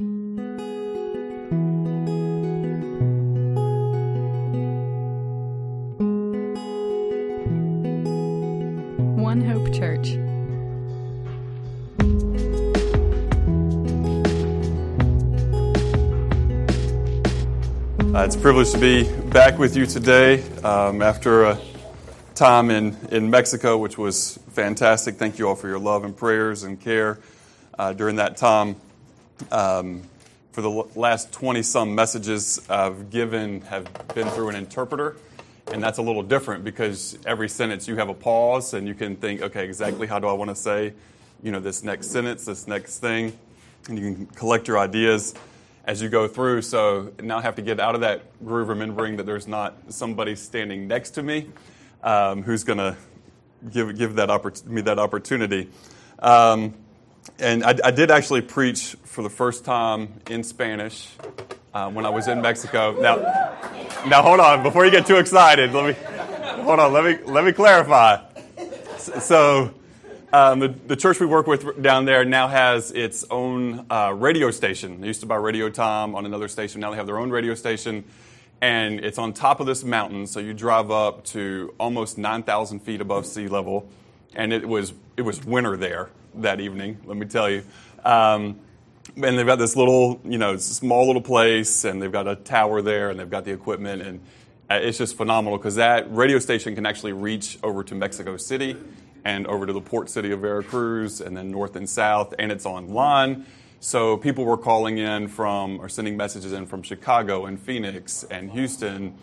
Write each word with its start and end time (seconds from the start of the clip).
One 0.00 0.14
Hope 9.40 9.74
Church. 9.74 10.10
Uh, 18.14 18.24
it's 18.24 18.36
a 18.36 18.38
privilege 18.38 18.70
to 18.70 18.78
be 18.78 19.02
back 19.30 19.58
with 19.58 19.74
you 19.76 19.84
today 19.84 20.44
um, 20.62 21.02
after 21.02 21.42
a 21.42 21.58
time 22.36 22.70
in, 22.70 22.96
in 23.10 23.28
Mexico, 23.28 23.76
which 23.78 23.98
was 23.98 24.38
fantastic. 24.52 25.16
Thank 25.16 25.40
you 25.40 25.48
all 25.48 25.56
for 25.56 25.66
your 25.66 25.80
love 25.80 26.04
and 26.04 26.16
prayers 26.16 26.62
and 26.62 26.80
care 26.80 27.18
uh, 27.76 27.92
during 27.94 28.14
that 28.16 28.36
time. 28.36 28.76
Um, 29.50 30.02
for 30.52 30.62
the 30.62 30.70
last 30.98 31.32
20 31.32 31.62
some 31.62 31.94
messages 31.94 32.60
I've 32.68 33.10
given 33.10 33.60
have 33.62 33.86
been 34.14 34.28
through 34.30 34.48
an 34.48 34.56
interpreter, 34.56 35.16
and 35.70 35.82
that's 35.82 35.98
a 35.98 36.02
little 36.02 36.22
different 36.22 36.64
because 36.64 37.16
every 37.26 37.48
sentence 37.48 37.86
you 37.86 37.96
have 37.96 38.08
a 38.08 38.14
pause 38.14 38.74
and 38.74 38.88
you 38.88 38.94
can 38.94 39.14
think, 39.14 39.40
okay, 39.40 39.64
exactly 39.64 40.06
how 40.06 40.18
do 40.18 40.26
I 40.26 40.32
want 40.32 40.50
to 40.50 40.56
say, 40.56 40.94
you 41.42 41.52
know, 41.52 41.60
this 41.60 41.84
next 41.84 42.10
sentence, 42.10 42.44
this 42.44 42.66
next 42.66 42.98
thing, 42.98 43.38
and 43.88 43.98
you 43.98 44.14
can 44.14 44.26
collect 44.26 44.66
your 44.66 44.78
ideas 44.78 45.34
as 45.84 46.02
you 46.02 46.08
go 46.08 46.26
through. 46.26 46.62
So 46.62 47.12
now 47.22 47.38
I 47.38 47.42
have 47.42 47.56
to 47.56 47.62
get 47.62 47.78
out 47.78 47.94
of 47.94 48.00
that 48.00 48.22
groove, 48.44 48.68
remembering 48.68 49.16
that 49.18 49.26
there's 49.26 49.46
not 49.46 49.74
somebody 49.90 50.34
standing 50.34 50.88
next 50.88 51.10
to 51.12 51.22
me 51.22 51.50
um, 52.02 52.42
who's 52.42 52.64
going 52.64 52.78
to 52.78 52.96
give 53.70 53.96
give 53.96 54.16
that 54.16 54.28
oppor- 54.28 54.66
me 54.66 54.82
that 54.82 54.98
opportunity. 54.98 55.68
Um, 56.18 56.74
and 57.38 57.64
I, 57.64 57.74
I, 57.84 57.90
did 57.90 58.10
actually 58.10 58.42
preach 58.42 58.96
for 59.04 59.22
the 59.22 59.30
first 59.30 59.64
time 59.64 60.12
in 60.28 60.42
Spanish 60.42 61.08
uh, 61.74 61.90
when 61.90 62.04
I 62.06 62.10
was 62.10 62.28
in 62.28 62.40
Mexico. 62.40 62.96
Now, 63.00 63.16
now 64.06 64.22
hold 64.22 64.40
on 64.40 64.62
before 64.62 64.84
you 64.84 64.90
get 64.90 65.06
too 65.06 65.16
excited. 65.16 65.72
Let 65.72 65.86
me 65.86 66.62
hold 66.62 66.80
on. 66.80 66.92
Let 66.92 67.04
me 67.04 67.32
let 67.32 67.44
me 67.44 67.52
clarify. 67.52 68.24
So. 69.20 69.74
Um, 70.30 70.58
the, 70.58 70.68
the, 70.68 70.94
church 70.94 71.20
we 71.20 71.26
work 71.26 71.46
with 71.46 71.80
down 71.80 72.04
there 72.04 72.22
now 72.22 72.48
has 72.48 72.90
its 72.90 73.24
own 73.30 73.86
uh, 73.88 74.12
radio 74.14 74.50
station. 74.50 75.00
They 75.00 75.06
used 75.06 75.20
to 75.20 75.26
buy 75.26 75.36
Radio 75.36 75.70
Time 75.70 76.14
on 76.14 76.26
another 76.26 76.48
station. 76.48 76.82
Now 76.82 76.90
they 76.90 76.98
have 76.98 77.06
their 77.06 77.18
own 77.18 77.30
radio 77.30 77.54
station, 77.54 78.04
and 78.60 79.00
it's 79.00 79.16
on 79.16 79.32
top 79.32 79.60
of 79.60 79.66
this 79.66 79.82
mountain. 79.84 80.26
So 80.26 80.38
you 80.38 80.52
drive 80.52 80.90
up 80.90 81.24
to 81.28 81.72
almost 81.80 82.18
9,000 82.18 82.80
feet 82.80 83.00
above 83.00 83.24
sea 83.24 83.48
level, 83.48 83.88
and 84.34 84.52
it 84.52 84.68
was 84.68 84.92
it 85.16 85.22
was 85.22 85.42
winter 85.46 85.78
there 85.78 86.10
that 86.42 86.60
evening. 86.60 86.98
Let 87.04 87.16
me 87.16 87.26
tell 87.26 87.50
you. 87.50 87.62
Um, 88.04 88.60
and 89.16 89.38
they've 89.38 89.46
got 89.46 89.58
this 89.58 89.76
little, 89.76 90.20
you 90.24 90.38
know, 90.38 90.56
small 90.56 91.06
little 91.06 91.22
place, 91.22 91.84
and 91.84 92.00
they've 92.00 92.12
got 92.12 92.28
a 92.28 92.36
tower 92.36 92.82
there, 92.82 93.10
and 93.10 93.18
they've 93.18 93.30
got 93.30 93.44
the 93.44 93.52
equipment, 93.52 94.02
and 94.02 94.20
uh, 94.70 94.74
it's 94.74 94.98
just 94.98 95.16
phenomenal 95.16 95.58
because 95.58 95.76
that 95.76 96.14
radio 96.14 96.38
station 96.38 96.74
can 96.74 96.86
actually 96.86 97.12
reach 97.12 97.58
over 97.62 97.82
to 97.82 97.94
Mexico 97.94 98.36
City 98.36 98.76
and 99.24 99.46
over 99.46 99.66
to 99.66 99.72
the 99.72 99.80
port 99.80 100.10
city 100.10 100.30
of 100.30 100.40
Veracruz, 100.40 101.20
and 101.20 101.36
then 101.36 101.50
north 101.50 101.74
and 101.76 101.88
south, 101.88 102.34
and 102.38 102.52
it's 102.52 102.66
online. 102.66 103.46
So 103.80 104.16
people 104.16 104.44
were 104.44 104.56
calling 104.56 104.98
in 104.98 105.28
from 105.28 105.80
or 105.80 105.88
sending 105.88 106.16
messages 106.16 106.52
in 106.52 106.66
from 106.66 106.82
Chicago 106.82 107.46
and 107.46 107.60
Phoenix 107.60 108.24
and 108.24 108.50
Houston. 108.50 109.14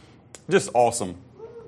Just 0.49 0.69
awesome. 0.73 1.15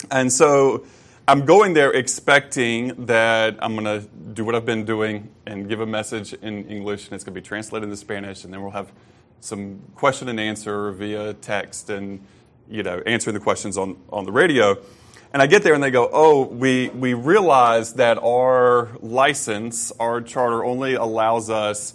And 0.10 0.32
so 0.32 0.86
I'm 1.30 1.44
going 1.44 1.74
there 1.74 1.92
expecting 1.92 3.08
that 3.08 3.58
I'm 3.60 3.76
going 3.76 3.84
to 3.84 4.08
do 4.08 4.46
what 4.46 4.56
I've 4.56 4.66
been 4.66 4.86
doing 4.86 5.30
and 5.46 5.68
give 5.68 5.82
a 5.82 5.86
message 5.86 6.32
in 6.32 6.66
English, 6.70 7.04
and 7.04 7.16
it's 7.16 7.26
going 7.26 7.36
to 7.36 7.42
be 7.42 7.46
translated 7.46 7.84
into 7.84 7.98
Spanish, 7.98 8.46
and 8.46 8.54
then 8.54 8.62
we'll 8.62 8.72
have 8.72 8.94
some 9.42 9.82
question 9.94 10.30
and 10.30 10.40
answer 10.40 10.90
via 10.94 11.34
text 11.34 11.90
and 11.90 12.26
you 12.70 12.82
know 12.82 13.02
answering 13.06 13.34
the 13.34 13.42
questions 13.42 13.78
on, 13.78 13.98
on 14.10 14.24
the 14.24 14.32
radio. 14.32 14.78
And 15.34 15.42
I 15.42 15.48
get 15.48 15.64
there 15.64 15.74
and 15.74 15.84
they 15.84 15.92
go, 15.92 16.10
oh, 16.14 16.46
we, 16.46 16.88
we 16.90 17.14
realize 17.14 17.96
that 17.96 18.18
our 18.20 18.98
license, 19.02 19.92
our 20.00 20.22
charter 20.22 20.64
only 20.64 20.94
allows 20.94 21.50
us 21.50 21.94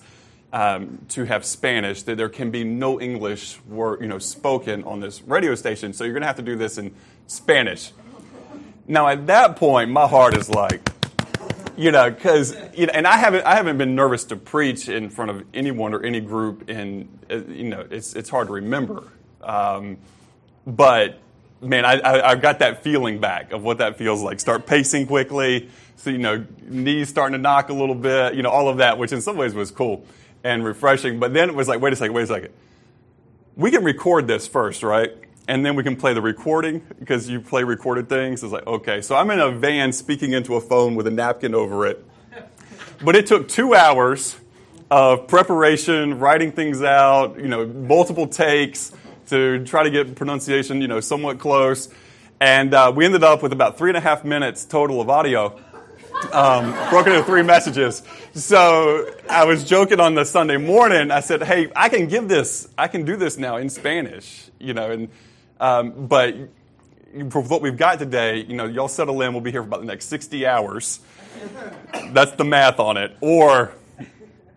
um, 0.52 1.06
to 1.08 1.24
have 1.24 1.46
Spanish, 1.46 2.02
that 2.02 2.18
there 2.18 2.28
can 2.28 2.50
be 2.50 2.64
no 2.64 3.00
English 3.00 3.58
word, 3.62 4.02
you 4.02 4.08
know, 4.08 4.18
spoken 4.18 4.84
on 4.84 5.00
this 5.00 5.22
radio 5.22 5.54
station. 5.54 5.94
So 5.94 6.04
you're 6.04 6.12
going 6.12 6.20
to 6.20 6.26
have 6.26 6.36
to 6.36 6.42
do 6.42 6.56
this 6.56 6.76
in 6.76 6.94
Spanish. 7.26 7.92
Now, 8.86 9.08
at 9.08 9.26
that 9.28 9.56
point, 9.56 9.90
my 9.90 10.06
heart 10.06 10.36
is 10.36 10.50
like, 10.50 10.88
you 11.76 11.90
know, 11.90 12.10
because 12.10 12.56
you 12.74 12.86
know, 12.86 12.92
and 12.94 13.06
I 13.06 13.16
haven't 13.16 13.46
I 13.46 13.54
haven't 13.54 13.78
been 13.78 13.94
nervous 13.94 14.24
to 14.24 14.36
preach 14.36 14.88
in 14.88 15.08
front 15.08 15.30
of 15.30 15.44
anyone 15.54 15.94
or 15.94 16.02
any 16.02 16.20
group, 16.20 16.68
and 16.68 17.08
uh, 17.30 17.36
you 17.44 17.64
know, 17.64 17.86
it's 17.90 18.14
it's 18.14 18.28
hard 18.28 18.48
to 18.48 18.52
remember. 18.54 19.04
Um, 19.40 19.98
but 20.66 21.18
man, 21.60 21.84
I, 21.84 21.98
I, 22.00 22.30
I, 22.30 22.34
got 22.34 22.58
that 22.58 22.82
feeling 22.82 23.20
back 23.20 23.52
of 23.52 23.62
what 23.62 23.78
that 23.78 23.96
feels 23.96 24.22
like. 24.22 24.40
Start 24.40 24.66
pacing 24.66 25.06
quickly, 25.06 25.68
so 25.96 26.10
you 26.10 26.18
know, 26.18 26.44
knees 26.62 27.08
starting 27.08 27.32
to 27.32 27.42
knock 27.42 27.70
a 27.70 27.72
little 27.72 27.94
bit, 27.94 28.34
you 28.34 28.42
know, 28.42 28.50
all 28.50 28.68
of 28.68 28.78
that, 28.78 28.98
which 28.98 29.12
in 29.12 29.20
some 29.20 29.36
ways 29.36 29.54
was 29.54 29.70
cool 29.70 30.04
and 30.44 30.64
refreshing. 30.64 31.18
But 31.18 31.32
then 31.32 31.48
it 31.48 31.54
was 31.54 31.68
like, 31.68 31.80
wait 31.80 31.92
a 31.92 31.96
second, 31.96 32.14
wait 32.14 32.24
a 32.24 32.26
second. 32.26 32.52
We 33.56 33.70
can 33.70 33.84
record 33.84 34.26
this 34.26 34.46
first, 34.46 34.82
right? 34.82 35.12
And 35.48 35.66
then 35.66 35.74
we 35.74 35.82
can 35.82 35.96
play 35.96 36.14
the 36.14 36.22
recording 36.22 36.82
because 36.98 37.28
you 37.28 37.40
play 37.40 37.64
recorded 37.64 38.08
things. 38.08 38.44
It's 38.44 38.52
like, 38.52 38.66
okay, 38.66 39.00
so 39.00 39.16
I'm 39.16 39.30
in 39.30 39.40
a 39.40 39.50
van 39.50 39.92
speaking 39.92 40.32
into 40.32 40.54
a 40.54 40.60
phone 40.60 40.94
with 40.94 41.06
a 41.06 41.10
napkin 41.10 41.54
over 41.54 41.86
it. 41.86 42.04
But 43.04 43.16
it 43.16 43.26
took 43.26 43.48
two 43.48 43.74
hours 43.74 44.36
of 44.90 45.26
preparation, 45.26 46.20
writing 46.20 46.52
things 46.52 46.82
out, 46.82 47.38
you 47.38 47.48
know, 47.48 47.66
multiple 47.66 48.28
takes 48.28 48.92
to 49.28 49.64
try 49.64 49.82
to 49.82 49.90
get 49.90 50.14
pronunciation, 50.14 50.80
you 50.80 50.86
know, 50.86 51.00
somewhat 51.00 51.38
close. 51.38 51.88
And 52.40 52.74
uh, 52.74 52.92
we 52.94 53.04
ended 53.04 53.24
up 53.24 53.42
with 53.42 53.52
about 53.52 53.78
three 53.78 53.90
and 53.90 53.96
a 53.96 54.00
half 54.00 54.24
minutes 54.24 54.64
total 54.64 55.00
of 55.00 55.08
audio, 55.08 55.58
um, 56.32 56.72
broken 56.90 57.12
into 57.12 57.24
three 57.24 57.42
messages. 57.42 58.02
So 58.34 59.12
I 59.30 59.44
was 59.44 59.64
joking 59.64 59.98
on 59.98 60.14
the 60.14 60.24
Sunday 60.24 60.56
morning. 60.56 61.10
I 61.10 61.20
said, 61.20 61.42
"Hey, 61.42 61.70
I 61.74 61.88
can 61.88 62.06
give 62.06 62.28
this. 62.28 62.68
I 62.76 62.88
can 62.88 63.04
do 63.04 63.16
this 63.16 63.38
now 63.38 63.56
in 63.56 63.70
Spanish, 63.70 64.50
you 64.58 64.74
know." 64.74 64.90
And 64.90 65.08
um, 65.60 66.06
but 66.06 66.34
for 67.30 67.42
what 67.42 67.62
we've 67.62 67.76
got 67.76 67.98
today, 67.98 68.44
you 68.44 68.54
know, 68.54 68.64
y'all 68.64 68.88
settle 68.88 69.20
in. 69.22 69.32
We'll 69.32 69.42
be 69.42 69.50
here 69.50 69.62
for 69.62 69.68
about 69.68 69.80
the 69.80 69.86
next 69.86 70.06
sixty 70.06 70.46
hours. 70.46 71.00
That's 72.10 72.32
the 72.32 72.44
math 72.44 72.78
on 72.78 72.96
it, 72.96 73.16
or 73.20 73.72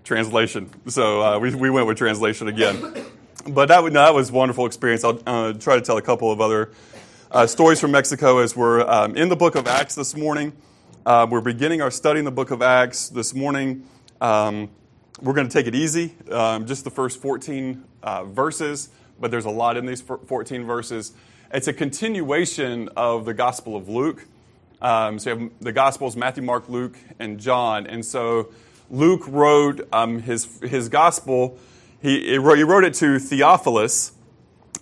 translation. 0.03 0.69
So 0.87 1.21
uh, 1.21 1.39
we 1.39 1.53
we 1.53 1.69
went 1.69 1.87
with 1.87 1.97
translation 1.97 2.47
again 2.47 3.05
but 3.47 3.67
that, 3.67 3.83
no, 3.83 3.89
that 3.91 4.13
was 4.13 4.29
a 4.29 4.33
wonderful 4.33 4.65
experience. 4.65 5.03
I'll 5.03 5.21
uh, 5.25 5.53
try 5.53 5.75
to 5.75 5.81
tell 5.81 5.97
a 5.97 6.01
couple 6.01 6.31
of 6.31 6.41
other 6.41 6.71
uh, 7.31 7.45
stories 7.45 7.79
from 7.79 7.91
Mexico 7.91 8.39
as 8.39 8.55
we're 8.55 8.81
um, 8.81 9.15
in 9.15 9.29
the 9.29 9.35
book 9.35 9.55
of 9.55 9.67
Acts 9.67 9.95
this 9.95 10.15
morning. 10.15 10.53
Uh, 11.05 11.27
we're 11.29 11.41
beginning 11.41 11.81
our 11.81 11.91
study 11.91 12.19
in 12.19 12.25
the 12.25 12.31
book 12.31 12.49
of 12.49 12.63
Acts 12.63 13.09
this 13.09 13.35
morning. 13.35 13.87
Um, 14.19 14.69
we're 15.21 15.33
going 15.33 15.47
to 15.47 15.53
take 15.53 15.67
it 15.67 15.75
easy, 15.75 16.15
um, 16.31 16.65
just 16.65 16.83
the 16.83 16.89
first 16.89 17.21
14 17.21 17.83
uh, 18.01 18.25
verses, 18.25 18.89
but 19.19 19.31
there's 19.31 19.45
a 19.45 19.51
lot 19.51 19.77
in 19.77 19.85
these 19.85 20.01
14 20.01 20.65
verses. 20.65 21.13
It's 21.53 21.67
a 21.67 21.73
continuation 21.73 22.89
of 22.95 23.25
the 23.25 23.33
Gospel 23.33 23.75
of 23.75 23.87
Luke. 23.87 24.25
Um, 24.81 25.19
so 25.19 25.33
you 25.33 25.39
have 25.39 25.51
the 25.61 25.71
Gospels 25.71 26.15
Matthew, 26.15 26.43
Mark, 26.43 26.69
Luke, 26.69 26.97
and 27.19 27.39
John. 27.39 27.87
And 27.87 28.05
so 28.05 28.49
Luke 28.89 29.23
wrote 29.27 29.87
um, 29.93 30.19
his, 30.19 30.59
his 30.61 30.89
Gospel 30.89 31.57
he, 32.05 32.21
he, 32.21 32.37
wrote, 32.37 32.59
he 32.59 32.63
wrote 32.63 32.83
it 32.83 32.93
to 32.95 33.17
Theophilus 33.17 34.11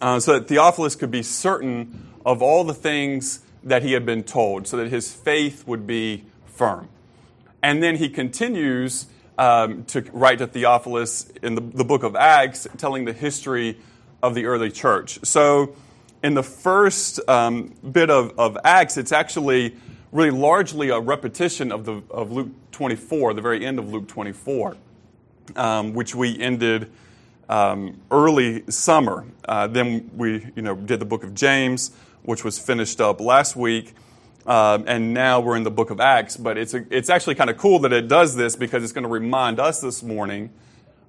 uh, 0.02 0.20
so 0.20 0.34
that 0.34 0.50
Theophilus 0.50 0.98
could 0.98 1.10
be 1.10 1.24
certain 1.24 2.12
of 2.26 2.42
all 2.42 2.66
the 2.66 2.74
things 2.74 3.40
that 3.64 3.82
he 3.82 3.94
had 3.94 4.06
been 4.06 4.24
told, 4.24 4.68
so 4.68 4.76
that 4.76 4.90
his 4.90 5.14
faith 5.14 5.66
would 5.66 5.88
be 5.88 6.26
firm. 6.46 6.90
And 7.62 7.82
then 7.82 7.96
he 7.96 8.10
continues 8.10 9.06
um, 9.38 9.86
to 9.86 10.02
write 10.12 10.40
to 10.40 10.48
Theophilus 10.48 11.30
in 11.42 11.56
the, 11.56 11.62
the 11.62 11.86
book 11.86 12.04
of 12.04 12.18
Acts, 12.18 12.68
telling 12.78 13.06
the 13.06 13.14
history 13.14 13.78
of 14.24 14.34
the 14.34 14.46
early 14.46 14.72
church. 14.72 15.20
So, 15.24 15.76
in 16.24 16.34
the 16.34 16.42
first 16.42 17.20
um, 17.30 17.76
bit 17.92 18.10
of, 18.10 18.40
of 18.40 18.58
Acts, 18.64 18.96
it's 18.96 19.12
actually 19.12 19.76
really 20.14 20.32
largely 20.32 20.90
a 20.90 21.00
repetition 21.00 21.72
of, 21.72 21.84
the, 21.84 22.02
of 22.10 22.32
Luke 22.32 22.50
24, 22.72 23.34
the 23.34 23.42
very 23.42 23.66
end 23.66 23.78
of 23.78 23.92
Luke 23.92 24.08
24, 24.08 24.78
um, 25.58 25.94
which 25.94 26.16
we 26.16 26.40
ended 26.40 26.90
um, 27.50 28.00
early 28.10 28.64
summer. 28.70 29.26
Uh, 29.44 29.68
then 29.68 30.10
we, 30.16 30.48
you 30.56 30.62
know, 30.62 30.76
did 30.76 31.02
the 31.02 31.06
book 31.06 31.26
of 31.26 31.34
James, 31.34 31.92
which 32.22 32.46
was 32.46 32.58
finished 32.58 33.02
up 33.02 33.20
last 33.20 33.58
week. 33.58 33.94
Um, 34.46 34.86
and 34.88 35.14
now 35.14 35.42
we're 35.42 35.58
in 35.58 35.64
the 35.64 35.72
book 35.72 35.90
of 35.90 36.00
Acts. 36.00 36.38
But 36.38 36.58
it's, 36.58 36.74
a, 36.74 36.86
it's 36.90 37.10
actually 37.10 37.36
kind 37.36 37.50
of 37.50 37.58
cool 37.58 37.80
that 37.80 37.92
it 37.92 38.08
does 38.08 38.36
this 38.36 38.56
because 38.56 38.84
it's 38.84 38.94
going 38.94 39.04
to 39.04 39.10
remind 39.10 39.60
us 39.60 39.82
this 39.82 40.02
morning 40.02 40.52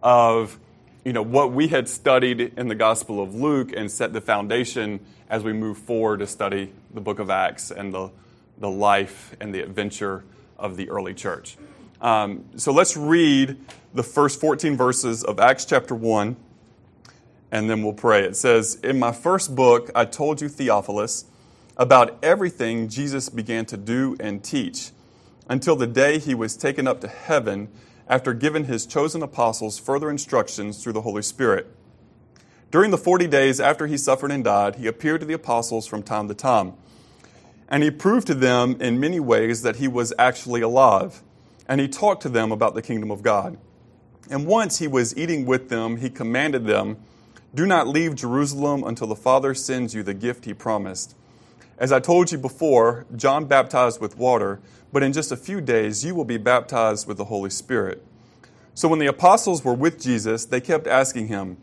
of 0.02 0.58
you 1.04 1.12
know, 1.12 1.22
what 1.22 1.52
we 1.52 1.68
had 1.68 1.88
studied 1.88 2.40
in 2.56 2.68
the 2.68 2.74
Gospel 2.74 3.22
of 3.22 3.34
Luke 3.34 3.72
and 3.76 3.90
set 3.90 4.12
the 4.14 4.22
foundation 4.22 5.00
as 5.28 5.44
we 5.44 5.52
move 5.52 5.76
forward 5.76 6.20
to 6.20 6.26
study 6.26 6.72
the 6.94 7.00
book 7.00 7.18
of 7.18 7.28
Acts 7.28 7.70
and 7.70 7.92
the, 7.92 8.10
the 8.58 8.70
life 8.70 9.36
and 9.38 9.54
the 9.54 9.60
adventure 9.60 10.24
of 10.58 10.76
the 10.76 10.88
early 10.88 11.12
church. 11.12 11.58
Um, 12.00 12.44
so 12.56 12.72
let's 12.72 12.96
read 12.96 13.58
the 13.92 14.02
first 14.02 14.40
14 14.40 14.76
verses 14.76 15.22
of 15.22 15.38
Acts 15.38 15.66
chapter 15.66 15.94
1, 15.94 16.36
and 17.52 17.68
then 17.68 17.82
we'll 17.82 17.92
pray. 17.92 18.24
It 18.24 18.36
says, 18.36 18.76
In 18.82 18.98
my 18.98 19.12
first 19.12 19.54
book, 19.54 19.90
I 19.94 20.06
told 20.06 20.40
you, 20.40 20.48
Theophilus, 20.48 21.26
about 21.76 22.18
everything 22.22 22.88
Jesus 22.88 23.28
began 23.28 23.66
to 23.66 23.76
do 23.76 24.16
and 24.20 24.42
teach 24.42 24.90
until 25.50 25.76
the 25.76 25.86
day 25.86 26.18
he 26.18 26.34
was 26.34 26.56
taken 26.56 26.88
up 26.88 27.02
to 27.02 27.08
heaven 27.08 27.68
after 28.08 28.34
giving 28.34 28.64
his 28.64 28.86
chosen 28.86 29.22
apostles 29.22 29.78
further 29.78 30.10
instructions 30.10 30.82
through 30.82 30.92
the 30.92 31.02
Holy 31.02 31.22
Spirit. 31.22 31.74
During 32.70 32.90
the 32.90 32.98
40 32.98 33.28
days 33.28 33.60
after 33.60 33.86
he 33.86 33.96
suffered 33.96 34.30
and 34.30 34.42
died, 34.42 34.76
he 34.76 34.86
appeared 34.86 35.20
to 35.20 35.26
the 35.26 35.34
apostles 35.34 35.86
from 35.86 36.02
time 36.02 36.28
to 36.28 36.34
time. 36.34 36.74
And 37.68 37.82
he 37.82 37.90
proved 37.90 38.26
to 38.26 38.34
them 38.34 38.80
in 38.80 39.00
many 39.00 39.20
ways 39.20 39.62
that 39.62 39.76
he 39.76 39.88
was 39.88 40.12
actually 40.18 40.60
alive. 40.60 41.22
And 41.68 41.80
he 41.80 41.88
talked 41.88 42.22
to 42.22 42.28
them 42.28 42.52
about 42.52 42.74
the 42.74 42.82
kingdom 42.82 43.10
of 43.10 43.22
God. 43.22 43.56
And 44.30 44.46
once 44.46 44.78
he 44.78 44.88
was 44.88 45.16
eating 45.16 45.46
with 45.46 45.68
them, 45.68 45.98
he 45.98 46.10
commanded 46.10 46.66
them, 46.66 46.98
Do 47.54 47.64
not 47.64 47.88
leave 47.88 48.14
Jerusalem 48.14 48.84
until 48.84 49.06
the 49.06 49.16
Father 49.16 49.54
sends 49.54 49.94
you 49.94 50.02
the 50.02 50.14
gift 50.14 50.44
he 50.44 50.54
promised. 50.54 51.14
As 51.78 51.92
I 51.92 52.00
told 52.00 52.30
you 52.32 52.38
before, 52.38 53.06
John 53.16 53.46
baptized 53.46 54.00
with 54.00 54.16
water 54.16 54.60
but 54.94 55.02
in 55.02 55.12
just 55.12 55.32
a 55.32 55.37
few 55.37 55.61
days 55.61 56.05
you 56.05 56.14
will 56.14 56.25
be 56.25 56.37
baptized 56.37 57.08
with 57.08 57.17
the 57.17 57.25
Holy 57.25 57.50
Spirit. 57.50 58.00
So 58.75 58.87
when 58.87 59.00
the 59.00 59.08
apostles 59.08 59.64
were 59.64 59.75
with 59.75 60.00
Jesus, 60.00 60.44
they 60.44 60.61
kept 60.61 60.87
asking 60.87 61.26
him, 61.26 61.56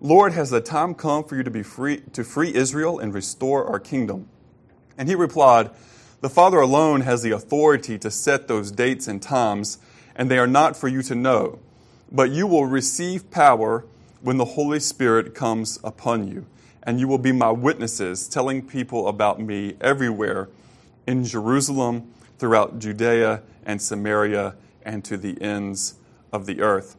Lord, 0.00 0.32
has 0.32 0.48
the 0.48 0.62
time 0.62 0.94
come 0.94 1.22
for 1.22 1.36
you 1.36 1.42
to 1.42 1.50
be 1.50 1.62
free 1.62 1.98
to 2.14 2.24
free 2.24 2.54
Israel 2.54 2.98
and 2.98 3.12
restore 3.12 3.66
our 3.66 3.78
kingdom? 3.78 4.26
And 4.96 5.06
he 5.06 5.14
replied, 5.14 5.68
The 6.22 6.30
Father 6.30 6.60
alone 6.60 7.02
has 7.02 7.20
the 7.20 7.30
authority 7.30 7.98
to 7.98 8.10
set 8.10 8.48
those 8.48 8.70
dates 8.70 9.06
and 9.06 9.20
times, 9.20 9.76
and 10.16 10.30
they 10.30 10.38
are 10.38 10.46
not 10.46 10.74
for 10.74 10.88
you 10.88 11.02
to 11.02 11.14
know. 11.14 11.58
But 12.10 12.30
you 12.30 12.46
will 12.46 12.64
receive 12.64 13.30
power 13.30 13.84
when 14.22 14.38
the 14.38 14.46
Holy 14.46 14.80
Spirit 14.80 15.34
comes 15.34 15.78
upon 15.84 16.26
you, 16.26 16.46
and 16.82 16.98
you 16.98 17.06
will 17.06 17.18
be 17.18 17.32
my 17.32 17.50
witnesses, 17.50 18.26
telling 18.28 18.66
people 18.66 19.08
about 19.08 19.38
me 19.38 19.76
everywhere 19.78 20.48
in 21.06 21.22
Jerusalem 21.22 22.14
throughout 22.38 22.78
Judea 22.78 23.42
and 23.64 23.80
Samaria 23.82 24.54
and 24.82 25.04
to 25.04 25.16
the 25.16 25.40
ends 25.42 25.94
of 26.32 26.46
the 26.46 26.60
earth. 26.60 26.96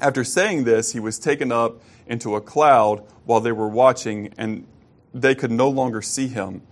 After 0.00 0.24
saying 0.24 0.64
this, 0.64 0.92
he 0.92 1.00
was 1.00 1.18
taken 1.18 1.50
up 1.50 1.80
into 2.06 2.36
a 2.36 2.40
cloud 2.40 3.02
while 3.24 3.40
they 3.40 3.52
were 3.52 3.68
watching, 3.68 4.32
and 4.36 4.66
they 5.14 5.34
could 5.34 5.50
no 5.50 5.68
longer 5.68 6.02
see 6.02 6.28
him. 6.28 6.62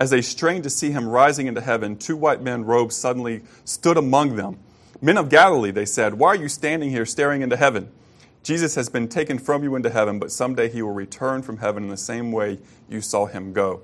As 0.00 0.10
they 0.10 0.20
strained 0.20 0.64
to 0.64 0.70
see 0.70 0.90
him 0.90 1.06
rising 1.06 1.46
into 1.46 1.60
heaven, 1.60 1.96
two 1.96 2.16
white 2.16 2.42
men 2.42 2.64
robed 2.64 2.92
suddenly 2.92 3.42
stood 3.64 3.96
among 3.96 4.36
them. 4.36 4.58
Men 5.00 5.16
of 5.16 5.28
Galilee, 5.28 5.70
they 5.70 5.86
said, 5.86 6.14
why 6.14 6.28
are 6.28 6.36
you 6.36 6.48
standing 6.48 6.90
here 6.90 7.06
staring 7.06 7.42
into 7.42 7.56
heaven? 7.56 7.90
Jesus 8.42 8.74
has 8.74 8.88
been 8.88 9.08
taken 9.08 9.38
from 9.38 9.62
you 9.62 9.76
into 9.76 9.90
heaven, 9.90 10.18
but 10.18 10.32
someday 10.32 10.68
he 10.68 10.82
will 10.82 10.92
return 10.92 11.42
from 11.42 11.58
heaven 11.58 11.84
in 11.84 11.88
the 11.88 11.96
same 11.96 12.32
way 12.32 12.58
you 12.88 13.00
saw 13.00 13.26
him 13.26 13.52
go. 13.52 13.82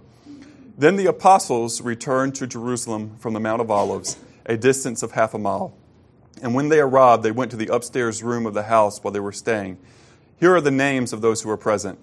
Then 0.78 0.94
the 0.94 1.06
apostles 1.06 1.80
returned 1.80 2.36
to 2.36 2.46
Jerusalem 2.46 3.16
from 3.18 3.34
the 3.34 3.40
Mount 3.40 3.60
of 3.60 3.68
Olives, 3.68 4.16
a 4.46 4.56
distance 4.56 5.02
of 5.02 5.10
half 5.10 5.34
a 5.34 5.38
mile. 5.38 5.74
And 6.40 6.54
when 6.54 6.68
they 6.68 6.78
arrived, 6.78 7.24
they 7.24 7.32
went 7.32 7.50
to 7.50 7.56
the 7.56 7.66
upstairs 7.66 8.22
room 8.22 8.46
of 8.46 8.54
the 8.54 8.62
house 8.62 9.02
while 9.02 9.10
they 9.10 9.18
were 9.18 9.32
staying. 9.32 9.78
Here 10.38 10.54
are 10.54 10.60
the 10.60 10.70
names 10.70 11.12
of 11.12 11.20
those 11.20 11.42
who 11.42 11.48
were 11.48 11.56
present 11.56 11.98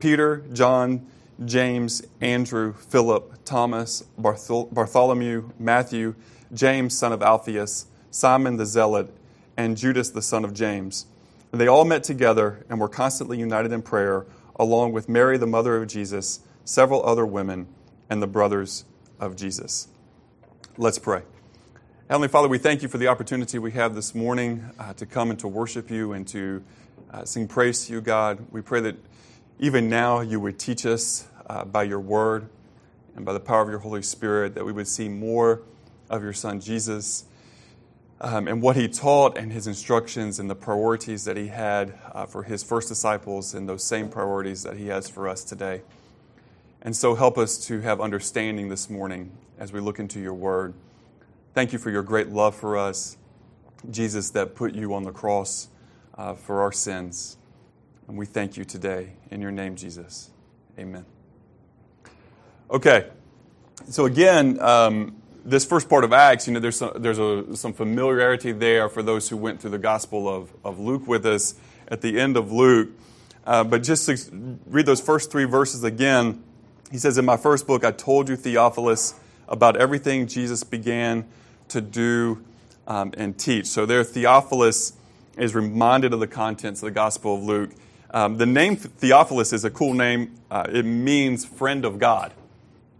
Peter, 0.00 0.38
John, 0.52 1.06
James, 1.44 2.02
Andrew, 2.20 2.72
Philip, 2.72 3.44
Thomas, 3.44 4.02
Bartholomew, 4.18 5.50
Matthew, 5.56 6.16
James, 6.52 6.98
son 6.98 7.12
of 7.12 7.22
Alphaeus, 7.22 7.86
Simon 8.10 8.56
the 8.56 8.66
Zealot, 8.66 9.14
and 9.56 9.76
Judas, 9.76 10.10
the 10.10 10.22
son 10.22 10.44
of 10.44 10.52
James. 10.52 11.06
And 11.52 11.60
they 11.60 11.68
all 11.68 11.84
met 11.84 12.02
together 12.02 12.66
and 12.68 12.80
were 12.80 12.88
constantly 12.88 13.38
united 13.38 13.70
in 13.70 13.80
prayer, 13.80 14.26
along 14.56 14.90
with 14.90 15.08
Mary, 15.08 15.38
the 15.38 15.46
mother 15.46 15.76
of 15.76 15.86
Jesus, 15.86 16.40
several 16.64 17.06
other 17.06 17.24
women 17.24 17.68
and 18.10 18.22
the 18.22 18.26
brothers 18.26 18.84
of 19.20 19.36
Jesus. 19.36 19.88
Let's 20.76 20.98
pray. 20.98 21.22
Heavenly 22.08 22.28
Father, 22.28 22.48
we 22.48 22.58
thank 22.58 22.82
you 22.82 22.88
for 22.88 22.98
the 22.98 23.08
opportunity 23.08 23.58
we 23.58 23.72
have 23.72 23.94
this 23.94 24.14
morning 24.14 24.70
uh, 24.78 24.94
to 24.94 25.06
come 25.06 25.30
and 25.30 25.38
to 25.40 25.48
worship 25.48 25.90
you 25.90 26.12
and 26.12 26.26
to 26.28 26.62
uh, 27.12 27.24
sing 27.24 27.46
praise 27.48 27.86
to 27.86 27.92
you, 27.92 28.00
God. 28.00 28.46
We 28.50 28.62
pray 28.62 28.80
that 28.80 28.96
even 29.58 29.90
now 29.90 30.20
you 30.20 30.40
would 30.40 30.58
teach 30.58 30.86
us 30.86 31.28
uh, 31.46 31.64
by 31.64 31.82
your 31.82 32.00
word 32.00 32.48
and 33.16 33.24
by 33.24 33.32
the 33.32 33.40
power 33.40 33.60
of 33.62 33.68
your 33.68 33.80
Holy 33.80 34.02
Spirit 34.02 34.54
that 34.54 34.64
we 34.64 34.72
would 34.72 34.88
see 34.88 35.08
more 35.08 35.62
of 36.08 36.22
your 36.22 36.32
Son 36.32 36.60
Jesus 36.60 37.24
um, 38.20 38.48
and 38.48 38.62
what 38.62 38.76
he 38.76 38.88
taught 38.88 39.36
and 39.36 39.52
his 39.52 39.66
instructions 39.66 40.38
and 40.38 40.48
the 40.48 40.54
priorities 40.54 41.24
that 41.24 41.36
he 41.36 41.48
had 41.48 41.98
uh, 42.12 42.26
for 42.26 42.42
his 42.42 42.62
first 42.62 42.88
disciples 42.88 43.54
and 43.54 43.68
those 43.68 43.84
same 43.84 44.08
priorities 44.08 44.62
that 44.62 44.76
he 44.76 44.86
has 44.86 45.08
for 45.08 45.28
us 45.28 45.44
today. 45.44 45.82
And 46.82 46.96
so 46.96 47.14
help 47.14 47.38
us 47.38 47.58
to 47.66 47.80
have 47.80 48.00
understanding 48.00 48.68
this 48.68 48.88
morning 48.88 49.32
as 49.58 49.72
we 49.72 49.80
look 49.80 49.98
into 49.98 50.20
your 50.20 50.34
word. 50.34 50.74
Thank 51.52 51.72
you 51.72 51.78
for 51.78 51.90
your 51.90 52.04
great 52.04 52.28
love 52.28 52.54
for 52.54 52.76
us, 52.76 53.16
Jesus, 53.90 54.30
that 54.30 54.54
put 54.54 54.74
you 54.74 54.94
on 54.94 55.02
the 55.02 55.10
cross 55.10 55.68
uh, 56.16 56.34
for 56.34 56.62
our 56.62 56.70
sins. 56.70 57.36
And 58.06 58.16
we 58.16 58.26
thank 58.26 58.56
you 58.56 58.64
today. 58.64 59.14
In 59.30 59.42
your 59.42 59.50
name, 59.50 59.74
Jesus. 59.74 60.30
Amen. 60.78 61.04
Okay. 62.70 63.08
So, 63.88 64.06
again, 64.06 64.60
um, 64.60 65.16
this 65.44 65.64
first 65.64 65.88
part 65.88 66.04
of 66.04 66.12
Acts, 66.12 66.46
you 66.46 66.52
know, 66.52 66.60
there's, 66.60 66.76
some, 66.76 66.92
there's 66.96 67.18
a, 67.18 67.56
some 67.56 67.72
familiarity 67.72 68.52
there 68.52 68.88
for 68.88 69.02
those 69.02 69.28
who 69.28 69.36
went 69.36 69.60
through 69.60 69.70
the 69.70 69.78
Gospel 69.78 70.28
of, 70.28 70.52
of 70.64 70.78
Luke 70.78 71.08
with 71.08 71.26
us 71.26 71.54
at 71.88 72.02
the 72.02 72.20
end 72.20 72.36
of 72.36 72.52
Luke. 72.52 72.90
Uh, 73.44 73.64
but 73.64 73.82
just 73.82 74.06
to 74.06 74.58
read 74.66 74.86
those 74.86 75.00
first 75.00 75.30
three 75.32 75.44
verses 75.44 75.82
again, 75.82 76.44
he 76.90 76.98
says, 76.98 77.18
In 77.18 77.24
my 77.24 77.36
first 77.36 77.66
book, 77.66 77.84
I 77.84 77.90
told 77.90 78.28
you, 78.28 78.36
Theophilus, 78.36 79.14
about 79.48 79.76
everything 79.76 80.26
Jesus 80.26 80.64
began 80.64 81.26
to 81.68 81.80
do 81.80 82.42
um, 82.86 83.12
and 83.16 83.38
teach. 83.38 83.66
So 83.66 83.86
there, 83.86 84.02
Theophilus 84.04 84.94
is 85.36 85.54
reminded 85.54 86.12
of 86.12 86.20
the 86.20 86.26
contents 86.26 86.82
of 86.82 86.86
the 86.86 86.92
Gospel 86.92 87.36
of 87.36 87.42
Luke. 87.42 87.70
Um, 88.10 88.38
the 88.38 88.46
name 88.46 88.76
Theophilus 88.76 89.52
is 89.52 89.64
a 89.64 89.70
cool 89.70 89.92
name. 89.92 90.34
Uh, 90.50 90.66
it 90.72 90.84
means 90.84 91.44
friend 91.44 91.84
of 91.84 91.98
God. 91.98 92.32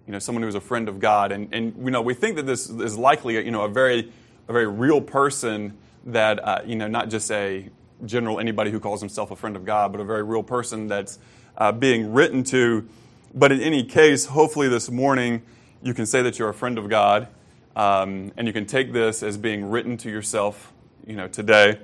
You 0.06 0.12
know, 0.12 0.18
someone 0.18 0.42
who 0.42 0.48
is 0.48 0.54
a 0.54 0.60
friend 0.60 0.88
of 0.88 1.00
God. 1.00 1.32
And, 1.32 1.52
and 1.52 1.74
you 1.82 1.90
know, 1.90 2.02
we 2.02 2.14
think 2.14 2.36
that 2.36 2.46
this 2.46 2.68
is 2.68 2.96
likely, 2.96 3.42
you 3.44 3.50
know, 3.50 3.62
a 3.62 3.68
very, 3.68 4.12
a 4.48 4.52
very 4.52 4.66
real 4.66 5.00
person 5.00 5.76
that, 6.06 6.42
uh, 6.42 6.60
you 6.64 6.76
know, 6.76 6.88
not 6.88 7.10
just 7.10 7.30
a 7.30 7.68
general 8.04 8.38
anybody 8.38 8.70
who 8.70 8.80
calls 8.80 9.00
himself 9.00 9.30
a 9.30 9.36
friend 9.36 9.56
of 9.56 9.64
God, 9.64 9.92
but 9.92 10.00
a 10.00 10.04
very 10.04 10.22
real 10.22 10.42
person 10.42 10.88
that's 10.88 11.18
uh, 11.56 11.72
being 11.72 12.12
written 12.12 12.44
to 12.44 12.88
but 13.34 13.52
in 13.52 13.60
any 13.60 13.84
case, 13.84 14.26
hopefully 14.26 14.68
this 14.68 14.90
morning 14.90 15.42
you 15.82 15.94
can 15.94 16.06
say 16.06 16.22
that 16.22 16.38
you're 16.38 16.48
a 16.48 16.54
friend 16.54 16.78
of 16.78 16.88
God, 16.88 17.28
um, 17.76 18.32
and 18.36 18.46
you 18.46 18.52
can 18.52 18.66
take 18.66 18.92
this 18.92 19.22
as 19.22 19.36
being 19.36 19.70
written 19.70 19.96
to 19.98 20.10
yourself, 20.10 20.72
you 21.06 21.16
know, 21.16 21.28
today, 21.28 21.78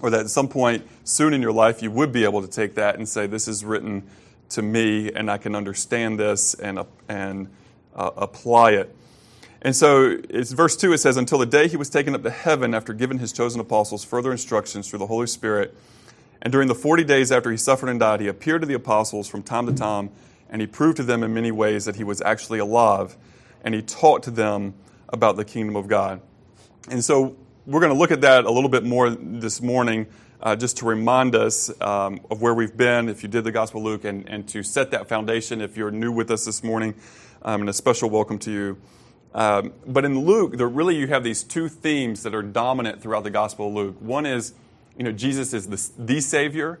or 0.00 0.10
that 0.10 0.20
at 0.20 0.30
some 0.30 0.48
point 0.48 0.86
soon 1.04 1.34
in 1.34 1.42
your 1.42 1.52
life 1.52 1.82
you 1.82 1.90
would 1.90 2.12
be 2.12 2.24
able 2.24 2.42
to 2.42 2.48
take 2.48 2.74
that 2.76 2.96
and 2.96 3.08
say, 3.08 3.26
"This 3.26 3.48
is 3.48 3.64
written 3.64 4.04
to 4.50 4.62
me, 4.62 5.12
and 5.12 5.30
I 5.30 5.38
can 5.38 5.54
understand 5.54 6.18
this 6.18 6.54
and 6.54 6.78
uh, 6.78 6.84
and 7.08 7.48
uh, 7.94 8.10
apply 8.16 8.72
it." 8.72 8.94
And 9.64 9.76
so 9.76 10.18
it's 10.28 10.50
verse 10.50 10.76
2, 10.76 10.92
it 10.92 10.98
says, 10.98 11.16
Until 11.16 11.38
the 11.38 11.46
day 11.46 11.68
he 11.68 11.76
was 11.76 11.88
taken 11.88 12.16
up 12.16 12.24
to 12.24 12.30
heaven 12.30 12.74
after 12.74 12.92
giving 12.92 13.18
his 13.18 13.32
chosen 13.32 13.60
apostles 13.60 14.04
further 14.04 14.32
instructions 14.32 14.90
through 14.90 14.98
the 14.98 15.06
Holy 15.06 15.28
Spirit. 15.28 15.72
And 16.42 16.50
during 16.50 16.66
the 16.66 16.74
40 16.74 17.04
days 17.04 17.30
after 17.30 17.52
he 17.52 17.56
suffered 17.56 17.88
and 17.88 18.00
died, 18.00 18.20
he 18.20 18.26
appeared 18.26 18.62
to 18.62 18.66
the 18.66 18.74
apostles 18.74 19.28
from 19.28 19.44
time 19.44 19.66
to 19.66 19.72
time 19.72 20.10
and 20.52 20.60
he 20.60 20.66
proved 20.66 20.98
to 20.98 21.02
them 21.02 21.22
in 21.24 21.32
many 21.32 21.50
ways 21.50 21.86
that 21.86 21.96
he 21.96 22.04
was 22.04 22.20
actually 22.20 22.58
alive, 22.58 23.16
and 23.64 23.74
he 23.74 23.80
taught 23.80 24.22
to 24.24 24.30
them 24.30 24.74
about 25.08 25.36
the 25.36 25.44
kingdom 25.46 25.76
of 25.76 25.88
God. 25.88 26.20
And 26.90 27.02
so 27.02 27.36
we're 27.66 27.80
going 27.80 27.92
to 27.92 27.98
look 27.98 28.10
at 28.10 28.20
that 28.20 28.44
a 28.44 28.50
little 28.50 28.68
bit 28.68 28.84
more 28.84 29.08
this 29.10 29.62
morning, 29.62 30.06
uh, 30.42 30.54
just 30.54 30.76
to 30.76 30.84
remind 30.84 31.34
us 31.34 31.70
um, 31.80 32.20
of 32.30 32.42
where 32.42 32.52
we've 32.52 32.76
been, 32.76 33.08
if 33.08 33.22
you 33.22 33.30
did 33.30 33.44
the 33.44 33.52
Gospel 33.52 33.80
of 33.80 33.86
Luke, 33.86 34.04
and, 34.04 34.28
and 34.28 34.46
to 34.48 34.62
set 34.62 34.90
that 34.90 35.08
foundation 35.08 35.62
if 35.62 35.78
you're 35.78 35.90
new 35.90 36.12
with 36.12 36.30
us 36.30 36.44
this 36.44 36.62
morning, 36.62 36.94
um, 37.42 37.62
and 37.62 37.70
a 37.70 37.72
special 37.72 38.10
welcome 38.10 38.38
to 38.40 38.50
you. 38.50 38.78
Um, 39.34 39.72
but 39.86 40.04
in 40.04 40.18
Luke, 40.18 40.58
there 40.58 40.68
really 40.68 40.96
you 40.96 41.06
have 41.06 41.24
these 41.24 41.42
two 41.42 41.70
themes 41.70 42.24
that 42.24 42.34
are 42.34 42.42
dominant 42.42 43.00
throughout 43.00 43.24
the 43.24 43.30
Gospel 43.30 43.68
of 43.68 43.74
Luke. 43.74 43.96
One 44.00 44.26
is, 44.26 44.52
you 44.98 45.04
know, 45.04 45.12
Jesus 45.12 45.54
is 45.54 45.68
the, 45.68 46.04
the 46.04 46.20
Savior, 46.20 46.78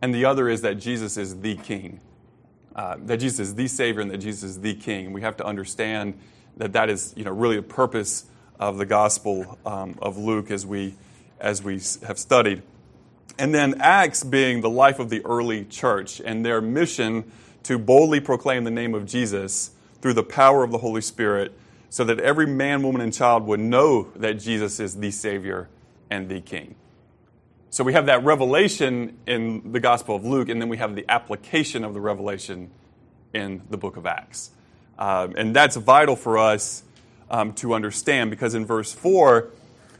and 0.00 0.14
the 0.14 0.24
other 0.24 0.48
is 0.48 0.62
that 0.62 0.78
Jesus 0.78 1.18
is 1.18 1.40
the 1.42 1.56
King 1.56 2.00
uh, 2.74 2.96
that 3.00 3.18
Jesus 3.18 3.40
is 3.40 3.54
the 3.54 3.68
Savior 3.68 4.00
and 4.00 4.10
that 4.10 4.18
Jesus 4.18 4.44
is 4.44 4.60
the 4.60 4.74
King. 4.74 5.06
And 5.06 5.14
We 5.14 5.22
have 5.22 5.36
to 5.38 5.44
understand 5.44 6.18
that 6.56 6.72
that 6.72 6.90
is, 6.90 7.12
you 7.16 7.24
know, 7.24 7.32
really 7.32 7.56
the 7.56 7.62
purpose 7.62 8.26
of 8.58 8.78
the 8.78 8.86
Gospel 8.86 9.58
um, 9.64 9.98
of 10.00 10.18
Luke 10.18 10.50
as 10.50 10.66
we 10.66 10.94
as 11.40 11.62
we 11.62 11.80
have 12.06 12.18
studied. 12.18 12.62
And 13.38 13.54
then 13.54 13.80
Acts 13.80 14.22
being 14.22 14.60
the 14.60 14.68
life 14.68 14.98
of 14.98 15.08
the 15.08 15.24
early 15.24 15.64
church 15.64 16.20
and 16.20 16.44
their 16.44 16.60
mission 16.60 17.32
to 17.62 17.78
boldly 17.78 18.20
proclaim 18.20 18.64
the 18.64 18.70
name 18.70 18.94
of 18.94 19.06
Jesus 19.06 19.70
through 20.02 20.14
the 20.14 20.22
power 20.22 20.62
of 20.62 20.70
the 20.70 20.78
Holy 20.78 21.00
Spirit 21.00 21.52
so 21.88 22.04
that 22.04 22.20
every 22.20 22.46
man, 22.46 22.82
woman, 22.82 23.00
and 23.00 23.12
child 23.12 23.46
would 23.46 23.60
know 23.60 24.10
that 24.16 24.34
Jesus 24.34 24.78
is 24.78 24.96
the 24.96 25.10
Savior 25.10 25.68
and 26.10 26.28
the 26.28 26.40
King. 26.40 26.74
So 27.72 27.84
we 27.84 27.92
have 27.92 28.06
that 28.06 28.24
revelation 28.24 29.16
in 29.28 29.70
the 29.70 29.78
Gospel 29.78 30.16
of 30.16 30.24
Luke, 30.24 30.48
and 30.48 30.60
then 30.60 30.68
we 30.68 30.78
have 30.78 30.96
the 30.96 31.04
application 31.08 31.84
of 31.84 31.94
the 31.94 32.00
revelation 32.00 32.68
in 33.32 33.62
the 33.70 33.76
book 33.76 33.96
of 33.96 34.06
Acts. 34.06 34.50
Um, 34.98 35.34
and 35.36 35.54
that's 35.54 35.76
vital 35.76 36.16
for 36.16 36.36
us 36.36 36.82
um, 37.30 37.52
to 37.54 37.72
understand 37.74 38.30
because 38.30 38.56
in 38.56 38.66
verse 38.66 38.92
4, 38.92 39.50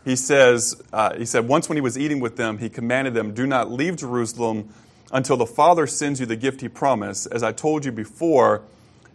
he 0.04 0.16
says, 0.16 0.82
uh, 0.92 1.14
he 1.14 1.24
said, 1.24 1.46
once 1.46 1.68
when 1.68 1.76
he 1.76 1.80
was 1.80 1.96
eating 1.96 2.18
with 2.18 2.36
them, 2.36 2.58
he 2.58 2.68
commanded 2.68 3.14
them, 3.14 3.34
Do 3.34 3.46
not 3.46 3.70
leave 3.70 3.96
Jerusalem 3.96 4.74
until 5.12 5.36
the 5.36 5.46
Father 5.46 5.86
sends 5.86 6.18
you 6.18 6.26
the 6.26 6.36
gift 6.36 6.62
he 6.62 6.68
promised. 6.68 7.28
As 7.30 7.44
I 7.44 7.52
told 7.52 7.84
you 7.84 7.92
before, 7.92 8.62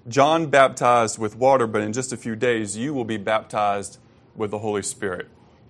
John 0.07 0.47
baptized 0.49 1.17
with 1.17 1.35
water, 1.35 1.67
but 1.67 1.81
in 1.81 1.91
just 1.91 2.13
a 2.13 2.17
few 2.17 2.37
days 2.37 2.77
you 2.77 2.93
will 2.93 3.05
be 3.05 3.17
baptized 3.17 3.97
with 4.33 4.51
the 4.51 4.59
Holy 4.59 4.81
Spirit. 4.81 5.27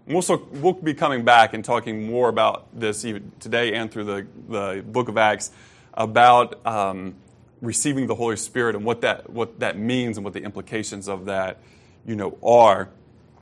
We'll, 0.08 0.22
so, 0.22 0.48
we'll 0.52 0.74
be 0.74 0.94
coming 0.94 1.26
back 1.26 1.56
and 1.56 1.66
talking 1.66 2.06
more 2.06 2.30
about 2.30 2.68
this 2.80 3.02
today 3.40 3.74
and 3.74 3.90
through 3.90 4.04
the, 4.04 4.28
the 4.48 4.84
book 4.86 5.10
of 5.10 5.18
Acts 5.18 5.50
about 5.96 6.64
um, 6.64 7.16
receiving 7.60 8.06
the 8.06 8.14
Holy 8.14 8.36
Spirit 8.36 8.76
and 8.76 8.86
what 8.86 9.02
that, 9.02 9.32
what 9.32 9.60
that 9.62 9.80
means 9.80 10.18
and 10.18 10.24
what 10.24 10.34
the 10.34 10.44
implications 10.44 11.10
of 11.10 11.26
that 11.26 11.58
you 12.06 12.16
know, 12.16 12.38
are. 12.44 12.90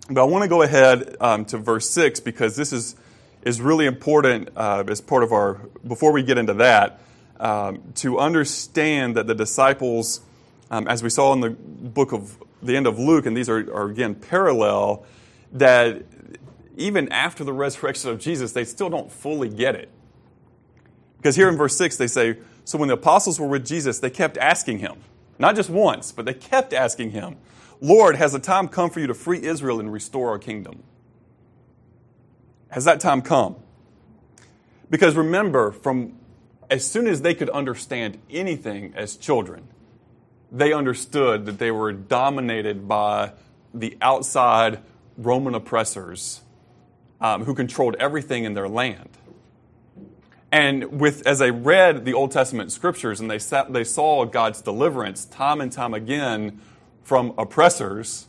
But 0.10 0.22
I 0.22 0.24
want 0.24 0.44
to 0.44 0.48
go 0.48 0.62
ahead 0.62 1.18
um, 1.20 1.44
to 1.46 1.58
verse 1.58 1.90
6 1.90 2.22
because 2.22 2.56
this 2.56 2.72
is, 2.72 2.96
is 3.42 3.60
really 3.60 3.86
important 3.86 4.48
uh, 4.56 4.86
as 4.88 5.02
part 5.02 5.24
of 5.24 5.34
our, 5.34 5.56
before 5.86 6.14
we 6.14 6.24
get 6.24 6.38
into 6.38 6.54
that, 6.54 7.02
um, 7.42 7.82
to 7.96 8.20
understand 8.20 9.18
that 9.18 9.28
the 9.28 9.36
disciples, 9.36 10.22
um, 10.72 10.88
as 10.88 11.04
we 11.04 11.10
saw 11.10 11.34
in 11.34 11.42
the 11.42 11.50
book 11.50 12.14
of 12.14 12.38
the 12.62 12.78
end 12.78 12.88
of 12.88 12.98
Luke, 12.98 13.26
and 13.26 13.36
these 13.36 13.50
are, 13.50 13.60
are 13.76 13.90
again 13.90 14.16
parallel, 14.16 15.06
that 15.52 16.04
even 16.78 17.12
after 17.12 17.44
the 17.44 17.54
resurrection 17.54 18.10
of 18.10 18.20
Jesus, 18.20 18.52
they 18.52 18.66
still 18.66 18.90
don't 18.90 19.12
fully 19.12 19.50
get 19.50 19.76
it. 19.76 19.90
Because 21.18 21.36
here 21.36 21.48
in 21.48 21.56
verse 21.56 21.78
6, 21.78 21.98
they 21.98 22.08
say, 22.08 22.38
So 22.66 22.78
when 22.78 22.88
the 22.88 22.96
apostles 22.96 23.40
were 23.40 23.48
with 23.48 23.66
Jesus, 23.66 24.00
they 24.00 24.10
kept 24.10 24.38
asking 24.38 24.80
him, 24.80 24.98
not 25.40 25.56
just 25.56 25.70
once, 25.70 26.12
but 26.12 26.26
they 26.26 26.34
kept 26.34 26.74
asking 26.74 27.12
him, 27.12 27.38
Lord, 27.82 28.16
has 28.16 28.34
the 28.34 28.40
time 28.40 28.68
come 28.68 28.90
for 28.90 29.00
you 29.00 29.08
to 29.08 29.14
free 29.14 29.44
Israel 29.44 29.80
and 29.80 29.92
restore 29.92 30.30
our 30.30 30.40
kingdom? 30.40 30.84
Has 32.70 32.86
that 32.86 33.00
time 33.00 33.22
come? 33.22 33.56
Because 34.90 35.16
remember, 35.16 35.72
from 35.72 36.14
as 36.70 36.90
soon 36.90 37.08
as 37.08 37.22
they 37.22 37.34
could 37.34 37.50
understand 37.50 38.20
anything 38.30 38.94
as 38.96 39.18
children, 39.18 39.68
they 40.52 40.72
understood 40.72 41.46
that 41.46 41.60
they 41.60 41.72
were 41.72 41.92
dominated 41.92 42.88
by 42.88 43.32
the 43.74 43.98
outside 44.02 44.80
Roman 45.18 45.56
oppressors 45.56 46.42
um, 47.24 47.46
who 47.46 47.56
controlled 47.56 47.96
everything 48.00 48.44
in 48.44 48.54
their 48.54 48.68
land. 48.68 49.10
And 50.52 51.00
with, 51.00 51.26
as 51.26 51.40
they 51.40 51.50
read 51.50 52.06
the 52.06 52.14
Old 52.14 52.32
Testament 52.32 52.72
scriptures 52.72 53.20
and 53.20 53.32
they, 53.32 53.40
sat, 53.40 53.74
they 53.74 53.86
saw 53.86 54.26
God's 54.26 54.62
deliverance 54.62 55.26
time 55.26 55.62
and 55.62 55.72
time 55.72 55.96
again 55.96 56.62
from 57.02 57.34
oppressors, 57.38 58.28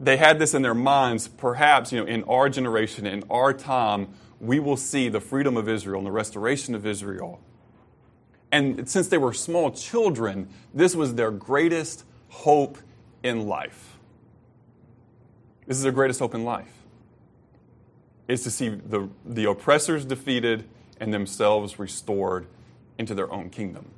they 0.00 0.16
had 0.16 0.40
this 0.40 0.54
in 0.54 0.62
their 0.62 0.74
minds. 0.74 1.28
Perhaps, 1.28 1.92
you 1.92 2.00
know, 2.00 2.06
in 2.06 2.24
our 2.24 2.48
generation, 2.48 3.06
in 3.06 3.22
our 3.30 3.52
time, 3.52 4.08
we 4.40 4.58
will 4.58 4.76
see 4.76 5.08
the 5.08 5.20
freedom 5.20 5.56
of 5.56 5.68
Israel 5.68 5.98
and 5.98 6.06
the 6.06 6.12
restoration 6.12 6.74
of 6.74 6.84
Israel. 6.84 7.40
And 8.50 8.88
since 8.88 9.08
they 9.08 9.18
were 9.18 9.32
small 9.32 9.70
children, 9.70 10.48
this 10.72 10.96
was 10.96 11.14
their 11.14 11.30
greatest 11.30 12.04
hope 12.28 12.78
in 13.22 13.46
life. 13.46 13.98
This 15.66 15.76
is 15.76 15.82
their 15.82 15.92
greatest 15.92 16.18
hope 16.18 16.34
in 16.34 16.44
life 16.44 16.83
is 18.28 18.42
to 18.42 18.50
see 18.50 18.68
the, 18.68 19.08
the 19.24 19.48
oppressors 19.48 20.04
defeated 20.04 20.64
and 21.00 21.12
themselves 21.12 21.78
restored 21.78 22.46
into 22.98 23.14
their 23.14 23.30
own 23.32 23.50
kingdom. 23.50 23.90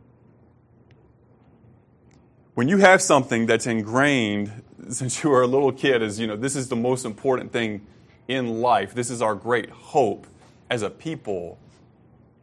When 2.54 2.68
you 2.68 2.78
have 2.78 3.02
something 3.02 3.47
that's 3.47 3.66
ingrained 3.66 4.62
since 4.88 5.23
you 5.23 5.30
were 5.30 5.42
a 5.42 5.47
little 5.47 5.73
kid, 5.73 6.02
as 6.02 6.18
you 6.18 6.26
know, 6.26 6.37
this 6.37 6.56
is 6.56 6.68
the 6.68 6.76
most 6.76 7.04
important 7.04 7.52
thing 7.52 7.87
in 8.28 8.61
life, 8.61 8.95
this 8.95 9.11
is 9.11 9.23
our 9.23 9.35
great 9.35 9.71
hope 9.71 10.26
as 10.68 10.83
a 10.83 10.90
people, 10.90 11.59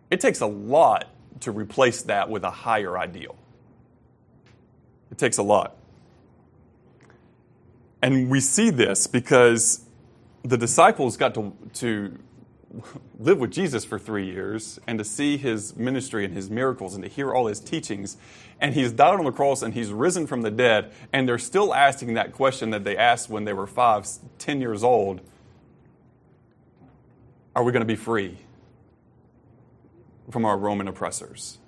it 0.09 0.21
takes 0.21 0.39
a 0.41 0.45
lot 0.45 1.09
to 1.41 1.51
replace 1.51 2.03
that 2.03 2.29
with 2.29 2.43
a 2.43 2.51
higher 2.51 2.97
ideal. 2.97 3.35
It 5.11 5.17
takes 5.17 5.37
a 5.37 5.43
lot. 5.43 5.75
And 8.01 8.29
we 8.29 8.39
see 8.39 8.69
this 8.69 9.07
because 9.07 9.82
the 10.43 10.57
disciples 10.57 11.17
got 11.17 11.33
to, 11.35 11.53
to 11.75 12.17
live 13.19 13.39
with 13.39 13.51
Jesus 13.51 13.85
for 13.85 13.97
three 13.97 14.25
years 14.25 14.79
and 14.87 14.97
to 14.99 15.05
see 15.05 15.37
his 15.37 15.75
ministry 15.75 16.25
and 16.25 16.33
his 16.33 16.49
miracles 16.49 16.95
and 16.95 17.03
to 17.03 17.09
hear 17.09 17.33
all 17.33 17.47
his 17.47 17.59
teachings. 17.59 18.17
And 18.59 18.73
he's 18.73 18.91
died 18.91 19.19
on 19.19 19.25
the 19.25 19.31
cross 19.31 19.61
and 19.61 19.73
he's 19.73 19.91
risen 19.91 20.27
from 20.27 20.41
the 20.41 20.51
dead. 20.51 20.91
And 21.11 21.27
they're 21.27 21.37
still 21.37 21.73
asking 21.73 22.15
that 22.15 22.33
question 22.33 22.71
that 22.71 22.83
they 22.83 22.97
asked 22.97 23.29
when 23.29 23.45
they 23.45 23.53
were 23.53 23.67
five, 23.67 24.07
ten 24.37 24.59
years 24.59 24.83
old 24.83 25.21
Are 27.55 27.63
we 27.63 27.71
going 27.71 27.81
to 27.81 27.85
be 27.85 27.95
free 27.95 28.39
from 30.31 30.43
our 30.43 30.57
Roman 30.57 30.87
oppressors? 30.87 31.59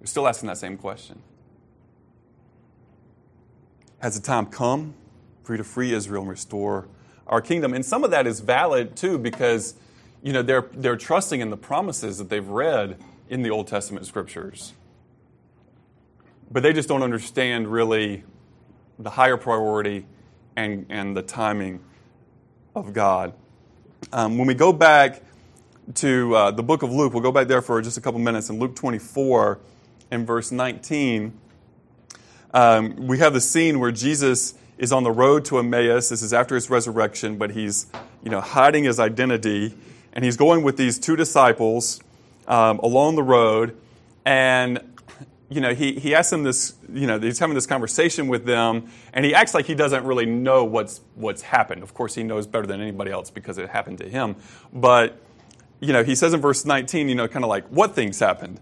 They're 0.00 0.08
still 0.08 0.26
asking 0.26 0.48
that 0.48 0.58
same 0.58 0.76
question. 0.76 1.22
Has 4.00 4.18
the 4.18 4.26
time 4.26 4.46
come 4.46 4.94
you 5.48 5.56
to 5.58 5.64
free 5.64 5.92
Israel 5.92 6.22
and 6.22 6.30
restore 6.30 6.88
our 7.26 7.40
kingdom. 7.40 7.74
And 7.74 7.84
some 7.84 8.04
of 8.04 8.10
that 8.10 8.26
is 8.26 8.40
valid 8.40 8.96
too 8.96 9.18
because 9.18 9.74
you 10.22 10.32
know 10.32 10.42
they're 10.42 10.68
they're 10.72 10.96
trusting 10.96 11.40
in 11.40 11.50
the 11.50 11.56
promises 11.56 12.18
that 12.18 12.28
they've 12.28 12.46
read 12.46 12.98
in 13.28 13.42
the 13.42 13.50
Old 13.50 13.66
Testament 13.66 14.06
scriptures. 14.06 14.72
But 16.50 16.62
they 16.62 16.72
just 16.72 16.88
don't 16.88 17.02
understand 17.02 17.66
really 17.68 18.24
the 18.98 19.10
higher 19.10 19.36
priority 19.36 20.06
and, 20.56 20.86
and 20.90 21.16
the 21.16 21.22
timing 21.22 21.80
of 22.74 22.92
God. 22.92 23.32
Um, 24.12 24.38
when 24.38 24.46
we 24.46 24.54
go 24.54 24.72
back 24.72 25.22
to 25.94 26.34
uh, 26.34 26.50
the 26.50 26.62
book 26.62 26.82
of 26.82 26.92
Luke, 26.92 27.12
we'll 27.12 27.22
go 27.22 27.32
back 27.32 27.48
there 27.48 27.62
for 27.62 27.80
just 27.80 27.96
a 27.96 28.00
couple 28.00 28.20
minutes 28.20 28.50
in 28.50 28.58
Luke 28.58 28.76
24 28.76 29.58
and 30.10 30.26
verse 30.26 30.52
19. 30.52 31.32
Um, 32.54 32.96
we 33.06 33.18
have 33.18 33.32
the 33.32 33.40
scene 33.40 33.80
where 33.80 33.90
Jesus 33.90 34.54
is 34.78 34.92
on 34.92 35.04
the 35.04 35.10
road 35.10 35.44
to 35.46 35.58
Emmaus. 35.58 36.08
This 36.08 36.22
is 36.22 36.32
after 36.32 36.54
his 36.54 36.70
resurrection, 36.70 37.36
but 37.36 37.50
he's 37.50 37.86
you 38.22 38.30
know 38.30 38.40
hiding 38.40 38.84
his 38.84 38.98
identity, 38.98 39.74
and 40.12 40.24
he's 40.24 40.36
going 40.36 40.62
with 40.62 40.76
these 40.76 40.98
two 40.98 41.16
disciples 41.16 42.00
um, 42.48 42.78
along 42.80 43.16
the 43.16 43.22
road, 43.22 43.76
and 44.24 44.80
you 45.48 45.60
know 45.60 45.74
he 45.74 45.94
he 45.94 46.14
asks 46.14 46.30
them 46.30 46.42
this 46.42 46.74
you 46.92 47.06
know 47.06 47.18
he's 47.18 47.38
having 47.38 47.54
this 47.54 47.66
conversation 47.66 48.28
with 48.28 48.44
them, 48.44 48.90
and 49.12 49.24
he 49.24 49.34
acts 49.34 49.54
like 49.54 49.66
he 49.66 49.74
doesn't 49.74 50.04
really 50.04 50.26
know 50.26 50.64
what's 50.64 51.00
what's 51.14 51.42
happened. 51.42 51.82
Of 51.82 51.94
course, 51.94 52.14
he 52.14 52.22
knows 52.22 52.46
better 52.46 52.66
than 52.66 52.80
anybody 52.80 53.10
else 53.10 53.30
because 53.30 53.58
it 53.58 53.68
happened 53.70 53.98
to 53.98 54.08
him, 54.08 54.36
but 54.72 55.18
you 55.80 55.92
know 55.92 56.02
he 56.02 56.14
says 56.14 56.32
in 56.32 56.40
verse 56.40 56.64
19, 56.64 57.08
you 57.08 57.14
know, 57.14 57.28
kind 57.28 57.44
of 57.44 57.48
like 57.48 57.66
what 57.68 57.94
things 57.94 58.18
happened. 58.18 58.60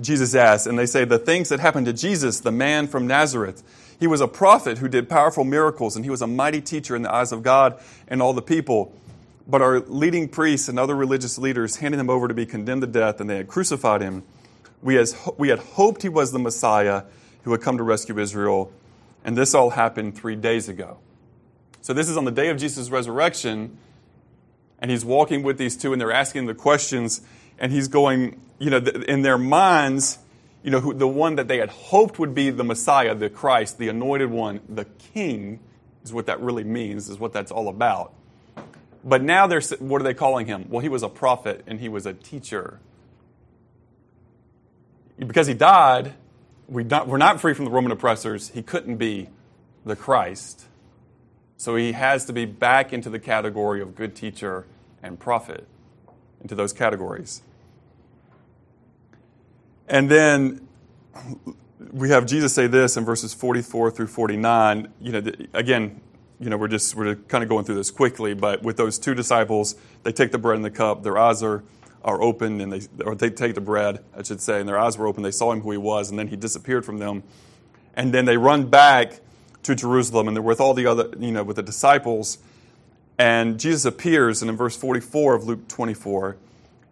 Jesus 0.00 0.34
asks, 0.34 0.66
and 0.66 0.78
they 0.78 0.86
say, 0.86 1.04
The 1.04 1.18
things 1.18 1.48
that 1.48 1.60
happened 1.60 1.86
to 1.86 1.92
Jesus, 1.92 2.40
the 2.40 2.52
man 2.52 2.86
from 2.86 3.06
Nazareth. 3.06 3.62
He 3.98 4.06
was 4.06 4.20
a 4.20 4.28
prophet 4.28 4.78
who 4.78 4.88
did 4.88 5.08
powerful 5.08 5.44
miracles, 5.44 5.94
and 5.94 6.04
he 6.04 6.10
was 6.10 6.22
a 6.22 6.26
mighty 6.26 6.60
teacher 6.60 6.96
in 6.96 7.02
the 7.02 7.12
eyes 7.12 7.32
of 7.32 7.42
God 7.42 7.78
and 8.08 8.22
all 8.22 8.32
the 8.32 8.42
people. 8.42 8.94
But 9.46 9.60
our 9.60 9.80
leading 9.80 10.28
priests 10.28 10.68
and 10.68 10.78
other 10.78 10.94
religious 10.94 11.36
leaders 11.36 11.76
handed 11.76 12.00
him 12.00 12.08
over 12.08 12.28
to 12.28 12.34
be 12.34 12.46
condemned 12.46 12.82
to 12.82 12.86
death, 12.86 13.20
and 13.20 13.28
they 13.28 13.36
had 13.36 13.48
crucified 13.48 14.00
him. 14.00 14.22
We, 14.80 14.94
has, 14.94 15.14
we 15.36 15.48
had 15.48 15.58
hoped 15.58 16.02
he 16.02 16.08
was 16.08 16.32
the 16.32 16.38
Messiah 16.38 17.02
who 17.42 17.50
would 17.50 17.60
come 17.60 17.76
to 17.76 17.82
rescue 17.82 18.18
Israel, 18.18 18.72
and 19.24 19.36
this 19.36 19.54
all 19.54 19.70
happened 19.70 20.16
three 20.16 20.36
days 20.36 20.68
ago. 20.68 20.98
So, 21.82 21.92
this 21.92 22.08
is 22.08 22.16
on 22.16 22.24
the 22.24 22.30
day 22.30 22.48
of 22.48 22.58
Jesus' 22.58 22.90
resurrection, 22.90 23.76
and 24.78 24.90
he's 24.90 25.04
walking 25.04 25.42
with 25.42 25.58
these 25.58 25.76
two, 25.76 25.92
and 25.92 26.00
they're 26.00 26.12
asking 26.12 26.46
the 26.46 26.54
questions, 26.54 27.22
and 27.58 27.72
he's 27.72 27.88
going, 27.88 28.40
you 28.60 28.70
know, 28.70 28.76
in 28.76 29.22
their 29.22 29.38
minds, 29.38 30.18
you 30.62 30.70
know, 30.70 30.92
the 30.92 31.08
one 31.08 31.36
that 31.36 31.48
they 31.48 31.58
had 31.58 31.70
hoped 31.70 32.18
would 32.18 32.34
be 32.34 32.50
the 32.50 32.62
Messiah, 32.62 33.14
the 33.14 33.30
Christ, 33.30 33.78
the 33.78 33.88
anointed 33.88 34.30
one, 34.30 34.60
the 34.68 34.84
King, 35.14 35.58
is 36.04 36.12
what 36.12 36.26
that 36.26 36.40
really 36.40 36.62
means, 36.62 37.08
is 37.08 37.18
what 37.18 37.32
that's 37.32 37.50
all 37.50 37.68
about. 37.68 38.12
But 39.02 39.22
now 39.22 39.46
they're, 39.46 39.62
what 39.78 40.02
are 40.02 40.04
they 40.04 40.14
calling 40.14 40.46
him? 40.46 40.66
Well, 40.68 40.80
he 40.80 40.90
was 40.90 41.02
a 41.02 41.08
prophet 41.08 41.64
and 41.66 41.80
he 41.80 41.88
was 41.88 42.04
a 42.04 42.12
teacher. 42.12 42.78
Because 45.18 45.46
he 45.46 45.54
died, 45.54 46.14
we 46.68 46.84
we're 46.84 47.16
not 47.16 47.40
free 47.40 47.54
from 47.54 47.64
the 47.64 47.70
Roman 47.70 47.92
oppressors. 47.92 48.50
He 48.50 48.62
couldn't 48.62 48.96
be 48.96 49.28
the 49.86 49.96
Christ. 49.96 50.66
So 51.56 51.76
he 51.76 51.92
has 51.92 52.26
to 52.26 52.34
be 52.34 52.44
back 52.44 52.92
into 52.92 53.08
the 53.08 53.18
category 53.18 53.80
of 53.80 53.94
good 53.94 54.14
teacher 54.14 54.66
and 55.02 55.18
prophet, 55.18 55.66
into 56.42 56.54
those 56.54 56.74
categories. 56.74 57.42
And 59.90 60.08
then 60.08 60.66
we 61.92 62.10
have 62.10 62.24
Jesus 62.24 62.54
say 62.54 62.68
this 62.68 62.96
in 62.96 63.04
verses 63.04 63.34
44 63.34 63.90
through 63.90 64.06
49. 64.06 64.92
You 65.00 65.12
know, 65.12 65.32
again, 65.52 66.00
you 66.38 66.48
know, 66.48 66.56
we're 66.56 66.68
just 66.68 66.94
we're 66.94 67.16
kind 67.16 67.42
of 67.42 67.50
going 67.50 67.64
through 67.64 67.74
this 67.74 67.90
quickly, 67.90 68.32
but 68.32 68.62
with 68.62 68.76
those 68.76 68.98
two 68.98 69.14
disciples, 69.14 69.74
they 70.04 70.12
take 70.12 70.30
the 70.30 70.38
bread 70.38 70.56
and 70.56 70.64
the 70.64 70.70
cup. 70.70 71.02
Their 71.02 71.18
eyes 71.18 71.42
are 71.42 71.64
are 72.04 72.22
open, 72.22 72.60
and 72.60 72.72
they 72.72 72.80
or 73.04 73.16
they 73.16 73.30
take 73.30 73.56
the 73.56 73.60
bread, 73.60 74.02
I 74.16 74.22
should 74.22 74.40
say, 74.40 74.60
and 74.60 74.68
their 74.68 74.78
eyes 74.78 74.96
were 74.96 75.08
open. 75.08 75.24
They 75.24 75.32
saw 75.32 75.52
him 75.52 75.60
who 75.60 75.72
he 75.72 75.76
was, 75.76 76.08
and 76.08 76.18
then 76.18 76.28
he 76.28 76.36
disappeared 76.36 76.84
from 76.84 76.98
them. 76.98 77.24
And 77.94 78.14
then 78.14 78.24
they 78.24 78.36
run 78.36 78.70
back 78.70 79.20
to 79.64 79.74
Jerusalem, 79.74 80.28
and 80.28 80.36
they're 80.36 80.42
with 80.42 80.60
all 80.60 80.72
the 80.72 80.86
other, 80.86 81.10
you 81.18 81.32
know, 81.32 81.42
with 81.42 81.56
the 81.56 81.62
disciples. 81.62 82.38
And 83.18 83.58
Jesus 83.58 83.84
appears, 83.84 84.40
and 84.40 84.50
in 84.50 84.56
verse 84.56 84.76
44 84.76 85.34
of 85.34 85.44
Luke 85.44 85.68
24, 85.68 86.36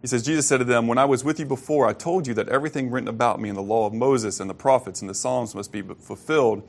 he 0.01 0.07
says, 0.07 0.23
Jesus 0.23 0.47
said 0.47 0.57
to 0.57 0.63
them, 0.63 0.87
When 0.87 0.97
I 0.97 1.05
was 1.05 1.23
with 1.23 1.39
you 1.39 1.45
before, 1.45 1.85
I 1.85 1.93
told 1.93 2.25
you 2.25 2.33
that 2.35 2.47
everything 2.47 2.89
written 2.89 3.09
about 3.09 3.41
me 3.41 3.49
in 3.49 3.55
the 3.55 3.61
law 3.61 3.85
of 3.85 3.93
Moses 3.93 4.39
and 4.39 4.49
the 4.49 4.53
prophets 4.53 5.01
and 5.01 5.09
the 5.09 5.13
Psalms 5.13 5.53
must 5.53 5.71
be 5.71 5.81
fulfilled. 5.81 6.67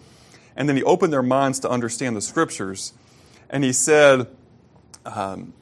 And 0.56 0.68
then 0.68 0.76
he 0.76 0.82
opened 0.82 1.12
their 1.12 1.22
minds 1.22 1.60
to 1.60 1.70
understand 1.70 2.16
the 2.16 2.20
scriptures. 2.20 2.92
And 3.49 3.62
he 3.62 3.72
said, 3.72 4.26
um, 5.06 5.52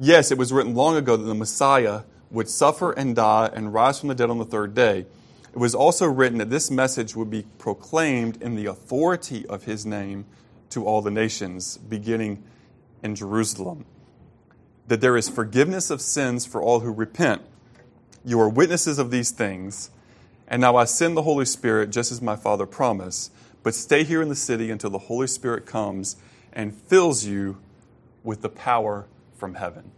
Yes, 0.00 0.30
it 0.30 0.38
was 0.38 0.52
written 0.52 0.74
long 0.74 0.96
ago 0.96 1.16
that 1.16 1.24
the 1.24 1.34
Messiah 1.34 2.02
would 2.30 2.48
suffer 2.48 2.92
and 2.92 3.14
die 3.14 3.50
and 3.52 3.74
rise 3.74 4.00
from 4.00 4.08
the 4.08 4.14
dead 4.14 4.30
on 4.30 4.38
the 4.38 4.44
third 4.44 4.74
day. 4.74 5.06
It 5.52 5.58
was 5.58 5.74
also 5.74 6.06
written 6.06 6.38
that 6.38 6.50
this 6.50 6.70
message 6.70 7.16
would 7.16 7.30
be 7.30 7.44
proclaimed 7.58 8.40
in 8.42 8.54
the 8.54 8.66
authority 8.66 9.46
of 9.46 9.64
his 9.64 9.84
name 9.84 10.24
to 10.70 10.84
all 10.84 11.02
the 11.02 11.10
nations, 11.10 11.78
beginning 11.78 12.42
in 13.02 13.14
Jerusalem. 13.14 13.84
That 14.88 15.00
there 15.00 15.16
is 15.16 15.28
forgiveness 15.28 15.90
of 15.90 16.00
sins 16.00 16.44
for 16.44 16.60
all 16.60 16.80
who 16.80 16.92
repent. 16.92 17.42
You 18.24 18.40
are 18.40 18.48
witnesses 18.48 18.98
of 18.98 19.10
these 19.10 19.30
things. 19.30 19.90
And 20.48 20.60
now 20.60 20.76
I 20.76 20.84
send 20.84 21.16
the 21.16 21.22
Holy 21.22 21.44
Spirit 21.44 21.90
just 21.90 22.10
as 22.10 22.20
my 22.20 22.36
Father 22.36 22.66
promised. 22.66 23.32
But 23.62 23.74
stay 23.74 24.02
here 24.02 24.22
in 24.22 24.28
the 24.28 24.34
city 24.34 24.70
until 24.70 24.90
the 24.90 24.98
Holy 24.98 25.26
Spirit 25.26 25.66
comes 25.66 26.16
and 26.52 26.74
fills 26.74 27.24
you 27.24 27.58
with 28.24 28.42
the 28.42 28.48
power 28.48 29.06
from 29.36 29.54
heaven. 29.54 29.92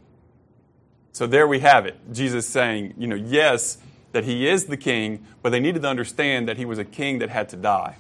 So 1.13 1.27
there 1.27 1.47
we 1.47 1.61
have 1.61 1.87
it. 1.87 1.99
Jesus 2.13 2.47
saying, 2.47 2.95
you 2.97 3.07
know, 3.07 3.17
yes, 3.17 3.79
that 4.13 4.25
he 4.25 4.49
is 4.49 4.67
the 4.67 4.77
king, 4.77 5.25
but 5.43 5.51
they 5.51 5.61
needed 5.61 5.83
to 5.83 5.89
understand 5.89 6.49
that 6.49 6.57
he 6.57 6.65
was 6.65 6.79
a 6.79 6.85
king 6.85 7.19
that 7.21 7.31
had 7.31 7.49
to 7.51 7.57
die. 7.57 7.97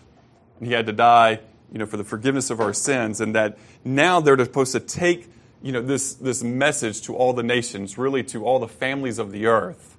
And 0.58 0.66
he 0.66 0.74
had 0.74 0.86
to 0.86 0.92
die, 0.92 1.40
you 1.72 1.78
know, 1.78 1.86
for 1.86 1.96
the 1.96 2.04
forgiveness 2.04 2.50
of 2.50 2.60
our 2.60 2.72
sins, 2.72 3.20
and 3.20 3.34
that 3.34 3.58
now 3.84 4.20
they're 4.20 4.38
supposed 4.38 4.72
to 4.72 4.80
take, 4.80 5.28
you 5.62 5.72
know, 5.72 5.82
this, 5.82 6.14
this 6.14 6.42
message 6.42 7.02
to 7.02 7.14
all 7.14 7.32
the 7.32 7.42
nations, 7.42 7.98
really 7.98 8.22
to 8.24 8.44
all 8.44 8.58
the 8.58 8.68
families 8.68 9.18
of 9.18 9.32
the 9.32 9.46
earth, 9.46 9.96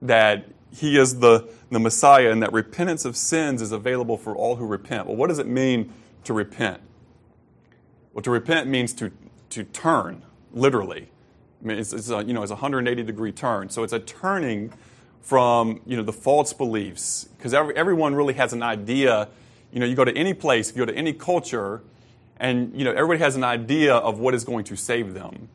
that 0.00 0.46
he 0.74 0.96
is 0.98 1.18
the, 1.18 1.48
the 1.70 1.78
Messiah 1.78 2.30
and 2.30 2.42
that 2.42 2.52
repentance 2.52 3.04
of 3.04 3.16
sins 3.16 3.60
is 3.60 3.72
available 3.72 4.16
for 4.16 4.34
all 4.34 4.56
who 4.56 4.66
repent. 4.66 5.06
Well, 5.06 5.16
what 5.16 5.28
does 5.28 5.38
it 5.38 5.46
mean 5.46 5.92
to 6.24 6.32
repent? 6.32 6.80
Well, 8.12 8.22
to 8.22 8.30
repent 8.30 8.68
means 8.68 8.92
to, 8.94 9.12
to 9.50 9.64
turn, 9.64 10.22
literally. 10.52 11.08
I 11.62 11.66
mean, 11.66 11.78
it's, 11.78 11.92
it's 11.92 12.10
a, 12.10 12.24
you 12.24 12.32
know, 12.32 12.42
it's 12.42 12.50
a 12.50 12.54
180 12.54 13.02
degree 13.02 13.32
turn. 13.32 13.70
So 13.70 13.82
it's 13.82 13.92
a 13.92 13.98
turning 13.98 14.72
from, 15.20 15.80
you 15.86 15.96
know, 15.96 16.02
the 16.02 16.12
false 16.12 16.52
beliefs. 16.52 17.28
Because 17.36 17.54
every, 17.54 17.76
everyone 17.76 18.14
really 18.14 18.34
has 18.34 18.52
an 18.52 18.62
idea. 18.62 19.28
You 19.72 19.80
know, 19.80 19.86
you 19.86 19.94
go 19.94 20.04
to 20.04 20.16
any 20.16 20.34
place, 20.34 20.70
you 20.70 20.78
go 20.78 20.90
to 20.90 20.96
any 20.96 21.12
culture, 21.12 21.82
and, 22.42 22.78
you 22.78 22.84
know, 22.84 22.90
everybody 22.90 23.20
has 23.20 23.36
an 23.36 23.44
idea 23.44 23.94
of 23.94 24.18
what 24.18 24.34
is 24.34 24.44
going 24.44 24.64
to 24.64 24.76
save 24.76 25.14
them. 25.14 25.48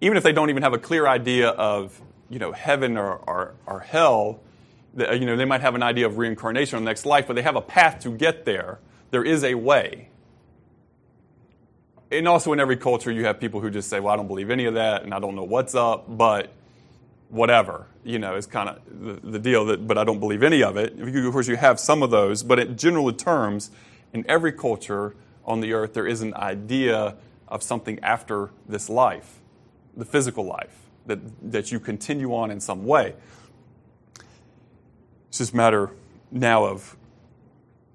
Even 0.00 0.16
if 0.16 0.24
they 0.24 0.32
don't 0.32 0.50
even 0.50 0.64
have 0.64 0.72
a 0.72 0.78
clear 0.78 1.06
idea 1.06 1.50
of, 1.50 2.00
you 2.28 2.40
know, 2.40 2.50
heaven 2.50 2.96
or, 2.96 3.14
or, 3.14 3.54
or 3.66 3.80
hell, 3.80 4.40
you 4.96 5.26
know, 5.26 5.36
they 5.36 5.44
might 5.44 5.60
have 5.60 5.76
an 5.76 5.82
idea 5.82 6.06
of 6.06 6.18
reincarnation 6.18 6.76
or 6.76 6.80
the 6.80 6.84
next 6.84 7.06
life, 7.06 7.28
but 7.28 7.36
they 7.36 7.42
have 7.42 7.56
a 7.56 7.60
path 7.60 8.00
to 8.00 8.10
get 8.10 8.44
there. 8.44 8.80
There 9.12 9.24
is 9.24 9.44
a 9.44 9.54
way 9.54 10.08
and 12.18 12.28
also 12.28 12.52
in 12.52 12.60
every 12.60 12.76
culture, 12.76 13.10
you 13.10 13.24
have 13.24 13.40
people 13.40 13.60
who 13.60 13.70
just 13.70 13.88
say, 13.88 14.00
"Well, 14.00 14.12
I 14.12 14.16
don't 14.16 14.28
believe 14.28 14.50
any 14.50 14.66
of 14.66 14.74
that, 14.74 15.02
and 15.02 15.12
I 15.12 15.18
don't 15.18 15.34
know 15.34 15.44
what's 15.44 15.74
up, 15.74 16.04
but 16.08 16.52
whatever." 17.28 17.86
You 18.04 18.18
know, 18.18 18.36
is 18.36 18.46
kind 18.46 18.68
of 18.68 18.80
the, 18.86 19.30
the, 19.30 19.38
deal. 19.38 19.64
That, 19.66 19.86
but 19.86 19.98
I 19.98 20.04
don't 20.04 20.20
believe 20.20 20.42
any 20.42 20.62
of 20.62 20.76
it. 20.76 20.98
Of 21.00 21.32
course, 21.32 21.48
you 21.48 21.56
have 21.56 21.80
some 21.80 22.02
of 22.02 22.10
those, 22.10 22.42
but 22.42 22.58
in 22.58 22.76
general 22.76 23.12
terms, 23.12 23.70
in 24.12 24.24
every 24.28 24.52
culture 24.52 25.14
on 25.44 25.60
the 25.60 25.72
earth, 25.72 25.94
there 25.94 26.06
is 26.06 26.22
an 26.22 26.34
idea 26.34 27.16
of 27.48 27.62
something 27.62 27.98
after 28.00 28.50
this 28.68 28.88
life, 28.88 29.40
the 29.96 30.04
physical 30.04 30.44
life, 30.44 30.76
that 31.06 31.18
that 31.52 31.70
you 31.70 31.78
continue 31.78 32.34
on 32.34 32.50
in 32.50 32.60
some 32.60 32.84
way. 32.84 33.14
It's 35.28 35.38
just 35.38 35.52
a 35.52 35.56
matter 35.56 35.90
now 36.30 36.64
of 36.64 36.96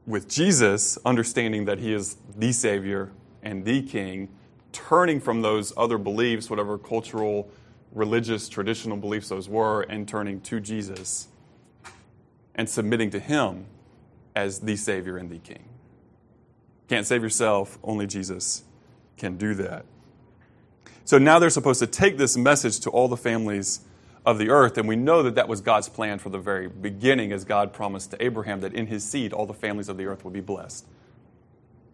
with 0.05 0.27
Jesus 0.27 0.97
understanding 1.05 1.65
that 1.65 1.79
He 1.79 1.93
is 1.93 2.17
the 2.38 2.51
Savior 2.51 3.12
and 3.43 3.65
the 3.65 3.81
king, 3.81 4.29
turning 4.71 5.19
from 5.19 5.41
those 5.41 5.73
other 5.77 5.97
beliefs, 5.97 6.49
whatever 6.49 6.77
cultural, 6.77 7.49
religious, 7.91 8.49
traditional 8.49 8.97
beliefs 8.97 9.29
those 9.29 9.47
were, 9.47 9.81
and 9.83 10.07
turning 10.07 10.41
to 10.41 10.59
Jesus 10.59 11.27
and 12.59 12.69
submitting 12.69 13.09
to 13.09 13.19
him 13.21 13.65
as 14.35 14.59
the 14.59 14.75
Savior 14.75 15.15
and 15.15 15.29
the 15.29 15.38
King. 15.38 15.68
Can't 16.89 17.06
save 17.06 17.21
yourself, 17.21 17.78
only 17.84 18.08
Jesus 18.08 18.63
can 19.15 19.38
do 19.38 19.54
that. 19.54 19.86
So 21.06 21.17
now 21.17 21.39
they're 21.39 21.49
supposed 21.49 21.80
to 21.80 21.88
take 21.88 22.17
this 22.17 22.36
message 22.36 22.80
to 22.82 22.89
all 22.89 23.08
the 23.08 23.17
families 23.17 23.82
of 24.25 24.38
the 24.38 24.49
earth, 24.49 24.78
and 24.78 24.88
we 24.88 24.95
know 24.95 25.23
that 25.23 25.36
that 25.36 25.47
was 25.47 25.62
God's 25.62 25.88
plan 25.88 26.19
from 26.19 26.32
the 26.32 26.39
very 26.39 26.67
beginning, 26.67 27.32
as 27.32 27.45
God 27.45 27.73
promised 27.73 28.12
to 28.12 28.23
Abraham 28.23 28.62
that 28.62 28.73
in 28.73 28.88
his 28.88 29.04
seed 29.04 29.34
all 29.34 29.45
the 29.45 29.54
families 29.54 29.88
of 29.88 29.97
the 29.97 30.06
earth 30.06 30.23
would 30.23 30.34
be 30.34 30.41
blessed. 30.41 30.86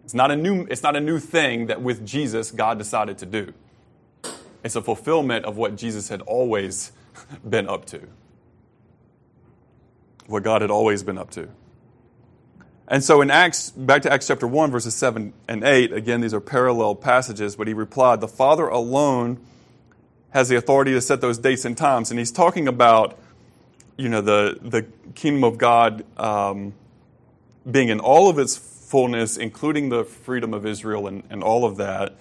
It's 0.04 0.14
not 0.14 0.32
a 0.32 0.36
new, 0.36 0.68
it's 0.70 0.84
not 0.84 0.96
a 0.96 1.00
new 1.00 1.20
thing 1.20 1.68
that 1.68 1.82
with 1.82 2.06
Jesus 2.06 2.52
God 2.52 2.78
decided 2.78 3.18
to 3.20 3.26
do. 3.26 3.54
It's 4.64 4.76
a 4.76 4.82
fulfillment 4.82 5.46
of 5.46 5.58
what 5.58 5.76
Jesus 5.76 6.10
had 6.10 6.22
always 6.22 6.92
been 7.50 7.68
up 7.68 7.86
to. 7.86 8.02
What 10.28 10.44
God 10.44 10.62
had 10.62 10.72
always 10.72 11.04
been 11.04 11.18
up 11.18 11.32
to. 11.32 11.50
And 12.88 13.04
so 13.04 13.22
in 13.22 13.32
Acts, 13.32 13.72
back 13.72 14.04
to 14.04 14.14
Acts 14.14 14.28
chapter 14.28 14.48
1, 14.48 14.70
verses 14.70 14.94
7 14.94 15.34
and 15.48 15.64
8, 15.64 15.92
again, 15.92 16.22
these 16.22 16.34
are 16.34 16.40
parallel 16.40 16.94
passages, 16.94 17.56
but 17.56 17.68
he 17.68 17.74
replied, 17.74 18.22
The 18.22 18.28
Father 18.28 18.68
alone 18.68 19.40
has 20.30 20.50
the 20.50 20.56
authority 20.56 20.92
to 20.92 21.02
set 21.02 21.20
those 21.20 21.40
dates 21.40 21.66
and 21.66 21.76
times. 21.76 22.12
And 22.12 22.20
he's 22.20 22.32
talking 22.32 22.68
about, 22.68 23.18
you 23.98 24.10
know, 24.10 24.22
the, 24.22 24.60
the 24.62 24.86
kingdom 25.16 25.44
of 25.44 25.58
God 25.58 26.06
um, 26.18 26.74
being 27.70 27.90
in 27.90 28.00
all 28.00 28.30
of 28.30 28.38
its 28.38 28.56
fullness, 28.56 29.38
including 29.38 29.90
the 29.90 30.04
freedom 30.04 30.54
of 30.54 30.66
Israel 30.66 31.08
and, 31.08 31.24
and 31.32 31.42
all 31.42 31.66
of 31.66 31.78
that. 31.78 32.16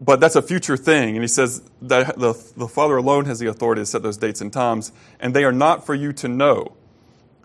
But 0.00 0.18
that's 0.18 0.34
a 0.34 0.42
future 0.42 0.76
thing. 0.76 1.14
And 1.14 1.22
he 1.22 1.28
says 1.28 1.62
that 1.82 2.18
the, 2.18 2.32
the 2.56 2.66
Father 2.66 2.96
alone 2.96 3.26
has 3.26 3.38
the 3.38 3.46
authority 3.46 3.82
to 3.82 3.86
set 3.86 4.02
those 4.02 4.16
dates 4.16 4.40
and 4.40 4.52
times, 4.52 4.90
and 5.20 5.34
they 5.34 5.44
are 5.44 5.52
not 5.52 5.86
for 5.86 5.94
you 5.94 6.12
to 6.14 6.28
know. 6.28 6.72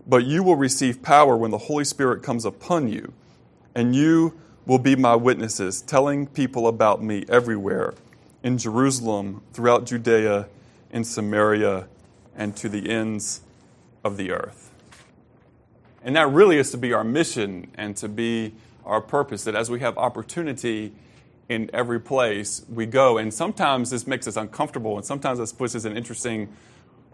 But 0.08 0.26
you 0.26 0.44
will 0.44 0.56
receive 0.56 1.02
power 1.02 1.38
when 1.38 1.52
the 1.52 1.58
Holy 1.58 1.86
Spirit 1.86 2.24
comes 2.24 2.46
upon 2.46 2.88
you, 2.88 3.14
and 3.76 3.96
you 3.96 4.40
will 4.66 4.80
be 4.80 4.96
my 4.96 5.16
witnesses, 5.16 5.82
telling 5.82 6.28
people 6.28 6.68
about 6.68 7.04
me 7.04 7.26
everywhere 7.30 7.94
in 8.44 8.58
Jerusalem, 8.58 9.42
throughout 9.54 9.86
Judea, 9.86 10.48
in 10.92 11.04
Samaria, 11.04 11.88
and 12.36 12.56
to 12.58 12.68
the 12.70 12.90
ends 12.90 13.42
of 14.04 14.18
the 14.18 14.32
earth. 14.32 14.72
And 16.04 16.16
that 16.16 16.30
really 16.30 16.58
is 16.58 16.72
to 16.72 16.78
be 16.78 16.94
our 16.94 17.04
mission 17.04 17.70
and 17.76 17.96
to 17.98 18.10
be 18.10 18.54
our 18.86 19.02
purpose, 19.02 19.44
that 19.44 19.56
as 19.56 19.70
we 19.70 19.80
have 19.82 19.98
opportunity 19.98 20.94
in 21.48 21.70
every 21.74 22.00
place 22.00 22.66
we 22.68 22.86
go, 22.86 23.18
and 23.18 23.34
sometimes 23.34 23.92
this 23.92 24.08
makes 24.08 24.28
us 24.28 24.38
uncomfortable, 24.38 24.96
and 24.98 25.06
sometimes 25.06 25.38
this 25.38 25.54
puts 25.54 25.76
us 25.76 25.86
in 25.86 25.96
interesting 25.96 26.50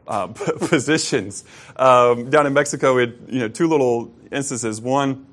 uh, 0.07 0.27
positions. 0.59 1.43
Um, 1.75 2.29
down 2.29 2.47
in 2.47 2.53
Mexico, 2.53 2.97
it, 2.97 3.17
you 3.27 3.39
know, 3.39 3.47
two 3.47 3.67
little 3.67 4.11
instances. 4.31 4.81
One, 4.81 5.27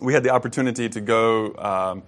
we 0.00 0.12
had 0.12 0.22
the 0.22 0.30
opportunity 0.30 0.88
to 0.88 1.00
go 1.00 1.54
um, 1.56 2.02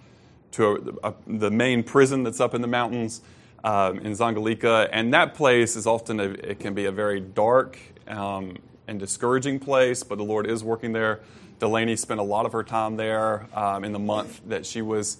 to 0.52 0.98
a, 1.02 1.09
a, 1.09 1.14
the 1.26 1.50
main 1.50 1.83
prison 1.83 2.22
that's 2.22 2.40
up 2.40 2.55
in 2.55 2.62
the 2.62 2.68
mountains 2.68 3.20
um, 3.64 3.98
in 3.98 4.12
Zongolica, 4.12 4.88
and 4.92 5.12
that 5.14 5.35
place 5.35 5.76
is 5.76 5.87
often 5.87 6.20
a, 6.20 6.24
it 6.24 6.61
can 6.61 6.74
be 6.74 6.87
a 6.87 6.92
very 6.92 7.20
dark 7.20 7.79
um, 8.07 8.57
and 8.87 8.98
discouraging 8.98 9.59
place, 9.59 10.02
but 10.02 10.18
the 10.18 10.24
Lord 10.24 10.46
is 10.46 10.62
working 10.62 10.92
there. 10.92 11.20
Delaney 11.59 11.96
spent 11.96 12.20
a 12.20 12.22
lot 12.22 12.46
of 12.46 12.52
her 12.52 12.62
time 12.62 12.96
there 12.96 13.46
um, 13.55 13.83
in 13.83 13.92
the 13.92 13.98
month 13.98 14.40
that 14.46 14.66
she 14.66 14.83
was 14.83 15.18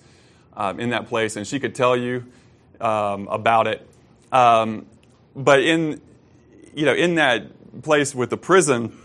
um, 0.57 0.79
in 0.79 0.91
that 0.91 1.09
place, 1.09 1.37
and 1.37 1.47
she 1.47 1.59
could 1.59 1.75
tell 1.75 1.97
you 1.97 2.25
about 2.79 3.67
it. 3.67 3.87
But 5.35 5.61
in 5.61 6.01
you 6.77 6.85
know 6.85 6.95
in 6.95 7.17
that 7.17 7.83
place 7.83 8.15
with 8.15 8.31
the 8.31 8.37
prison, 8.37 8.97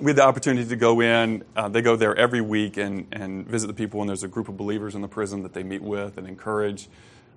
we 0.00 0.10
had 0.10 0.16
the 0.16 0.24
opportunity 0.24 0.68
to 0.68 0.76
go 0.76 1.00
in. 1.00 1.44
Uh, 1.54 1.68
they 1.68 1.82
go 1.82 1.94
there 1.94 2.16
every 2.16 2.40
week 2.40 2.78
and, 2.78 3.06
and 3.12 3.46
visit 3.46 3.66
the 3.66 3.74
people, 3.74 4.00
and 4.00 4.08
there's 4.08 4.24
a 4.24 4.28
group 4.28 4.48
of 4.48 4.56
believers 4.56 4.94
in 4.94 5.02
the 5.02 5.08
prison 5.08 5.42
that 5.42 5.52
they 5.52 5.62
meet 5.62 5.82
with 5.82 6.16
and 6.18 6.26
encourage. 6.26 6.88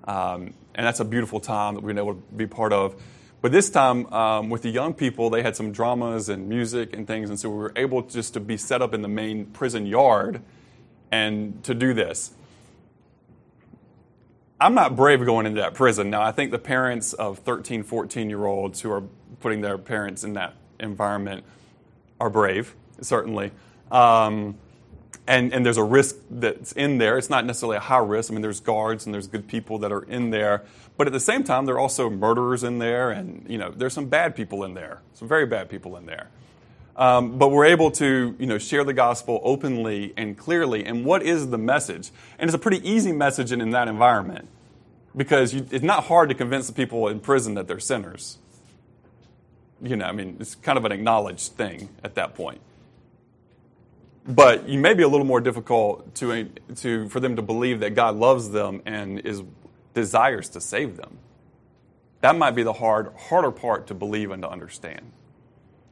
Um, 0.06 0.54
and 0.74 0.88
that's 0.88 1.02
a 1.02 1.06
beautiful 1.06 1.40
time 1.40 1.76
that 1.76 1.82
we've 1.82 1.94
been 1.96 2.04
able 2.04 2.16
to 2.16 2.22
be 2.36 2.48
part 2.48 2.74
of. 2.74 3.00
But 3.42 3.52
this 3.52 3.70
time, 3.70 4.12
um, 4.14 4.50
with 4.50 4.62
the 4.62 4.70
young 4.70 4.94
people, 4.94 5.30
they 5.30 5.42
had 5.42 5.56
some 5.56 5.72
dramas 5.72 6.30
and 6.30 6.48
music 6.48 6.96
and 6.96 7.06
things, 7.06 7.30
and 7.30 7.40
so 7.40 7.50
we 7.50 7.58
were 7.58 7.74
able 7.76 8.02
just 8.04 8.34
to 8.36 8.40
be 8.40 8.56
set 8.56 8.82
up 8.82 8.94
in 8.94 9.02
the 9.02 9.08
main 9.08 9.48
prison 9.48 9.86
yard 9.86 10.42
and 11.12 11.62
to 11.66 11.74
do 11.74 11.94
this. 11.94 12.32
I'm 14.60 14.76
not 14.76 14.96
brave 14.96 15.26
going 15.26 15.48
into 15.48 15.60
that 15.60 15.74
prison. 15.74 16.12
Now, 16.12 16.22
I 16.22 16.32
think 16.32 16.52
the 16.52 16.60
parents 16.60 17.14
of 17.14 17.40
13, 17.40 17.84
14 17.84 18.30
year 18.30 18.46
olds 18.46 18.82
who 18.82 18.92
are 18.92 19.04
putting 19.40 19.62
their 19.62 19.78
parents 19.78 20.24
in 20.24 20.34
that 20.34 20.54
environment 20.80 21.44
are 22.20 22.30
brave, 22.30 22.76
certainly. 23.02 23.52
Um, 23.92 24.58
and, 25.28 25.54
and 25.54 25.66
there's 25.66 25.78
a 25.78 25.84
risk 25.84 26.16
that's 26.30 26.72
in 26.74 26.98
there. 26.98 27.18
It's 27.18 27.30
not 27.30 27.46
necessarily 27.46 27.78
a 27.78 27.82
high 27.82 27.98
risk. 28.00 28.32
I 28.32 28.34
mean, 28.34 28.42
there's 28.42 28.60
guards 28.60 29.06
and 29.06 29.14
there's 29.14 29.28
good 29.28 29.48
people 29.48 29.78
that 29.80 29.92
are 29.92 30.04
in 30.04 30.32
there. 30.32 30.64
But 30.98 31.08
at 31.08 31.14
the 31.14 31.20
same 31.20 31.44
time, 31.44 31.66
there 31.66 31.76
are 31.76 31.80
also 31.80 32.10
murderers 32.10 32.64
in 32.64 32.80
there, 32.80 33.12
and 33.12 33.46
you 33.48 33.58
know, 33.58 33.72
there's 33.72 33.94
some 33.94 34.08
bad 34.08 34.36
people 34.36 34.64
in 34.64 34.74
there, 34.74 35.02
some 35.14 35.28
very 35.28 35.46
bad 35.46 35.70
people 35.70 35.96
in 35.96 36.06
there. 36.06 36.28
Um, 36.96 37.38
but 37.38 37.50
we're 37.50 37.66
able 37.66 37.90
to 37.92 38.36
you 38.38 38.46
know, 38.46 38.58
share 38.58 38.84
the 38.84 38.94
gospel 38.94 39.40
openly 39.44 40.14
and 40.18 40.38
clearly. 40.38 40.86
And 40.86 41.06
what 41.06 41.24
is 41.24 41.50
the 41.50 41.58
message? 41.58 42.12
And 42.38 42.50
it's 42.50 42.56
a 42.56 42.60
pretty 42.60 42.88
easy 42.88 43.12
message 43.12 43.52
in, 43.52 43.62
in 43.62 43.72
that 43.72 43.88
environment 43.88 44.48
because 45.16 45.54
you, 45.54 45.66
it's 45.72 45.84
not 45.84 46.06
hard 46.06 46.30
to 46.30 46.36
convince 46.36 46.68
the 46.68 46.74
people 46.74 47.08
in 47.08 47.20
prison 47.20 47.56
that 47.56 47.68
they're 47.68 47.80
sinners. 47.80 48.38
You 49.82 49.96
know, 49.96 50.06
I 50.06 50.12
mean, 50.12 50.38
it's 50.40 50.56
kind 50.56 50.78
of 50.78 50.86
an 50.86 50.92
acknowledged 50.92 51.54
thing 51.54 51.90
at 52.04 52.16
that 52.16 52.36
point. 52.36 52.62
But 54.28 54.70
you 54.70 54.78
may 54.80 54.94
be 54.94 55.02
a 55.04 55.08
little 55.08 55.26
more 55.26 55.42
difficult 55.42 56.14
to, 56.16 56.50
to, 56.76 57.10
for 57.10 57.20
them 57.20 57.36
to 57.36 57.42
believe 57.42 57.80
that 57.80 57.96
God 57.96 58.16
loves 58.16 58.52
them 58.52 58.82
and 58.86 59.20
is, 59.20 59.42
desires 59.96 60.50
to 60.50 60.62
save 60.62 60.98
them. 60.98 61.18
That 62.22 62.36
might 62.36 62.52
be 62.52 62.62
the 62.62 62.74
hard, 62.74 63.12
harder 63.18 63.50
part 63.52 63.88
to 63.88 63.96
believe 63.96 64.30
and 64.30 64.44
to 64.44 64.50
understand. 64.50 65.12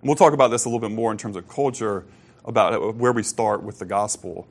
We'll 0.04 0.16
talk 0.16 0.34
about 0.34 0.50
this 0.50 0.66
a 0.66 0.70
little 0.70 0.88
bit 0.88 0.96
more 0.96 1.12
in 1.12 1.18
terms 1.18 1.36
of 1.36 1.48
culture, 1.48 2.06
about 2.46 2.96
where 2.96 3.12
we 3.12 3.24
start 3.24 3.64
with 3.64 3.80
the 3.80 3.86
gospel 3.86 4.48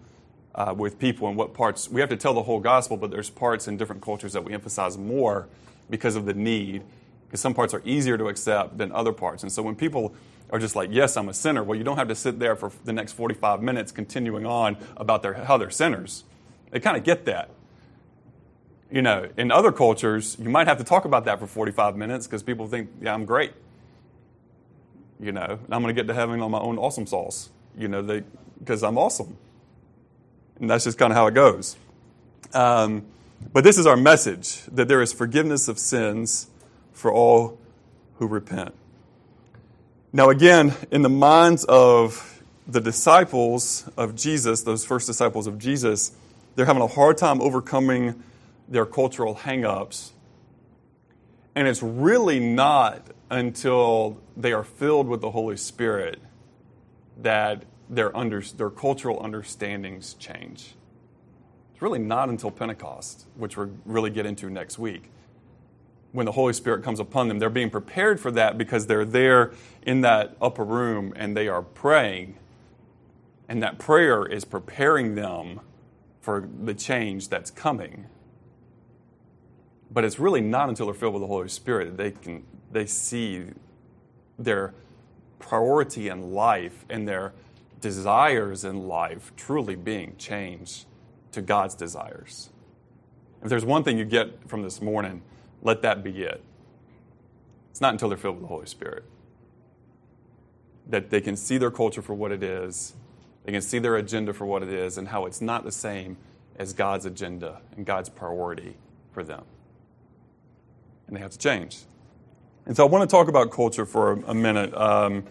uh, 0.54 0.74
with 0.76 0.98
people 0.98 1.28
and 1.28 1.36
what 1.36 1.54
parts 1.54 1.88
we 1.88 2.00
have 2.00 2.10
to 2.10 2.16
tell 2.16 2.34
the 2.34 2.42
whole 2.42 2.60
gospel, 2.60 2.96
but 2.96 3.10
there's 3.10 3.30
parts 3.30 3.68
in 3.68 3.76
different 3.76 4.02
cultures 4.02 4.32
that 4.32 4.42
we 4.42 4.52
emphasize 4.52 4.98
more 4.98 5.48
because 5.88 6.16
of 6.16 6.26
the 6.26 6.34
need. 6.34 6.82
Because 7.28 7.40
some 7.40 7.54
parts 7.54 7.74
are 7.74 7.82
easier 7.84 8.16
to 8.16 8.28
accept 8.28 8.78
than 8.78 8.90
other 8.90 9.12
parts. 9.12 9.42
And 9.42 9.52
so 9.52 9.62
when 9.62 9.76
people 9.76 10.14
are 10.50 10.58
just 10.58 10.74
like, 10.74 10.88
yes, 10.90 11.16
I'm 11.16 11.28
a 11.28 11.34
sinner, 11.34 11.62
well, 11.62 11.76
you 11.76 11.84
don't 11.84 11.98
have 11.98 12.08
to 12.08 12.14
sit 12.14 12.38
there 12.38 12.56
for 12.56 12.72
the 12.84 12.92
next 12.92 13.12
45 13.12 13.62
minutes 13.62 13.92
continuing 13.92 14.46
on 14.46 14.78
about 14.96 15.22
their, 15.22 15.34
how 15.34 15.58
they're 15.58 15.70
sinners. 15.70 16.24
They 16.70 16.80
kind 16.80 16.96
of 16.96 17.04
get 17.04 17.26
that. 17.26 17.50
You 18.90 19.02
know, 19.02 19.28
in 19.36 19.50
other 19.50 19.70
cultures, 19.70 20.36
you 20.40 20.48
might 20.48 20.66
have 20.66 20.78
to 20.78 20.84
talk 20.84 21.04
about 21.04 21.26
that 21.26 21.38
for 21.38 21.46
45 21.46 21.96
minutes 21.96 22.26
because 22.26 22.42
people 22.42 22.66
think, 22.66 22.88
yeah, 23.02 23.12
I'm 23.12 23.26
great. 23.26 23.52
You 25.20 25.32
know, 25.32 25.58
and 25.62 25.74
I'm 25.74 25.82
going 25.82 25.94
to 25.94 26.00
get 26.00 26.08
to 26.08 26.14
heaven 26.14 26.40
on 26.40 26.50
my 26.50 26.60
own 26.60 26.78
awesome 26.78 27.06
sauce, 27.06 27.50
you 27.76 27.88
know, 27.88 28.22
because 28.58 28.82
I'm 28.82 28.96
awesome. 28.96 29.36
And 30.58 30.70
that's 30.70 30.84
just 30.84 30.96
kind 30.96 31.12
of 31.12 31.16
how 31.16 31.26
it 31.26 31.34
goes. 31.34 31.76
Um, 32.54 33.04
but 33.52 33.64
this 33.64 33.78
is 33.78 33.86
our 33.86 33.96
message 33.96 34.62
that 34.72 34.88
there 34.88 35.02
is 35.02 35.12
forgiveness 35.12 35.68
of 35.68 35.78
sins 35.78 36.48
for 36.98 37.12
all 37.12 37.56
who 38.16 38.26
repent. 38.26 38.74
Now, 40.12 40.30
again, 40.30 40.74
in 40.90 41.02
the 41.02 41.08
minds 41.08 41.64
of 41.64 42.42
the 42.66 42.80
disciples 42.80 43.88
of 43.96 44.16
Jesus, 44.16 44.62
those 44.62 44.84
first 44.84 45.06
disciples 45.06 45.46
of 45.46 45.58
Jesus, 45.58 46.12
they're 46.56 46.66
having 46.66 46.82
a 46.82 46.88
hard 46.88 47.16
time 47.16 47.40
overcoming 47.40 48.20
their 48.68 48.84
cultural 48.84 49.36
hangups. 49.36 50.10
And 51.54 51.68
it's 51.68 51.82
really 51.82 52.40
not 52.40 53.06
until 53.30 54.18
they 54.36 54.52
are 54.52 54.64
filled 54.64 55.06
with 55.06 55.20
the 55.20 55.30
Holy 55.30 55.56
Spirit 55.56 56.18
that 57.22 57.62
their, 57.88 58.14
under, 58.16 58.40
their 58.40 58.70
cultural 58.70 59.22
understandings 59.22 60.14
change. 60.14 60.74
It's 61.72 61.82
really 61.82 62.00
not 62.00 62.28
until 62.28 62.50
Pentecost, 62.50 63.26
which 63.36 63.56
we'll 63.56 63.70
really 63.84 64.10
get 64.10 64.26
into 64.26 64.50
next 64.50 64.78
week, 64.80 65.10
when 66.12 66.26
the 66.26 66.32
Holy 66.32 66.52
Spirit 66.52 66.82
comes 66.82 67.00
upon 67.00 67.28
them. 67.28 67.38
They're 67.38 67.50
being 67.50 67.70
prepared 67.70 68.20
for 68.20 68.30
that 68.32 68.56
because 68.56 68.86
they're 68.86 69.04
there 69.04 69.52
in 69.82 70.00
that 70.02 70.36
upper 70.40 70.64
room 70.64 71.12
and 71.16 71.36
they 71.36 71.48
are 71.48 71.62
praying. 71.62 72.36
And 73.48 73.62
that 73.62 73.78
prayer 73.78 74.26
is 74.26 74.44
preparing 74.44 75.14
them 75.14 75.60
for 76.20 76.48
the 76.62 76.74
change 76.74 77.28
that's 77.28 77.50
coming. 77.50 78.06
But 79.90 80.04
it's 80.04 80.18
really 80.18 80.42
not 80.42 80.68
until 80.68 80.86
they're 80.86 80.94
filled 80.94 81.14
with 81.14 81.22
the 81.22 81.28
Holy 81.28 81.48
Spirit 81.48 81.86
that 81.86 81.96
they 81.96 82.10
can 82.10 82.44
they 82.70 82.84
see 82.84 83.44
their 84.38 84.74
priority 85.38 86.08
in 86.08 86.32
life 86.32 86.84
and 86.90 87.08
their 87.08 87.32
desires 87.80 88.64
in 88.64 88.86
life 88.86 89.32
truly 89.36 89.74
being 89.74 90.14
changed 90.18 90.84
to 91.32 91.40
God's 91.40 91.74
desires. 91.74 92.50
If 93.42 93.48
there's 93.48 93.64
one 93.64 93.84
thing 93.84 93.98
you 93.98 94.04
get 94.04 94.48
from 94.48 94.62
this 94.62 94.82
morning, 94.82 95.22
let 95.62 95.82
that 95.82 96.02
be 96.02 96.22
it. 96.22 96.42
It's 97.70 97.80
not 97.80 97.92
until 97.92 98.08
they're 98.08 98.18
filled 98.18 98.36
with 98.36 98.42
the 98.42 98.48
Holy 98.48 98.66
Spirit 98.66 99.04
that 100.88 101.10
they 101.10 101.20
can 101.20 101.36
see 101.36 101.58
their 101.58 101.70
culture 101.70 102.02
for 102.02 102.14
what 102.14 102.32
it 102.32 102.42
is, 102.42 102.94
they 103.44 103.52
can 103.52 103.62
see 103.62 103.78
their 103.78 103.96
agenda 103.96 104.32
for 104.32 104.46
what 104.46 104.62
it 104.62 104.70
is, 104.70 104.98
and 104.98 105.08
how 105.08 105.26
it's 105.26 105.40
not 105.40 105.64
the 105.64 105.72
same 105.72 106.16
as 106.56 106.72
God's 106.72 107.06
agenda 107.06 107.60
and 107.76 107.86
God's 107.86 108.08
priority 108.08 108.74
for 109.12 109.22
them. 109.22 109.44
And 111.06 111.16
they 111.16 111.20
have 111.20 111.30
to 111.30 111.38
change. 111.38 111.78
And 112.66 112.76
so 112.76 112.84
I 112.84 112.88
want 112.88 113.08
to 113.08 113.14
talk 113.14 113.28
about 113.28 113.50
culture 113.50 113.86
for 113.86 114.12
a, 114.12 114.34
minute. 114.34 114.74
Um, 114.74 115.24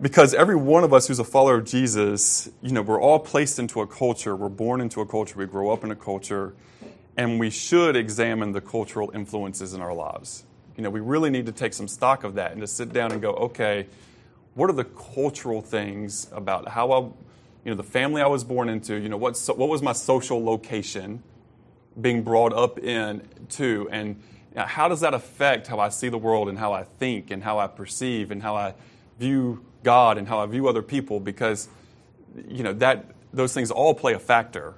because 0.00 0.34
every 0.34 0.54
one 0.54 0.84
of 0.84 0.92
us 0.92 1.08
who's 1.08 1.18
a 1.18 1.24
follower 1.24 1.56
of 1.56 1.64
Jesus, 1.64 2.48
you 2.62 2.72
know, 2.72 2.82
we're 2.82 3.00
all 3.00 3.18
placed 3.18 3.58
into 3.58 3.80
a 3.80 3.86
culture. 3.86 4.36
We're 4.36 4.48
born 4.48 4.80
into 4.80 5.00
a 5.00 5.06
culture. 5.06 5.36
We 5.38 5.46
grow 5.46 5.70
up 5.70 5.82
in 5.82 5.90
a 5.90 5.96
culture 5.96 6.54
and 7.16 7.38
we 7.38 7.50
should 7.50 7.96
examine 7.96 8.52
the 8.52 8.60
cultural 8.60 9.10
influences 9.14 9.74
in 9.74 9.80
our 9.80 9.94
lives. 9.94 10.44
You 10.76 10.82
know, 10.82 10.90
we 10.90 11.00
really 11.00 11.30
need 11.30 11.46
to 11.46 11.52
take 11.52 11.72
some 11.72 11.86
stock 11.86 12.24
of 12.24 12.34
that 12.34 12.52
and 12.52 12.60
to 12.60 12.66
sit 12.66 12.92
down 12.92 13.12
and 13.12 13.22
go, 13.22 13.32
okay, 13.34 13.86
what 14.54 14.68
are 14.70 14.74
the 14.74 14.84
cultural 14.84 15.62
things 15.62 16.28
about 16.32 16.68
how 16.68 16.92
I, 16.92 16.98
you 17.00 17.12
know, 17.66 17.74
the 17.74 17.84
family 17.84 18.22
I 18.22 18.26
was 18.26 18.42
born 18.42 18.68
into, 18.68 18.96
you 18.96 19.08
know, 19.08 19.16
what, 19.16 19.36
what 19.54 19.68
was 19.68 19.82
my 19.82 19.92
social 19.92 20.44
location 20.44 21.22
being 22.00 22.22
brought 22.22 22.52
up 22.52 22.78
in 22.78 23.22
to, 23.50 23.88
and 23.92 24.16
you 24.50 24.56
know, 24.56 24.66
how 24.66 24.88
does 24.88 25.00
that 25.00 25.14
affect 25.14 25.68
how 25.68 25.78
I 25.78 25.90
see 25.90 26.08
the 26.08 26.18
world 26.18 26.48
and 26.48 26.58
how 26.58 26.72
I 26.72 26.84
think 26.84 27.30
and 27.30 27.42
how 27.42 27.58
I 27.58 27.68
perceive 27.68 28.32
and 28.32 28.42
how 28.42 28.56
I 28.56 28.74
view 29.20 29.64
God 29.84 30.18
and 30.18 30.26
how 30.26 30.40
I 30.40 30.46
view 30.46 30.68
other 30.68 30.82
people 30.82 31.20
because, 31.20 31.68
you 32.48 32.64
know, 32.64 32.72
that, 32.74 33.06
those 33.32 33.52
things 33.52 33.70
all 33.70 33.94
play 33.94 34.14
a 34.14 34.18
factor 34.18 34.74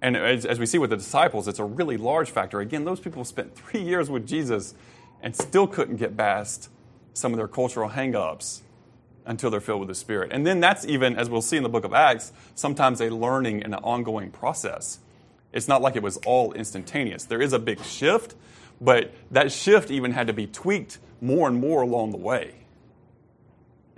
and 0.00 0.16
as, 0.16 0.46
as, 0.46 0.58
we 0.58 0.66
see 0.66 0.78
with 0.78 0.90
the 0.90 0.96
disciples, 0.96 1.48
it's 1.48 1.58
a 1.58 1.64
really 1.64 1.96
large 1.96 2.30
factor. 2.30 2.60
Again, 2.60 2.84
those 2.84 3.00
people 3.00 3.24
spent 3.24 3.56
three 3.56 3.82
years 3.82 4.08
with 4.08 4.26
Jesus 4.26 4.74
and 5.22 5.34
still 5.34 5.66
couldn't 5.66 5.96
get 5.96 6.16
past 6.16 6.70
some 7.14 7.32
of 7.32 7.36
their 7.36 7.48
cultural 7.48 7.90
hangups 7.90 8.60
until 9.26 9.50
they're 9.50 9.60
filled 9.60 9.80
with 9.80 9.88
the 9.88 9.94
Spirit. 9.94 10.30
And 10.32 10.46
then 10.46 10.60
that's 10.60 10.86
even, 10.86 11.16
as 11.16 11.28
we'll 11.28 11.42
see 11.42 11.56
in 11.56 11.62
the 11.62 11.68
book 11.68 11.84
of 11.84 11.92
Acts, 11.92 12.32
sometimes 12.54 13.00
a 13.00 13.10
learning 13.10 13.62
and 13.62 13.74
an 13.74 13.80
ongoing 13.82 14.30
process. 14.30 15.00
It's 15.52 15.68
not 15.68 15.82
like 15.82 15.96
it 15.96 16.02
was 16.02 16.16
all 16.18 16.52
instantaneous. 16.52 17.24
There 17.24 17.42
is 17.42 17.52
a 17.52 17.58
big 17.58 17.82
shift, 17.82 18.34
but 18.80 19.12
that 19.30 19.50
shift 19.50 19.90
even 19.90 20.12
had 20.12 20.28
to 20.28 20.32
be 20.32 20.46
tweaked 20.46 20.98
more 21.20 21.48
and 21.48 21.60
more 21.60 21.82
along 21.82 22.12
the 22.12 22.18
way. 22.18 22.54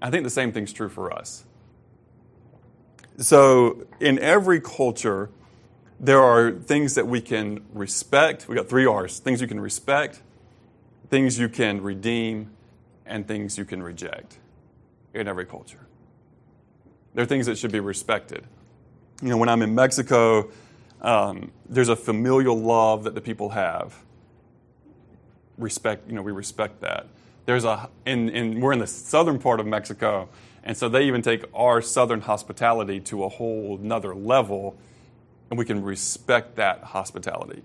I 0.00 0.10
think 0.10 0.24
the 0.24 0.30
same 0.30 0.52
thing's 0.52 0.72
true 0.72 0.88
for 0.88 1.12
us. 1.12 1.44
So, 3.18 3.86
in 4.00 4.18
every 4.18 4.60
culture, 4.60 5.28
there 6.00 6.22
are 6.22 6.50
things 6.50 6.94
that 6.94 7.06
we 7.06 7.20
can 7.20 7.62
respect. 7.74 8.48
We 8.48 8.56
got 8.56 8.68
three 8.68 8.86
R's 8.86 9.18
things 9.18 9.40
you 9.40 9.46
can 9.46 9.60
respect, 9.60 10.22
things 11.10 11.38
you 11.38 11.48
can 11.48 11.82
redeem, 11.82 12.50
and 13.04 13.28
things 13.28 13.58
you 13.58 13.66
can 13.66 13.82
reject 13.82 14.38
in 15.12 15.28
every 15.28 15.44
culture. 15.44 15.86
There 17.12 17.22
are 17.22 17.26
things 17.26 17.46
that 17.46 17.58
should 17.58 17.72
be 17.72 17.80
respected. 17.80 18.46
You 19.22 19.28
know, 19.28 19.36
when 19.36 19.50
I'm 19.50 19.60
in 19.60 19.74
Mexico, 19.74 20.50
um, 21.02 21.52
there's 21.68 21.88
a 21.88 21.96
familial 21.96 22.58
love 22.58 23.04
that 23.04 23.14
the 23.14 23.20
people 23.20 23.50
have. 23.50 23.94
Respect, 25.58 26.08
you 26.08 26.14
know, 26.14 26.22
we 26.22 26.32
respect 26.32 26.80
that. 26.80 27.08
There's 27.44 27.64
a, 27.64 27.90
and, 28.06 28.30
in, 28.30 28.60
we're 28.60 28.72
in 28.72 28.78
the 28.78 28.86
southern 28.86 29.38
part 29.38 29.60
of 29.60 29.66
Mexico, 29.66 30.28
and 30.62 30.76
so 30.76 30.88
they 30.88 31.02
even 31.04 31.20
take 31.20 31.44
our 31.52 31.82
southern 31.82 32.22
hospitality 32.22 33.00
to 33.00 33.24
a 33.24 33.28
whole 33.28 33.78
another 33.82 34.14
level 34.14 34.78
and 35.50 35.58
we 35.58 35.64
can 35.64 35.82
respect 35.82 36.56
that 36.56 36.82
hospitality. 36.82 37.62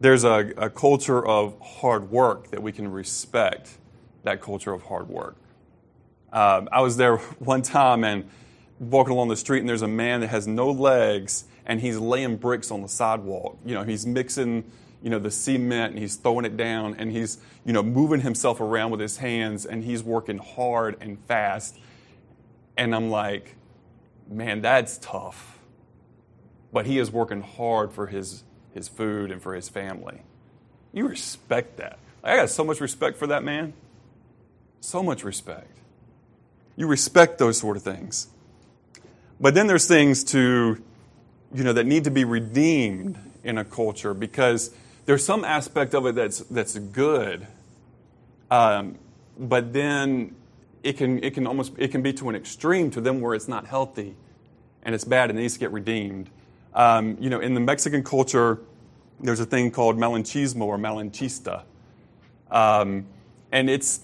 There's 0.00 0.24
a, 0.24 0.52
a 0.56 0.70
culture 0.70 1.24
of 1.24 1.58
hard 1.60 2.10
work 2.10 2.50
that 2.50 2.62
we 2.62 2.72
can 2.72 2.90
respect 2.90 3.70
that 4.22 4.40
culture 4.40 4.72
of 4.72 4.82
hard 4.82 5.08
work. 5.08 5.36
Um, 6.32 6.68
I 6.70 6.80
was 6.82 6.96
there 6.96 7.16
one 7.38 7.62
time 7.62 8.04
and 8.04 8.28
walking 8.78 9.12
along 9.12 9.28
the 9.28 9.36
street, 9.36 9.60
and 9.60 9.68
there's 9.68 9.82
a 9.82 9.88
man 9.88 10.20
that 10.20 10.28
has 10.28 10.46
no 10.46 10.70
legs, 10.70 11.44
and 11.64 11.80
he's 11.80 11.98
laying 11.98 12.36
bricks 12.36 12.70
on 12.70 12.82
the 12.82 12.88
sidewalk. 12.88 13.56
You 13.64 13.74
know, 13.74 13.84
he's 13.84 14.04
mixing, 14.04 14.64
you 15.02 15.10
know, 15.10 15.18
the 15.18 15.30
cement, 15.30 15.92
and 15.92 15.98
he's 15.98 16.16
throwing 16.16 16.44
it 16.44 16.56
down, 16.56 16.96
and 16.98 17.10
he's, 17.10 17.38
you 17.64 17.72
know, 17.72 17.82
moving 17.82 18.20
himself 18.20 18.60
around 18.60 18.90
with 18.90 19.00
his 19.00 19.18
hands, 19.18 19.64
and 19.64 19.84
he's 19.84 20.02
working 20.02 20.38
hard 20.38 20.96
and 21.00 21.18
fast. 21.26 21.78
And 22.76 22.94
I'm 22.94 23.10
like, 23.10 23.54
man, 24.28 24.62
that's 24.62 24.98
tough 24.98 25.52
but 26.72 26.86
he 26.86 26.98
is 26.98 27.10
working 27.10 27.42
hard 27.42 27.92
for 27.92 28.06
his 28.06 28.44
his 28.72 28.88
food, 28.88 29.30
and 29.30 29.42
for 29.42 29.54
his 29.54 29.68
family. 29.68 30.22
You 30.92 31.08
respect 31.08 31.76
that. 31.76 31.98
I 32.24 32.36
got 32.36 32.50
so 32.50 32.64
much 32.64 32.80
respect 32.80 33.18
for 33.18 33.26
that 33.26 33.44
man. 33.44 33.74
So 34.80 35.02
much 35.02 35.24
respect. 35.24 35.78
You 36.76 36.86
respect 36.86 37.38
those 37.38 37.58
sort 37.58 37.76
of 37.76 37.82
things. 37.82 38.28
But 39.40 39.54
then 39.54 39.66
there's 39.66 39.86
things 39.86 40.24
to, 40.24 40.82
you 41.54 41.64
know, 41.64 41.72
that 41.72 41.84
need 41.84 42.04
to 42.04 42.10
be 42.10 42.24
redeemed 42.24 43.18
in 43.44 43.58
a 43.58 43.64
culture 43.64 44.14
because 44.14 44.74
there's 45.04 45.24
some 45.24 45.44
aspect 45.44 45.94
of 45.94 46.06
it 46.06 46.14
that's 46.14 46.38
that's 46.40 46.78
good, 46.78 47.46
um, 48.50 48.98
but 49.38 49.72
then 49.72 50.34
it 50.82 50.96
can 50.96 51.22
it 51.22 51.34
can 51.34 51.46
almost 51.46 51.72
it 51.76 51.88
can 51.88 52.02
be 52.02 52.12
to 52.14 52.28
an 52.28 52.36
extreme 52.36 52.90
to 52.92 53.00
them 53.00 53.20
where 53.20 53.34
it's 53.34 53.48
not 53.48 53.66
healthy, 53.66 54.14
and 54.82 54.94
it's 54.94 55.04
bad 55.04 55.28
and 55.30 55.38
it 55.38 55.42
needs 55.42 55.54
to 55.54 55.60
get 55.60 55.72
redeemed. 55.72 56.30
Um, 56.74 57.16
you 57.20 57.30
know, 57.30 57.40
in 57.40 57.54
the 57.54 57.60
Mexican 57.60 58.02
culture, 58.04 58.60
there's 59.20 59.40
a 59.40 59.46
thing 59.46 59.70
called 59.70 59.96
malinchismo 59.98 60.62
or 60.62 60.78
malinchista. 60.78 61.64
um, 62.50 63.06
and 63.52 63.70
it's 63.70 64.00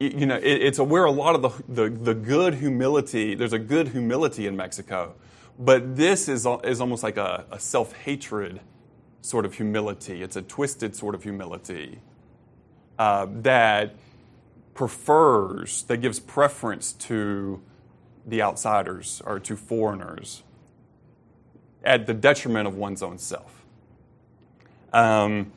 you 0.00 0.26
know 0.26 0.36
it, 0.36 0.44
it's 0.44 0.78
where 0.80 1.04
a 1.04 1.10
lot 1.10 1.34
of 1.34 1.42
the, 1.42 1.82
the 1.84 1.90
the 1.90 2.14
good 2.14 2.54
humility. 2.54 3.34
There's 3.34 3.52
a 3.52 3.58
good 3.58 3.88
humility 3.88 4.46
in 4.46 4.56
Mexico, 4.56 5.14
but 5.58 5.96
this 5.96 6.28
is 6.28 6.46
is 6.64 6.80
almost 6.80 7.02
like 7.02 7.16
a, 7.18 7.46
a 7.50 7.60
self 7.60 7.92
hatred 7.94 8.60
sort 9.22 9.44
of 9.44 9.54
humility. 9.54 10.22
It's 10.22 10.36
a 10.36 10.42
twisted 10.42 10.96
sort 10.96 11.14
of 11.14 11.22
humility 11.24 12.00
uh, 12.98 13.26
that 13.42 13.94
prefers, 14.74 15.82
that 15.84 15.98
gives 15.98 16.20
preference 16.20 16.92
to 16.94 17.62
the 18.26 18.42
outsiders 18.42 19.22
or 19.26 19.40
to 19.40 19.56
foreigners 19.56 20.42
at 21.84 22.06
the 22.06 22.14
detriment 22.14 22.66
of 22.66 22.76
one's 22.76 23.02
own 23.02 23.18
self. 23.18 23.64
Um, 24.92 25.52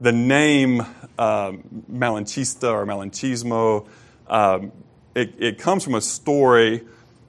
the 0.00 0.12
name 0.12 0.80
um, 1.18 1.84
Malinchista 1.90 2.70
or 2.70 2.86
Malinchismo, 2.86 3.86
um, 4.28 4.72
it, 5.14 5.34
it, 5.38 5.58
comes 5.58 5.82
from 5.82 5.94
a 5.94 6.00
story. 6.00 6.84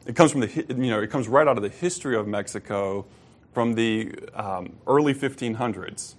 It 0.06 0.16
comes 0.16 0.32
from 0.32 0.42
the 0.42 0.66
you 0.70 0.90
know 0.90 1.02
it 1.02 1.10
comes 1.10 1.28
right 1.28 1.48
out 1.48 1.58
of 1.58 1.64
the 1.64 1.70
history 1.70 2.16
of 2.16 2.28
Mexico, 2.28 3.06
from 3.54 3.74
the 3.74 4.14
um, 4.34 4.76
early 4.86 5.14
1500s, 5.14 6.16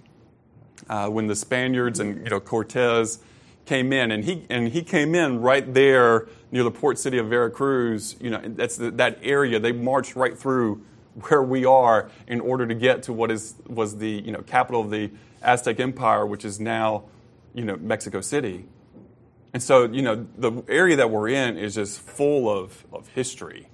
uh, 0.89 1.07
when 1.07 1.27
the 1.27 1.35
Spaniards 1.35 1.99
and 1.99 2.23
you 2.23 2.29
know 2.29 2.39
Cortez 2.39 3.19
came 3.65 3.93
in, 3.93 4.11
and 4.11 4.25
he 4.25 4.45
and 4.49 4.69
he 4.69 4.81
came 4.81 5.13
in 5.13 5.39
right 5.41 5.73
there 5.73 6.27
near 6.51 6.63
the 6.63 6.71
port 6.71 6.97
city 6.97 7.17
of 7.19 7.27
Veracruz. 7.27 8.15
You 8.19 8.31
know 8.31 8.41
that's 8.43 8.77
the, 8.77 8.91
that 8.91 9.19
area. 9.21 9.59
They 9.59 9.71
marched 9.71 10.15
right 10.15 10.37
through 10.37 10.83
where 11.27 11.43
we 11.43 11.65
are 11.65 12.09
in 12.27 12.39
order 12.39 12.67
to 12.67 12.75
get 12.75 13.03
to 13.03 13.13
what 13.13 13.31
is 13.31 13.55
was 13.67 13.97
the 13.97 14.09
you 14.09 14.31
know 14.31 14.41
capital 14.41 14.81
of 14.81 14.89
the 14.89 15.11
Aztec 15.41 15.79
Empire, 15.79 16.25
which 16.25 16.45
is 16.45 16.59
now 16.59 17.03
you 17.53 17.63
know 17.63 17.75
Mexico 17.77 18.21
City. 18.21 18.65
And 19.53 19.63
so 19.63 19.85
you 19.85 20.01
know 20.01 20.27
the 20.37 20.63
area 20.67 20.95
that 20.97 21.09
we're 21.09 21.29
in 21.29 21.57
is 21.57 21.75
just 21.75 21.99
full 21.99 22.49
of, 22.49 22.85
of 22.93 23.07
history, 23.09 23.67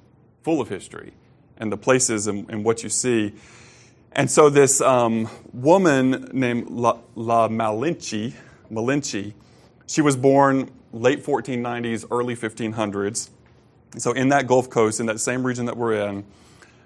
full 0.43 0.61
of 0.61 0.69
history, 0.69 1.13
and 1.57 1.71
the 1.71 1.77
places 1.77 2.27
and, 2.27 2.49
and 2.49 2.63
what 2.63 2.83
you 2.83 2.89
see. 2.89 3.33
And 4.13 4.31
so 4.31 4.49
this 4.49 4.79
um, 4.79 5.29
woman 5.51 6.29
named 6.31 6.69
La, 6.69 6.99
La 7.15 7.49
Malinche, 7.49 8.33
Malinche, 8.71 9.33
she 9.87 10.01
was 10.01 10.15
born 10.15 10.71
late 10.93 11.23
1490s, 11.23 12.05
early 12.09 12.35
1500s. 12.35 13.29
So 13.97 14.13
in 14.13 14.29
that 14.29 14.47
Gulf 14.47 14.69
Coast, 14.69 15.01
in 15.01 15.05
that 15.07 15.19
same 15.19 15.45
region 15.45 15.65
that 15.65 15.75
we're 15.75 16.07
in. 16.07 16.23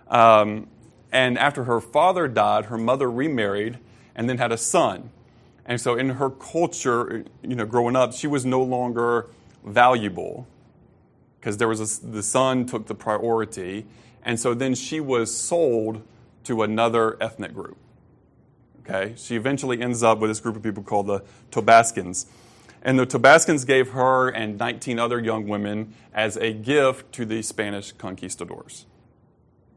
Um, 0.10 0.68
and 1.12 1.38
after 1.38 1.64
her 1.64 1.80
father 1.80 2.28
died, 2.28 2.66
her 2.66 2.78
mother 2.78 3.10
remarried 3.10 3.80
and 4.16 4.30
then 4.30 4.38
had 4.38 4.52
a 4.52 4.58
son. 4.58 5.12
And 5.66 5.80
so 5.80 5.96
in 5.96 6.10
her 6.12 6.30
culture, 6.30 7.26
you 7.44 7.56
know, 7.56 7.66
growing 7.66 7.96
up, 7.96 8.14
she 8.14 8.28
was 8.28 8.46
no 8.46 8.62
longer 8.62 9.28
valuable 9.64 10.48
because 11.40 11.58
there 11.58 11.68
was 11.68 12.02
a, 12.02 12.06
the 12.06 12.24
son 12.24 12.66
took 12.66 12.88
the 12.88 12.96
priority. 12.96 13.86
And 14.24 14.40
so 14.40 14.54
then 14.54 14.76
she 14.76 15.00
was 15.00 15.36
sold 15.36 16.02
to 16.46 16.64
another 16.64 17.22
ethnic 17.22 17.54
group. 17.54 17.78
Okay? 18.82 19.14
She 19.16 19.36
eventually 19.36 19.82
ends 19.82 20.04
up 20.04 20.20
with 20.20 20.30
this 20.30 20.40
group 20.40 20.56
of 20.56 20.64
people 20.64 20.84
called 20.84 21.08
the 21.08 21.24
Tabascans. 21.52 22.26
And 22.82 22.98
the 22.98 23.06
Tabascans 23.06 23.66
gave 23.66 23.90
her 23.90 24.30
and 24.30 24.58
19 24.58 25.00
other 25.00 25.20
young 25.20 25.48
women 25.48 25.94
as 26.14 26.38
a 26.38 26.54
gift 26.54 27.12
to 27.14 27.26
the 27.26 27.42
Spanish 27.42 27.92
conquistadors. 27.92 28.86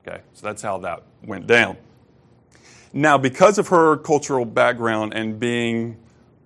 Okay, 0.07 0.21
so 0.33 0.47
that's 0.47 0.63
how 0.63 0.79
that 0.79 1.05
went 1.23 1.47
down. 1.47 1.77
Now, 2.93 3.19
because 3.19 3.59
of 3.59 3.69
her 3.69 3.97
cultural 3.97 4.45
background 4.45 5.15
and 5.15 5.39
being, 5.39 5.97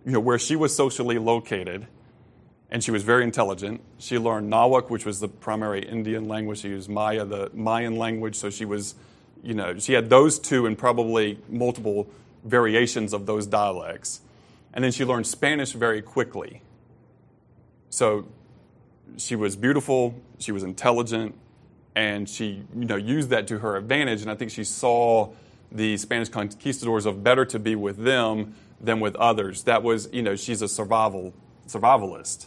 you 0.04 0.12
know, 0.12 0.20
where 0.20 0.38
she 0.38 0.54
was 0.56 0.76
socially 0.76 1.18
located, 1.18 1.86
and 2.70 2.84
she 2.84 2.90
was 2.90 3.02
very 3.02 3.24
intelligent, 3.24 3.80
she 3.98 4.18
learned 4.18 4.50
Nahuatl, 4.50 4.88
which 4.88 5.04
was 5.04 5.20
the 5.20 5.28
primary 5.28 5.80
Indian 5.82 6.28
language. 6.28 6.60
She 6.60 6.68
used 6.68 6.88
Maya, 6.88 7.24
the 7.24 7.50
Mayan 7.54 7.96
language, 7.96 8.36
so 8.36 8.50
she 8.50 8.64
was, 8.64 8.94
you 9.42 9.54
know, 9.54 9.78
she 9.78 9.94
had 9.94 10.10
those 10.10 10.38
two 10.38 10.66
and 10.66 10.76
probably 10.76 11.38
multiple 11.48 12.08
variations 12.44 13.12
of 13.12 13.26
those 13.26 13.46
dialects. 13.46 14.20
And 14.74 14.84
then 14.84 14.92
she 14.92 15.04
learned 15.04 15.26
Spanish 15.26 15.72
very 15.72 16.02
quickly. 16.02 16.60
So 17.88 18.26
she 19.16 19.34
was 19.34 19.56
beautiful, 19.56 20.14
she 20.38 20.52
was 20.52 20.62
intelligent, 20.62 21.34
and 21.96 22.28
she 22.28 22.62
you 22.76 22.84
know, 22.84 22.96
used 22.96 23.30
that 23.30 23.48
to 23.48 23.58
her 23.58 23.76
advantage. 23.76 24.20
And 24.20 24.30
I 24.30 24.34
think 24.36 24.50
she 24.50 24.62
saw 24.62 25.32
the 25.72 25.96
Spanish 25.96 26.28
conquistadors 26.28 27.06
of 27.06 27.24
better 27.24 27.44
to 27.46 27.58
be 27.58 27.74
with 27.74 27.96
them 27.96 28.54
than 28.80 29.00
with 29.00 29.16
others. 29.16 29.64
That 29.64 29.82
was, 29.82 30.08
you 30.12 30.22
know, 30.22 30.36
she's 30.36 30.62
a 30.62 30.68
survival 30.68 31.34
survivalist. 31.66 32.46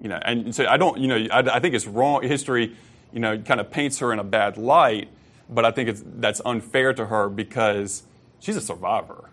You 0.00 0.08
know, 0.08 0.18
and 0.24 0.52
so 0.52 0.66
I 0.66 0.78
don't, 0.78 0.98
you 0.98 1.06
know, 1.06 1.28
I, 1.30 1.56
I 1.56 1.60
think 1.60 1.74
it's 1.74 1.86
wrong. 1.86 2.22
History, 2.22 2.74
you 3.12 3.20
know, 3.20 3.38
kind 3.38 3.60
of 3.60 3.70
paints 3.70 3.98
her 3.98 4.12
in 4.12 4.18
a 4.18 4.24
bad 4.24 4.56
light, 4.56 5.10
but 5.48 5.64
I 5.64 5.70
think 5.70 5.96
that's 6.18 6.40
unfair 6.44 6.94
to 6.94 7.06
her 7.06 7.28
because 7.28 8.02
she's 8.40 8.56
a 8.56 8.60
survivor. 8.60 9.28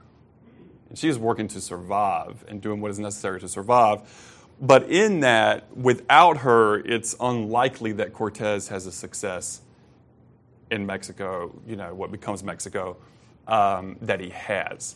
And 0.89 0.97
she 0.97 1.07
is 1.07 1.17
working 1.17 1.47
to 1.49 1.61
survive 1.61 2.43
and 2.47 2.61
doing 2.61 2.81
what 2.81 2.91
is 2.91 2.99
necessary 2.99 3.39
to 3.39 3.47
survive. 3.47 4.01
But 4.61 4.89
in 4.89 5.21
that, 5.21 5.75
without 5.75 6.37
her, 6.39 6.79
it's 6.79 7.15
unlikely 7.19 7.93
that 7.93 8.13
Cortez 8.13 8.67
has 8.67 8.85
a 8.85 8.91
success 8.91 9.61
in 10.69 10.85
Mexico, 10.85 11.53
you 11.65 11.75
know, 11.75 11.93
what 11.95 12.11
becomes 12.11 12.43
Mexico, 12.43 12.97
um, 13.47 13.95
that 14.01 14.19
he 14.19 14.29
has. 14.29 14.95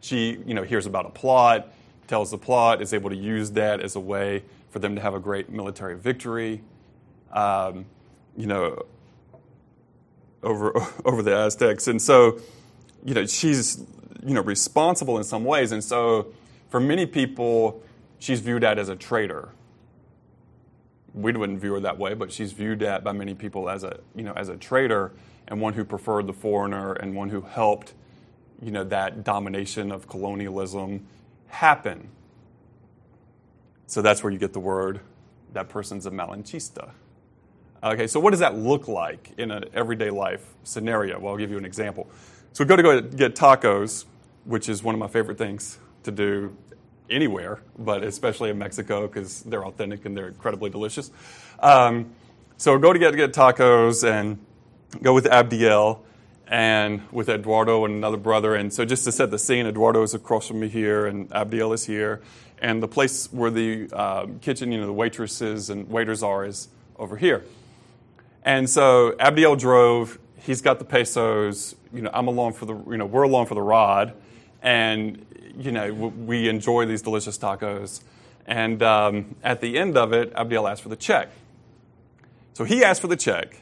She, 0.00 0.38
you 0.46 0.54
know, 0.54 0.62
hears 0.62 0.86
about 0.86 1.06
a 1.06 1.10
plot, 1.10 1.72
tells 2.06 2.30
the 2.30 2.38
plot, 2.38 2.80
is 2.80 2.94
able 2.94 3.10
to 3.10 3.16
use 3.16 3.50
that 3.52 3.80
as 3.80 3.96
a 3.96 4.00
way 4.00 4.42
for 4.70 4.78
them 4.78 4.94
to 4.96 5.00
have 5.00 5.14
a 5.14 5.20
great 5.20 5.50
military 5.50 5.96
victory, 5.96 6.62
um, 7.32 7.84
you 8.36 8.46
know, 8.46 8.84
over, 10.42 10.72
over 11.04 11.22
the 11.22 11.36
Aztecs. 11.36 11.86
And 11.86 12.00
so, 12.00 12.40
you 13.04 13.14
know, 13.14 13.26
she's 13.26 13.84
you 14.26 14.34
know, 14.34 14.42
responsible 14.42 15.18
in 15.18 15.24
some 15.24 15.44
ways. 15.44 15.72
And 15.72 15.82
so 15.82 16.26
for 16.68 16.80
many 16.80 17.06
people, 17.06 17.82
she's 18.26 18.40
viewed 18.40 18.64
at 18.64 18.76
as 18.76 18.88
a 18.88 18.96
traitor. 18.96 19.50
We 21.14 21.32
wouldn't 21.32 21.60
view 21.60 21.74
her 21.74 21.80
that 21.80 21.96
way, 21.96 22.14
but 22.14 22.32
she's 22.32 22.50
viewed 22.50 22.82
at 22.82 23.04
by 23.04 23.12
many 23.12 23.34
people 23.34 23.70
as 23.70 23.84
a, 23.84 24.00
you 24.16 24.24
know, 24.24 24.32
as 24.32 24.48
a 24.48 24.56
traitor 24.56 25.12
and 25.46 25.60
one 25.60 25.74
who 25.74 25.84
preferred 25.84 26.26
the 26.26 26.32
foreigner 26.32 26.92
and 26.94 27.14
one 27.14 27.28
who 27.30 27.40
helped, 27.40 27.94
you 28.60 28.72
know, 28.72 28.82
that 28.82 29.22
domination 29.22 29.92
of 29.92 30.08
colonialism 30.08 31.06
happen. 31.46 32.08
So 33.86 34.02
that's 34.02 34.24
where 34.24 34.32
you 34.32 34.38
get 34.40 34.52
the 34.52 34.60
word, 34.60 35.00
that 35.52 35.68
person's 35.68 36.04
a 36.06 36.10
malinchista. 36.10 36.90
Okay, 37.84 38.08
so 38.08 38.18
what 38.18 38.32
does 38.32 38.40
that 38.40 38.56
look 38.58 38.88
like 38.88 39.30
in 39.38 39.52
an 39.52 39.66
everyday 39.72 40.10
life 40.10 40.44
scenario? 40.64 41.20
Well, 41.20 41.32
I'll 41.32 41.38
give 41.38 41.52
you 41.52 41.58
an 41.58 41.64
example. 41.64 42.10
So 42.52 42.64
we 42.64 42.68
go 42.68 42.74
to 42.74 42.82
go 42.82 43.00
get 43.00 43.36
tacos 43.36 44.06
which 44.46 44.68
is 44.68 44.82
one 44.82 44.94
of 44.94 44.98
my 44.98 45.08
favorite 45.08 45.36
things 45.38 45.78
to 46.04 46.10
do 46.10 46.56
anywhere, 47.10 47.60
but 47.78 48.02
especially 48.02 48.50
in 48.50 48.58
Mexico 48.58 49.06
because 49.06 49.42
they're 49.42 49.64
authentic 49.64 50.04
and 50.04 50.16
they're 50.16 50.28
incredibly 50.28 50.70
delicious. 50.70 51.10
Um, 51.60 52.10
so 52.56 52.78
go 52.78 52.92
to 52.92 52.98
get, 52.98 53.14
get 53.16 53.32
tacos 53.32 54.08
and 54.08 54.38
go 55.02 55.14
with 55.14 55.26
Abdiel 55.26 56.00
and 56.46 57.02
with 57.10 57.28
Eduardo 57.28 57.84
and 57.84 57.94
another 57.94 58.16
brother. 58.16 58.54
And 58.54 58.72
so 58.72 58.84
just 58.84 59.04
to 59.04 59.12
set 59.12 59.30
the 59.30 59.38
scene, 59.38 59.66
Eduardo 59.66 60.02
is 60.02 60.14
across 60.14 60.48
from 60.48 60.60
me 60.60 60.68
here 60.68 61.06
and 61.06 61.28
Abdiel 61.30 61.74
is 61.74 61.86
here. 61.86 62.22
And 62.58 62.82
the 62.82 62.88
place 62.88 63.30
where 63.32 63.50
the 63.50 63.90
uh, 63.92 64.26
kitchen, 64.40 64.72
you 64.72 64.80
know, 64.80 64.86
the 64.86 64.92
waitresses 64.92 65.68
and 65.68 65.88
waiters 65.88 66.22
are 66.22 66.44
is 66.44 66.68
over 66.98 67.16
here. 67.16 67.44
And 68.42 68.70
so 68.70 69.12
Abdiel 69.18 69.58
drove. 69.58 70.18
He's 70.38 70.62
got 70.62 70.78
the 70.78 70.84
pesos. 70.84 71.74
You 71.92 72.02
know, 72.02 72.10
I'm 72.14 72.28
along 72.28 72.54
for 72.54 72.64
the, 72.64 72.74
you 72.90 72.96
know, 72.96 73.06
we're 73.06 73.24
along 73.24 73.46
for 73.46 73.54
the 73.54 73.62
ride 73.62 74.14
and 74.62 75.24
you 75.58 75.72
know 75.72 75.92
we 75.92 76.48
enjoy 76.48 76.86
these 76.86 77.02
delicious 77.02 77.38
tacos. 77.38 78.02
And 78.46 78.82
um, 78.82 79.34
at 79.42 79.60
the 79.60 79.76
end 79.76 79.96
of 79.96 80.12
it, 80.12 80.32
Abdiel 80.34 80.70
asked 80.70 80.82
for 80.82 80.88
the 80.88 80.96
check. 80.96 81.30
So 82.54 82.64
he 82.64 82.84
asked 82.84 83.00
for 83.00 83.08
the 83.08 83.16
check, 83.16 83.56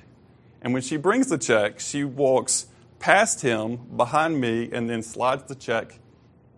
and 0.62 0.72
when 0.72 0.82
she 0.82 0.96
brings 0.96 1.28
the 1.28 1.38
check, 1.38 1.80
she 1.80 2.04
walks 2.04 2.66
past 2.98 3.42
him, 3.42 3.76
behind 3.96 4.40
me, 4.40 4.70
and 4.72 4.88
then 4.88 5.02
slides 5.02 5.44
the 5.44 5.54
check 5.54 5.98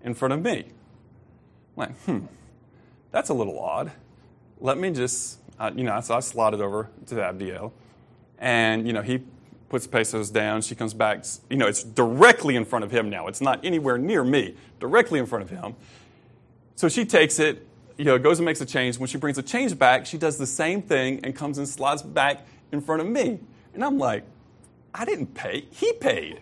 in 0.02 0.14
front 0.14 0.34
of 0.34 0.42
me. 0.42 0.58
I'm 0.58 1.76
like, 1.76 2.00
hmm, 2.02 2.26
that's 3.10 3.30
a 3.30 3.34
little 3.34 3.58
odd. 3.58 3.90
Let 4.60 4.78
me 4.78 4.90
just, 4.90 5.38
uh, 5.58 5.70
you 5.74 5.82
know, 5.82 6.00
so 6.00 6.14
I 6.14 6.20
slide 6.20 6.54
it 6.54 6.60
over 6.60 6.88
to 7.06 7.14
Abdiel. 7.16 7.72
And, 8.38 8.86
you 8.86 8.92
know, 8.92 9.02
he 9.02 9.22
puts 9.68 9.86
pesos 9.86 10.30
down. 10.30 10.62
She 10.62 10.74
comes 10.74 10.94
back. 10.94 11.24
You 11.50 11.56
know, 11.56 11.66
it's 11.66 11.82
directly 11.82 12.56
in 12.56 12.64
front 12.64 12.84
of 12.84 12.90
him 12.90 13.10
now. 13.10 13.26
It's 13.26 13.40
not 13.40 13.64
anywhere 13.64 13.98
near 13.98 14.22
me, 14.24 14.54
directly 14.80 15.18
in 15.18 15.26
front 15.26 15.42
of 15.44 15.50
him. 15.50 15.74
So 16.76 16.88
she 16.88 17.04
takes 17.04 17.38
it, 17.38 17.66
you 17.96 18.04
know, 18.04 18.18
goes 18.18 18.38
and 18.38 18.46
makes 18.46 18.60
a 18.60 18.66
change. 18.66 18.98
When 18.98 19.08
she 19.08 19.18
brings 19.18 19.36
the 19.36 19.42
change 19.42 19.78
back, 19.78 20.06
she 20.06 20.18
does 20.18 20.38
the 20.38 20.46
same 20.46 20.82
thing 20.82 21.20
and 21.24 21.34
comes 21.34 21.58
and 21.58 21.68
slides 21.68 22.02
back 22.02 22.46
in 22.70 22.80
front 22.80 23.00
of 23.00 23.08
me. 23.08 23.40
And 23.74 23.84
I'm 23.84 23.98
like, 23.98 24.24
I 24.94 25.04
didn't 25.04 25.34
pay. 25.34 25.66
He 25.70 25.92
paid. 25.94 26.40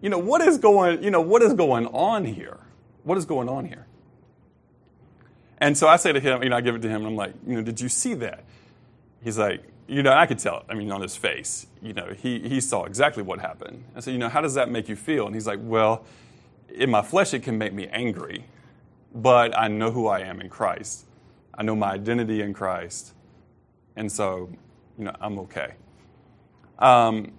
You 0.00 0.10
know, 0.10 0.18
what 0.18 0.42
is 0.42 0.58
going, 0.58 1.02
you 1.02 1.10
know, 1.10 1.20
what 1.20 1.42
is 1.42 1.54
going 1.54 1.86
on 1.88 2.24
here? 2.24 2.58
What 3.04 3.16
is 3.18 3.24
going 3.24 3.48
on 3.48 3.64
here? 3.66 3.86
And 5.58 5.76
so 5.76 5.88
I 5.88 5.96
say 5.96 6.12
to 6.12 6.20
him, 6.20 6.42
you 6.42 6.50
know, 6.50 6.56
I 6.56 6.60
give 6.60 6.74
it 6.74 6.82
to 6.82 6.88
him, 6.88 6.96
and 6.96 7.06
I'm 7.06 7.16
like, 7.16 7.32
you 7.46 7.54
know, 7.54 7.62
did 7.62 7.80
you 7.80 7.88
see 7.88 8.14
that? 8.14 8.44
He's 9.24 9.38
like, 9.38 9.62
you 9.88 10.02
know, 10.02 10.12
I 10.12 10.26
could 10.26 10.38
tell, 10.38 10.64
I 10.68 10.74
mean, 10.74 10.90
on 10.90 11.00
his 11.00 11.16
face, 11.16 11.66
you 11.80 11.92
know, 11.92 12.12
he, 12.16 12.40
he 12.40 12.60
saw 12.60 12.84
exactly 12.84 13.22
what 13.22 13.40
happened. 13.40 13.84
I 13.94 14.00
said, 14.00 14.12
you 14.12 14.18
know, 14.18 14.28
how 14.28 14.40
does 14.40 14.54
that 14.54 14.70
make 14.70 14.88
you 14.88 14.96
feel? 14.96 15.26
And 15.26 15.34
he's 15.34 15.46
like, 15.46 15.60
well, 15.62 16.04
in 16.74 16.90
my 16.90 17.02
flesh, 17.02 17.32
it 17.34 17.42
can 17.42 17.56
make 17.56 17.72
me 17.72 17.86
angry, 17.88 18.44
but 19.14 19.56
I 19.56 19.68
know 19.68 19.90
who 19.90 20.08
I 20.08 20.20
am 20.20 20.40
in 20.40 20.48
Christ. 20.48 21.06
I 21.54 21.62
know 21.62 21.76
my 21.76 21.92
identity 21.92 22.42
in 22.42 22.52
Christ. 22.52 23.14
And 23.94 24.10
so, 24.10 24.50
you 24.98 25.04
know, 25.04 25.14
I'm 25.20 25.38
okay. 25.40 25.74
Um, 26.78 27.32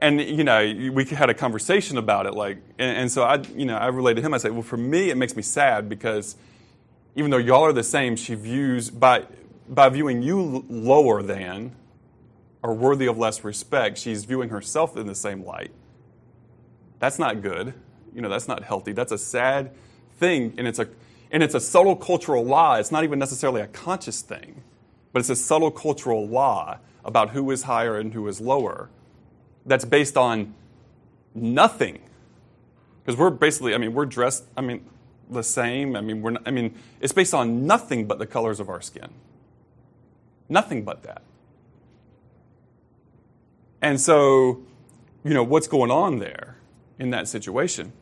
and, 0.00 0.20
you 0.20 0.42
know, 0.42 0.90
we 0.92 1.04
had 1.04 1.30
a 1.30 1.34
conversation 1.34 1.96
about 1.96 2.26
it, 2.26 2.34
like, 2.34 2.58
and, 2.78 2.98
and 2.98 3.12
so 3.12 3.22
I, 3.22 3.36
you 3.54 3.64
know, 3.64 3.76
I 3.76 3.86
related 3.86 4.20
to 4.20 4.26
him. 4.26 4.34
I 4.34 4.38
said, 4.38 4.50
well, 4.50 4.62
for 4.62 4.76
me, 4.76 5.10
it 5.10 5.16
makes 5.16 5.36
me 5.36 5.42
sad 5.42 5.88
because 5.88 6.36
even 7.14 7.30
though 7.30 7.38
y'all 7.38 7.62
are 7.62 7.72
the 7.72 7.84
same, 7.84 8.16
she 8.16 8.34
views, 8.34 8.90
by, 8.90 9.24
by 9.68 9.88
viewing 9.88 10.22
you 10.22 10.64
lower 10.68 11.22
than, 11.22 11.76
are 12.62 12.72
worthy 12.72 13.06
of 13.06 13.18
less 13.18 13.44
respect, 13.44 13.98
she's 13.98 14.24
viewing 14.24 14.50
herself 14.50 14.96
in 14.96 15.06
the 15.06 15.14
same 15.14 15.44
light. 15.44 15.72
That's 16.98 17.18
not 17.18 17.42
good. 17.42 17.74
You 18.14 18.22
know, 18.22 18.28
that's 18.28 18.46
not 18.46 18.62
healthy. 18.62 18.92
That's 18.92 19.12
a 19.12 19.18
sad 19.18 19.72
thing, 20.18 20.54
and 20.58 20.68
it's 20.68 20.78
a 20.78 20.88
and 21.32 21.42
it's 21.42 21.54
a 21.54 21.60
subtle 21.60 21.96
cultural 21.96 22.44
law. 22.44 22.76
It's 22.76 22.92
not 22.92 23.04
even 23.04 23.18
necessarily 23.18 23.62
a 23.62 23.66
conscious 23.66 24.20
thing, 24.20 24.62
but 25.12 25.20
it's 25.20 25.30
a 25.30 25.36
subtle 25.36 25.70
cultural 25.70 26.28
law 26.28 26.78
about 27.04 27.30
who 27.30 27.50
is 27.50 27.64
higher 27.64 27.96
and 27.96 28.12
who 28.12 28.28
is 28.28 28.40
lower. 28.40 28.90
That's 29.64 29.86
based 29.86 30.16
on 30.16 30.54
nothing. 31.34 32.00
Because 33.02 33.18
we're 33.18 33.30
basically, 33.30 33.74
I 33.74 33.78
mean, 33.78 33.94
we're 33.94 34.06
dressed, 34.06 34.44
I 34.56 34.60
mean, 34.60 34.84
the 35.30 35.42
same. 35.42 35.96
I 35.96 36.02
mean, 36.02 36.22
we're 36.22 36.32
not, 36.32 36.42
I 36.46 36.50
mean, 36.50 36.78
it's 37.00 37.12
based 37.12 37.34
on 37.34 37.66
nothing 37.66 38.06
but 38.06 38.18
the 38.18 38.26
colors 38.26 38.60
of 38.60 38.68
our 38.68 38.80
skin. 38.80 39.08
Nothing 40.48 40.84
but 40.84 41.02
that. 41.04 41.22
And 43.82 44.00
so, 44.00 44.62
you 45.24 45.34
know, 45.34 45.42
what's 45.42 45.66
going 45.66 45.90
on 45.90 46.20
there 46.20 46.56
in 46.98 47.10
that 47.10 47.26
situation? 47.26 47.92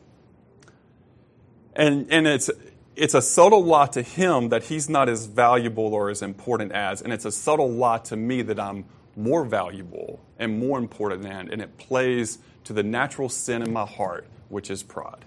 And, 1.75 2.07
and 2.11 2.27
it's, 2.27 2.51
it's 2.95 3.15
a 3.15 3.21
subtle 3.21 3.63
lie 3.63 3.87
to 3.87 4.03
him 4.03 4.49
that 4.49 4.65
he's 4.65 4.87
not 4.87 5.09
as 5.09 5.25
valuable 5.25 5.93
or 5.93 6.09
as 6.11 6.21
important 6.21 6.71
as, 6.71 7.01
and 7.01 7.11
it's 7.11 7.25
a 7.25 7.31
subtle 7.31 7.69
lie 7.69 7.97
to 7.99 8.15
me 8.15 8.43
that 8.43 8.59
I'm 8.59 8.85
more 9.15 9.43
valuable 9.43 10.21
and 10.37 10.59
more 10.59 10.77
important 10.77 11.23
than, 11.23 11.49
and 11.51 11.61
it 11.61 11.77
plays 11.77 12.37
to 12.65 12.73
the 12.73 12.83
natural 12.83 13.27
sin 13.27 13.63
in 13.63 13.73
my 13.73 13.85
heart, 13.85 14.27
which 14.49 14.69
is 14.69 14.83
pride. 14.83 15.25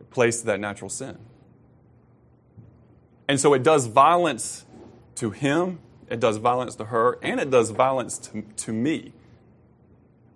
It 0.00 0.10
plays 0.10 0.40
to 0.40 0.46
that 0.46 0.60
natural 0.60 0.88
sin. 0.88 1.18
And 3.28 3.38
so 3.38 3.52
it 3.54 3.62
does 3.62 3.86
violence 3.86 4.64
to 5.16 5.30
him 5.30 5.80
it 6.08 6.20
does 6.20 6.36
violence 6.36 6.74
to 6.76 6.86
her, 6.86 7.18
and 7.22 7.40
it 7.40 7.50
does 7.50 7.70
violence 7.70 8.18
to, 8.18 8.42
to 8.56 8.72
me 8.72 9.12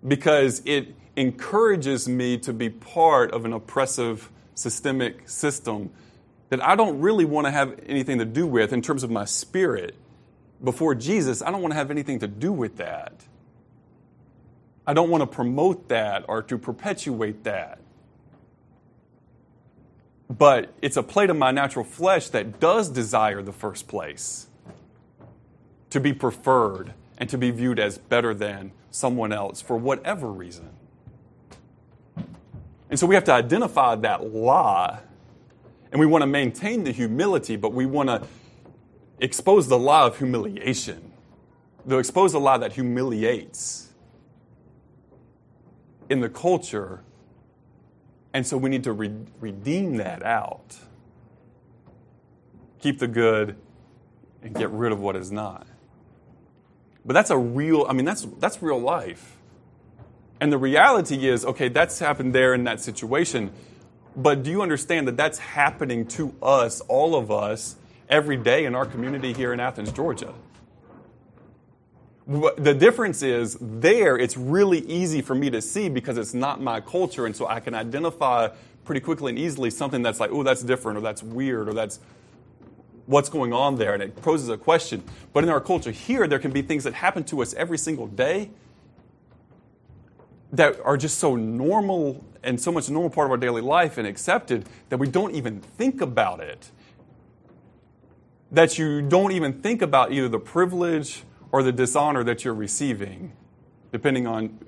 because 0.07 0.61
it 0.65 0.95
encourages 1.15 2.07
me 2.07 2.37
to 2.37 2.53
be 2.53 2.69
part 2.69 3.31
of 3.31 3.45
an 3.45 3.53
oppressive 3.53 4.29
systemic 4.55 5.27
system 5.27 5.89
that 6.49 6.63
I 6.63 6.75
don't 6.75 6.99
really 6.99 7.25
want 7.25 7.45
to 7.47 7.51
have 7.51 7.79
anything 7.85 8.19
to 8.19 8.25
do 8.25 8.47
with 8.47 8.73
in 8.73 8.81
terms 8.81 9.03
of 9.03 9.11
my 9.11 9.25
spirit. 9.25 9.95
Before 10.63 10.95
Jesus, 10.95 11.41
I 11.41 11.51
don't 11.51 11.61
want 11.61 11.71
to 11.71 11.77
have 11.77 11.91
anything 11.91 12.19
to 12.19 12.27
do 12.27 12.51
with 12.51 12.77
that. 12.77 13.13
I 14.87 14.93
don't 14.93 15.09
want 15.09 15.21
to 15.21 15.27
promote 15.27 15.89
that 15.89 16.25
or 16.27 16.41
to 16.43 16.57
perpetuate 16.57 17.43
that. 17.43 17.79
But 20.29 20.73
it's 20.81 20.97
a 20.97 21.03
plate 21.03 21.29
of 21.29 21.37
my 21.37 21.51
natural 21.51 21.85
flesh 21.85 22.29
that 22.29 22.59
does 22.59 22.89
desire 22.89 23.41
the 23.41 23.53
first 23.53 23.87
place 23.87 24.48
to 25.89 25.99
be 25.99 26.13
preferred 26.13 26.93
and 27.17 27.29
to 27.29 27.37
be 27.37 27.51
viewed 27.51 27.79
as 27.79 27.97
better 27.97 28.33
than 28.33 28.71
someone 28.91 29.31
else 29.31 29.61
for 29.61 29.77
whatever 29.77 30.31
reason. 30.31 30.69
And 32.89 32.99
so 32.99 33.05
we 33.05 33.15
have 33.15 33.23
to 33.25 33.33
identify 33.33 33.95
that 33.95 34.33
lie, 34.33 34.99
and 35.91 35.99
we 35.99 36.05
want 36.05 36.23
to 36.23 36.27
maintain 36.27 36.83
the 36.83 36.91
humility, 36.91 37.55
but 37.55 37.73
we 37.73 37.85
want 37.85 38.09
to 38.09 38.23
expose 39.19 39.67
the 39.67 39.77
lie 39.77 40.03
of 40.07 40.17
humiliation, 40.17 41.11
to 41.87 41.97
expose 41.97 42.31
the 42.31 42.39
lie 42.39 42.57
that 42.57 42.73
humiliates 42.73 43.89
in 46.09 46.19
the 46.19 46.29
culture. 46.29 47.03
And 48.33 48.45
so 48.45 48.57
we 48.57 48.69
need 48.69 48.83
to 48.85 48.93
re- 48.93 49.13
redeem 49.39 49.97
that 49.97 50.23
out. 50.23 50.77
Keep 52.79 52.99
the 52.99 53.07
good 53.07 53.55
and 54.41 54.55
get 54.55 54.69
rid 54.71 54.91
of 54.91 54.99
what 54.99 55.15
is 55.15 55.31
not. 55.31 55.67
But 57.05 57.13
that's 57.13 57.29
a 57.29 57.37
real, 57.37 57.85
I 57.87 57.93
mean, 57.93 58.05
that's, 58.05 58.27
that's 58.39 58.61
real 58.61 58.79
life. 58.79 59.37
And 60.41 60.51
the 60.51 60.57
reality 60.57 61.27
is, 61.27 61.45
okay, 61.45 61.67
that's 61.67 61.99
happened 61.99 62.33
there 62.33 62.53
in 62.53 62.63
that 62.65 62.81
situation. 62.81 63.51
But 64.15 64.43
do 64.43 64.51
you 64.51 64.61
understand 64.61 65.07
that 65.07 65.17
that's 65.17 65.39
happening 65.39 66.05
to 66.07 66.33
us, 66.41 66.81
all 66.81 67.15
of 67.15 67.31
us, 67.31 67.75
every 68.09 68.37
day 68.37 68.65
in 68.65 68.75
our 68.75 68.85
community 68.85 69.33
here 69.33 69.53
in 69.53 69.59
Athens, 69.59 69.91
Georgia? 69.91 70.33
The 72.27 72.75
difference 72.75 73.23
is 73.23 73.57
there, 73.59 74.15
it's 74.15 74.37
really 74.37 74.79
easy 74.81 75.21
for 75.21 75.33
me 75.33 75.49
to 75.49 75.61
see 75.61 75.89
because 75.89 76.17
it's 76.17 76.33
not 76.33 76.61
my 76.61 76.79
culture. 76.79 77.25
And 77.25 77.35
so 77.35 77.47
I 77.47 77.59
can 77.59 77.73
identify 77.73 78.49
pretty 78.85 79.01
quickly 79.01 79.31
and 79.31 79.39
easily 79.39 79.71
something 79.71 80.03
that's 80.03 80.19
like, 80.19 80.31
oh, 80.31 80.43
that's 80.43 80.61
different, 80.61 80.99
or 80.99 81.01
that's 81.01 81.23
weird, 81.23 81.69
or 81.69 81.73
that's 81.73 81.99
what's 83.09 83.27
going 83.27 83.51
on 83.51 83.75
there, 83.77 83.95
and 83.95 84.03
it 84.03 84.15
poses 84.21 84.49
a 84.49 84.57
question. 84.57 85.03
But 85.33 85.43
in 85.43 85.49
our 85.49 85.59
culture 85.59 85.89
here, 85.89 86.27
there 86.27 86.37
can 86.37 86.51
be 86.51 86.61
things 86.61 86.83
that 86.83 86.93
happen 86.93 87.23
to 87.25 87.41
us 87.41 87.55
every 87.55 87.77
single 87.79 88.05
day 88.05 88.51
that 90.53 90.79
are 90.85 90.95
just 90.95 91.17
so 91.17 91.35
normal 91.35 92.23
and 92.43 92.61
so 92.61 92.71
much 92.71 92.87
a 92.87 92.93
normal 92.93 93.09
part 93.09 93.25
of 93.25 93.31
our 93.31 93.37
daily 93.37 93.63
life 93.63 93.97
and 93.97 94.07
accepted 94.07 94.69
that 94.89 94.97
we 94.97 95.07
don't 95.07 95.33
even 95.33 95.59
think 95.59 96.01
about 96.01 96.39
it. 96.39 96.69
That 98.51 98.77
you 98.77 99.01
don't 99.01 99.31
even 99.31 99.59
think 99.59 99.81
about 99.81 100.11
either 100.11 100.29
the 100.29 100.39
privilege 100.39 101.23
or 101.51 101.63
the 101.63 101.71
dishonor 101.71 102.23
that 102.23 102.45
you're 102.45 102.53
receiving, 102.53 103.33
depending 103.91 104.27
on 104.27 104.59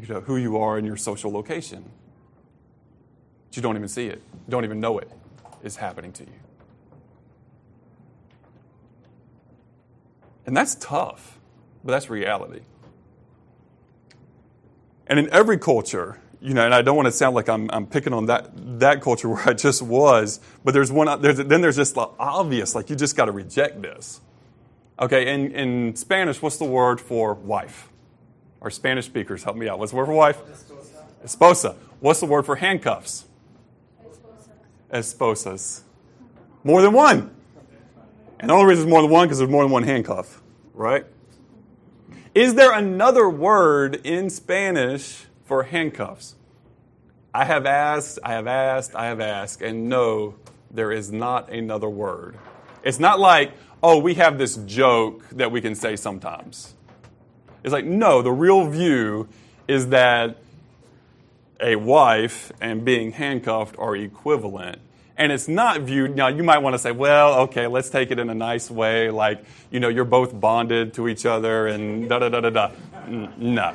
you 0.00 0.08
know, 0.08 0.20
who 0.20 0.36
you 0.36 0.56
are 0.56 0.78
and 0.78 0.86
your 0.86 0.96
social 0.96 1.30
location. 1.30 1.84
But 3.48 3.56
you 3.56 3.62
don't 3.62 3.76
even 3.76 3.88
see 3.88 4.08
it, 4.08 4.20
don't 4.48 4.64
even 4.64 4.80
know 4.80 4.98
it 4.98 5.10
is 5.62 5.76
happening 5.76 6.12
to 6.14 6.24
you. 6.24 6.43
And 10.46 10.56
that's 10.56 10.74
tough, 10.76 11.38
but 11.82 11.92
that's 11.92 12.10
reality. 12.10 12.60
And 15.06 15.18
in 15.18 15.30
every 15.30 15.58
culture, 15.58 16.18
you 16.40 16.54
know, 16.54 16.64
and 16.64 16.74
I 16.74 16.82
don't 16.82 16.96
want 16.96 17.06
to 17.06 17.12
sound 17.12 17.34
like 17.34 17.48
I'm, 17.48 17.70
I'm 17.72 17.86
picking 17.86 18.12
on 18.12 18.26
that, 18.26 18.50
that 18.80 19.00
culture 19.00 19.28
where 19.30 19.48
I 19.48 19.52
just 19.54 19.82
was, 19.82 20.40
but 20.64 20.74
there's 20.74 20.92
one, 20.92 21.20
there's, 21.20 21.38
then 21.38 21.60
there's 21.60 21.76
just 21.76 21.94
the 21.94 22.08
obvious, 22.18 22.74
like 22.74 22.90
you 22.90 22.96
just 22.96 23.16
got 23.16 23.26
to 23.26 23.32
reject 23.32 23.80
this. 23.82 24.20
Okay, 24.98 25.32
in, 25.32 25.50
in 25.52 25.96
Spanish, 25.96 26.40
what's 26.40 26.56
the 26.56 26.64
word 26.64 27.00
for 27.00 27.34
wife? 27.34 27.88
Our 28.62 28.70
Spanish 28.70 29.06
speakers, 29.06 29.42
help 29.42 29.56
me 29.56 29.68
out. 29.68 29.78
What's 29.78 29.90
the 29.90 29.96
word 29.96 30.06
for 30.06 30.12
wife? 30.12 30.38
Esposa. 31.24 31.76
What's 32.00 32.20
the 32.20 32.26
word 32.26 32.46
for 32.46 32.56
handcuffs? 32.56 33.24
Esposas. 34.92 35.82
More 36.62 36.80
than 36.80 36.92
one. 36.92 37.34
And 38.40 38.50
the 38.50 38.54
only 38.54 38.66
reason 38.66 38.84
there's 38.84 38.92
more 38.92 39.02
than 39.02 39.10
one 39.10 39.26
because 39.26 39.38
there's 39.38 39.50
more 39.50 39.62
than 39.62 39.72
one 39.72 39.84
handcuff, 39.84 40.42
right? 40.74 41.06
Is 42.34 42.54
there 42.54 42.72
another 42.72 43.28
word 43.28 44.00
in 44.04 44.28
Spanish 44.28 45.24
for 45.44 45.62
handcuffs? 45.62 46.34
I 47.32 47.44
have 47.44 47.66
asked, 47.66 48.18
I 48.22 48.32
have 48.32 48.46
asked, 48.46 48.94
I 48.94 49.06
have 49.06 49.20
asked, 49.20 49.62
and 49.62 49.88
no, 49.88 50.34
there 50.70 50.92
is 50.92 51.12
not 51.12 51.50
another 51.50 51.88
word. 51.88 52.36
It's 52.82 53.00
not 53.00 53.18
like, 53.18 53.52
oh, 53.82 53.98
we 53.98 54.14
have 54.14 54.38
this 54.38 54.56
joke 54.56 55.28
that 55.30 55.50
we 55.50 55.60
can 55.60 55.74
say 55.74 55.96
sometimes. 55.96 56.74
It's 57.62 57.72
like, 57.72 57.84
no, 57.84 58.22
the 58.22 58.32
real 58.32 58.66
view 58.68 59.28
is 59.66 59.88
that 59.88 60.38
a 61.60 61.76
wife 61.76 62.52
and 62.60 62.84
being 62.84 63.12
handcuffed 63.12 63.76
are 63.78 63.96
equivalent. 63.96 64.78
And 65.16 65.30
it's 65.30 65.46
not 65.46 65.82
viewed, 65.82 66.16
now 66.16 66.26
you 66.26 66.42
might 66.42 66.58
want 66.58 66.74
to 66.74 66.78
say, 66.78 66.90
well, 66.90 67.34
okay, 67.42 67.68
let's 67.68 67.88
take 67.88 68.10
it 68.10 68.18
in 68.18 68.30
a 68.30 68.34
nice 68.34 68.68
way, 68.68 69.10
like, 69.10 69.44
you 69.70 69.78
know, 69.78 69.88
you're 69.88 70.04
both 70.04 70.38
bonded 70.38 70.94
to 70.94 71.08
each 71.08 71.24
other 71.24 71.68
and 71.68 72.08
da 72.08 72.18
da 72.18 72.28
da 72.28 72.40
da 72.40 72.50
da. 72.50 72.70
No. 73.38 73.74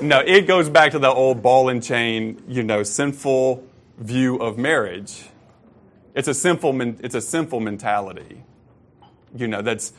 No, 0.00 0.20
it 0.20 0.46
goes 0.46 0.70
back 0.70 0.92
to 0.92 0.98
the 0.98 1.10
old 1.10 1.42
ball 1.42 1.68
and 1.68 1.82
chain, 1.82 2.42
you 2.48 2.62
know, 2.62 2.82
sinful 2.82 3.62
view 3.98 4.36
of 4.36 4.56
marriage. 4.56 5.24
It's 6.14 6.28
a 6.28 6.34
sinful, 6.34 6.80
it's 7.04 7.14
a 7.14 7.20
sinful 7.20 7.60
mentality, 7.60 8.42
you 9.36 9.48
know, 9.48 9.60
that's 9.60 9.92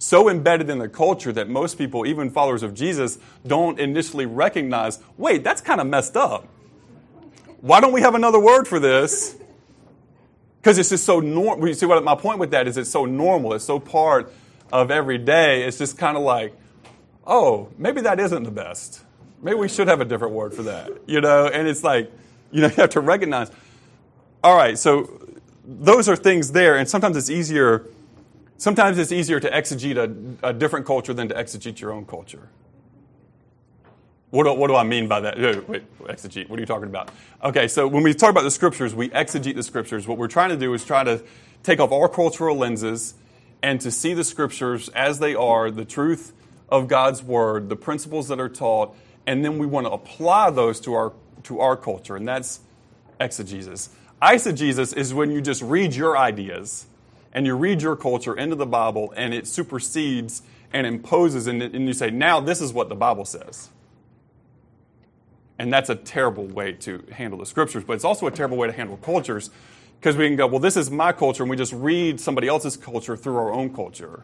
so 0.00 0.28
embedded 0.28 0.68
in 0.68 0.78
the 0.78 0.88
culture 0.88 1.32
that 1.32 1.48
most 1.48 1.78
people, 1.78 2.06
even 2.06 2.30
followers 2.30 2.62
of 2.62 2.74
Jesus, 2.74 3.18
don't 3.46 3.78
initially 3.78 4.26
recognize 4.26 4.98
wait, 5.16 5.44
that's 5.44 5.60
kind 5.60 5.80
of 5.80 5.86
messed 5.86 6.16
up. 6.16 6.46
Why 7.60 7.80
don't 7.80 7.92
we 7.92 8.00
have 8.00 8.14
another 8.14 8.40
word 8.40 8.66
for 8.66 8.80
this? 8.80 9.36
Because 10.68 10.76
it's 10.76 10.90
just 10.90 11.06
so 11.06 11.20
normal. 11.20 11.66
You 11.66 11.72
see 11.72 11.86
what 11.86 12.04
my 12.04 12.14
point 12.14 12.38
with 12.38 12.50
that 12.50 12.68
is 12.68 12.76
it's 12.76 12.90
so 12.90 13.06
normal, 13.06 13.54
it's 13.54 13.64
so 13.64 13.80
part 13.80 14.30
of 14.70 14.90
every 14.90 15.16
day. 15.16 15.62
It's 15.62 15.78
just 15.78 15.96
kind 15.96 16.14
of 16.14 16.22
like, 16.22 16.54
oh, 17.26 17.70
maybe 17.78 18.02
that 18.02 18.20
isn't 18.20 18.42
the 18.42 18.50
best. 18.50 19.02
Maybe 19.40 19.56
we 19.56 19.70
should 19.70 19.88
have 19.88 20.02
a 20.02 20.04
different 20.04 20.34
word 20.34 20.52
for 20.52 20.64
that, 20.64 20.90
you 21.06 21.22
know? 21.22 21.46
And 21.46 21.66
it's 21.66 21.82
like, 21.82 22.12
you 22.50 22.60
know, 22.60 22.66
you 22.68 22.74
have 22.74 22.90
to 22.90 23.00
recognize, 23.00 23.50
all 24.44 24.54
right, 24.54 24.76
so 24.76 25.26
those 25.64 26.06
are 26.06 26.16
things 26.16 26.52
there, 26.52 26.76
and 26.76 26.86
sometimes 26.86 27.16
it's 27.16 27.30
easier 27.30 27.86
Sometimes 28.58 28.98
it's 28.98 29.12
easier 29.12 29.38
to 29.38 29.48
exegete 29.48 29.96
a, 30.42 30.48
a 30.48 30.52
different 30.52 30.84
culture 30.84 31.14
than 31.14 31.28
to 31.28 31.34
exegete 31.34 31.80
your 31.80 31.92
own 31.92 32.04
culture. 32.04 32.48
What 34.30 34.44
do, 34.44 34.52
what 34.52 34.66
do 34.66 34.76
I 34.76 34.84
mean 34.84 35.08
by 35.08 35.20
that? 35.20 35.38
Wait, 35.68 35.84
exegete, 36.02 36.48
what 36.50 36.58
are 36.58 36.60
you 36.60 36.66
talking 36.66 36.88
about? 36.88 37.10
Okay, 37.42 37.66
so 37.66 37.88
when 37.88 38.02
we 38.02 38.12
talk 38.12 38.30
about 38.30 38.42
the 38.42 38.50
scriptures, 38.50 38.94
we 38.94 39.08
exegete 39.08 39.54
the 39.54 39.62
scriptures. 39.62 40.06
What 40.06 40.18
we're 40.18 40.28
trying 40.28 40.50
to 40.50 40.56
do 40.56 40.74
is 40.74 40.84
try 40.84 41.02
to 41.02 41.22
take 41.62 41.80
off 41.80 41.92
our 41.92 42.08
cultural 42.08 42.56
lenses 42.56 43.14
and 43.62 43.80
to 43.80 43.90
see 43.90 44.12
the 44.12 44.24
scriptures 44.24 44.90
as 44.90 45.18
they 45.18 45.34
are, 45.34 45.70
the 45.70 45.84
truth 45.84 46.34
of 46.68 46.88
God's 46.88 47.22
word, 47.22 47.70
the 47.70 47.76
principles 47.76 48.28
that 48.28 48.38
are 48.38 48.50
taught, 48.50 48.94
and 49.26 49.44
then 49.44 49.58
we 49.58 49.66
want 49.66 49.86
to 49.86 49.90
apply 49.90 50.50
those 50.50 50.78
to 50.80 50.94
our, 50.94 51.12
to 51.44 51.60
our 51.60 51.76
culture, 51.76 52.14
and 52.14 52.28
that's 52.28 52.60
exegesis. 53.18 53.88
Eisegesis 54.20 54.96
is 54.96 55.14
when 55.14 55.30
you 55.30 55.40
just 55.40 55.62
read 55.62 55.94
your 55.94 56.18
ideas 56.18 56.86
and 57.32 57.46
you 57.46 57.56
read 57.56 57.80
your 57.80 57.96
culture 57.96 58.36
into 58.36 58.56
the 58.56 58.66
Bible 58.66 59.12
and 59.16 59.32
it 59.32 59.46
supersedes 59.46 60.42
and 60.72 60.86
imposes, 60.86 61.46
and, 61.46 61.62
and 61.62 61.86
you 61.86 61.94
say, 61.94 62.10
now 62.10 62.40
this 62.40 62.60
is 62.60 62.72
what 62.72 62.88
the 62.88 62.94
Bible 62.94 63.24
says. 63.24 63.70
And 65.58 65.72
that's 65.72 65.90
a 65.90 65.96
terrible 65.96 66.46
way 66.46 66.72
to 66.72 67.04
handle 67.12 67.38
the 67.38 67.46
scriptures, 67.46 67.84
but 67.84 67.94
it's 67.94 68.04
also 68.04 68.26
a 68.26 68.30
terrible 68.30 68.56
way 68.56 68.68
to 68.68 68.72
handle 68.72 68.96
cultures 68.98 69.50
because 69.98 70.16
we 70.16 70.28
can 70.28 70.36
go, 70.36 70.46
well, 70.46 70.60
this 70.60 70.76
is 70.76 70.90
my 70.90 71.10
culture, 71.10 71.42
and 71.42 71.50
we 71.50 71.56
just 71.56 71.72
read 71.72 72.20
somebody 72.20 72.46
else's 72.46 72.76
culture 72.76 73.16
through 73.16 73.36
our 73.36 73.52
own 73.52 73.74
culture. 73.74 74.22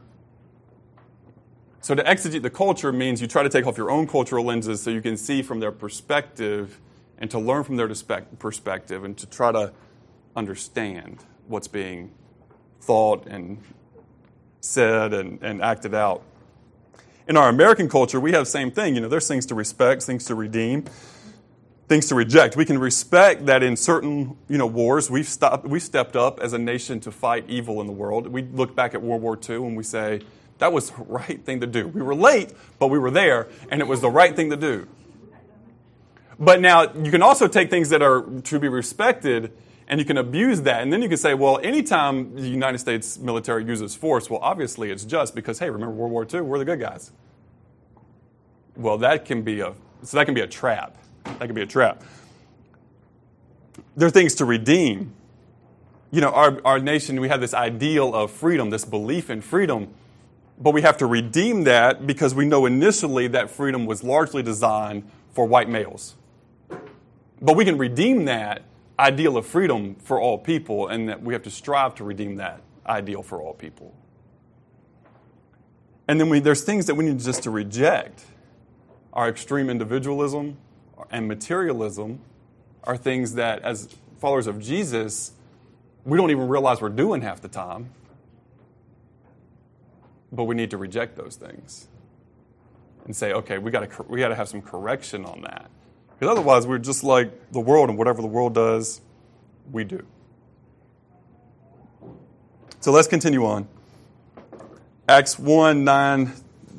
So 1.81 1.95
to 1.95 2.03
exegete 2.03 2.43
the 2.43 2.51
culture 2.51 2.93
means 2.93 3.21
you 3.21 3.27
try 3.27 3.43
to 3.43 3.49
take 3.49 3.67
off 3.67 3.77
your 3.77 3.91
own 3.91 4.07
cultural 4.07 4.45
lenses 4.45 4.83
so 4.83 4.91
you 4.91 5.03
can 5.03 5.17
see 5.17 5.43
from 5.43 5.61
their 5.61 5.73
perspective 5.73 6.81
and 7.19 7.31
to 7.31 7.39
learn 7.39 7.65
from 7.65 7.77
their 7.77 7.89
perspective 7.89 9.05
and 9.05 9.19
to 9.19 9.27
try 9.27 9.53
to 9.53 9.73
understand 10.37 11.19
what's 11.47 11.69
being 11.69 12.13
thought 12.81 13.27
and 13.27 13.59
said 14.61 15.13
and, 15.13 15.43
and 15.43 15.61
acted 15.61 15.95
out. 15.95 16.23
In 17.29 17.37
our 17.37 17.49
American 17.49 17.89
culture, 17.89 18.21
we 18.21 18.33
have 18.33 18.43
the 18.43 18.51
same 18.51 18.71
thing. 18.71 18.95
You 18.95 19.01
know, 19.01 19.09
there's 19.09 19.29
things 19.29 19.47
to 19.47 19.55
respect, 19.55 20.03
things 20.05 20.25
to 20.27 20.35
redeem, 20.35 20.85
things 21.89 22.07
to 22.09 22.15
reject. 22.15 22.57
We 22.57 22.65
can 22.65 22.79
respect 22.79 23.47
that 23.47 23.63
in 23.63 23.77
certain 23.77 24.37
you 24.49 24.59
know 24.59 24.67
wars 24.67 25.11
we've 25.11 25.29
stopped, 25.29 25.67
we 25.67 25.81
stepped 25.81 26.17
up 26.17 26.41
as 26.41 26.53
a 26.53 26.59
nation 26.59 27.01
to 27.01 27.11
fight 27.11 27.45
evil 27.49 27.81
in 27.81 27.87
the 27.87 27.93
world. 27.93 28.27
We 28.27 28.43
look 28.43 28.75
back 28.75 28.95
at 28.95 29.03
World 29.03 29.23
War 29.23 29.39
II 29.49 29.57
and 29.57 29.77
we 29.77 29.83
say 29.83 30.21
that 30.59 30.73
was 30.73 30.91
the 30.91 31.03
right 31.03 31.45
thing 31.45 31.61
to 31.61 31.67
do. 31.67 31.89
We 31.89 32.03
were 32.03 32.15
late, 32.15 32.53
but 32.79 32.89
we 32.89 32.99
were 32.99 33.11
there, 33.11 33.49
and 33.71 33.81
it 33.81 33.89
was 33.89 34.01
the 34.01 34.11
right 34.11 34.35
thing 34.35 34.51
to 34.51 34.57
do. 34.57 34.89
But 36.39 36.61
now 36.61 36.93
you 36.93 37.11
can 37.11 37.23
also 37.23 37.47
take 37.47 37.71
things 37.71 37.91
that 37.91 38.03
are 38.03 38.23
to 38.23 38.59
be 38.59 38.69
respected 38.69 39.53
and 39.87 40.01
you 40.01 40.07
can 40.07 40.17
abuse 40.17 40.63
that. 40.63 40.83
And 40.83 40.93
then 40.93 41.03
you 41.03 41.09
can 41.09 41.19
say, 41.19 41.35
well, 41.35 41.61
anytime 41.63 42.35
the 42.35 42.49
United 42.49 42.79
States 42.79 43.19
military 43.19 43.65
uses 43.65 43.95
force, 43.95 44.31
well, 44.31 44.41
obviously 44.43 44.91
it's 44.91 45.05
just 45.05 45.35
because, 45.35 45.59
hey, 45.59 45.71
remember 45.71 45.95
World 45.95 46.13
War 46.13 46.27
II? 46.33 46.41
We're 46.41 46.59
the 46.59 46.65
good 46.65 46.81
guys. 46.81 47.13
Well, 48.77 48.99
that 48.99 49.25
can 49.25 49.43
be 49.43 49.61
a 49.61 49.75
so 50.03 50.19
that 50.19 50.27
can 50.27 50.35
be 50.35 50.43
a 50.43 50.47
trap. 50.47 50.99
That 51.25 51.41
could 51.41 51.55
be 51.55 51.63
a 51.63 51.67
trap. 51.67 52.03
There 53.97 54.07
are 54.07 54.11
things 54.11 54.35
to 54.37 54.45
redeem. 54.45 55.15
You 56.11 56.21
know, 56.21 56.31
our, 56.31 56.61
our 56.65 56.79
nation, 56.79 57.21
we 57.21 57.29
have 57.29 57.41
this 57.41 57.55
ideal 57.55 58.15
of 58.15 58.31
freedom, 58.31 58.71
this 58.71 58.85
belief 58.85 59.31
in 59.31 59.41
freedom, 59.41 59.93
but 60.59 60.73
we 60.73 60.83
have 60.83 60.97
to 60.99 61.07
redeem 61.07 61.65
that 61.65 62.07
because 62.07 62.35
we 62.35 62.45
know 62.45 62.67
initially 62.67 63.27
that 63.29 63.51
freedom 63.51 63.87
was 63.87 64.05
largely 64.05 64.43
designed 64.43 65.11
for 65.33 65.45
white 65.45 65.69
males. 65.69 66.15
But 67.41 67.57
we 67.57 67.65
can 67.65 67.79
redeem 67.79 68.27
that 68.27 68.63
ideal 68.99 69.37
of 69.37 69.45
freedom 69.45 69.97
for 69.97 70.21
all 70.21 70.39
people, 70.39 70.87
and 70.87 71.09
that 71.09 71.21
we 71.21 71.35
have 71.35 71.43
to 71.43 71.51
strive 71.51 71.97
to 71.97 72.05
redeem 72.05 72.37
that 72.37 72.61
ideal 72.87 73.23
for 73.23 73.43
all 73.43 73.53
people. 73.53 73.93
And 76.07 76.21
then 76.21 76.29
we, 76.29 76.39
there's 76.39 76.63
things 76.63 76.87
that 76.87 76.95
we 76.95 77.05
need 77.05 77.19
just 77.19 77.43
to 77.43 77.51
reject. 77.51 78.25
Our 79.13 79.29
extreme 79.29 79.71
individualism 79.71 80.59
and 81.11 81.29
materialism 81.29 82.21
are 82.85 82.97
things 82.97 83.35
that, 83.35 83.63
as 83.63 83.95
followers 84.21 84.47
of 84.47 84.61
Jesus, 84.61 85.33
we 86.05 86.19
don't 86.19 86.31
even 86.31 86.49
realize 86.49 86.81
we're 86.81 86.89
doing 86.89 87.23
half 87.23 87.41
the 87.41 87.49
time. 87.49 87.91
But 90.33 90.45
we 90.45 90.55
need 90.55 90.71
to 90.71 90.77
reject 90.77 91.17
those 91.17 91.37
things 91.37 91.87
and 93.05 93.15
say, 93.15 93.33
okay, 93.33 93.59
we 93.59 93.71
got 93.71 93.89
to 93.89 94.03
we 94.05 94.19
got 94.19 94.29
to 94.29 94.35
have 94.35 94.49
some 94.49 94.63
correction 94.63 95.25
on 95.25 95.43
that. 95.43 95.71
Because 96.19 96.33
otherwise, 96.33 96.67
we're 96.67 96.79
just 96.79 97.05
like 97.05 97.53
the 97.53 97.61
world, 97.61 97.89
and 97.89 97.99
whatever 97.99 98.23
the 98.23 98.29
world 98.29 98.55
does, 98.55 99.01
we 99.71 99.85
do. 99.85 100.05
So 102.81 102.93
let's 102.93 103.09
continue 103.09 103.47
on. 103.47 103.67
Acts 105.09 105.39
1 105.39 105.85
9 105.85 106.33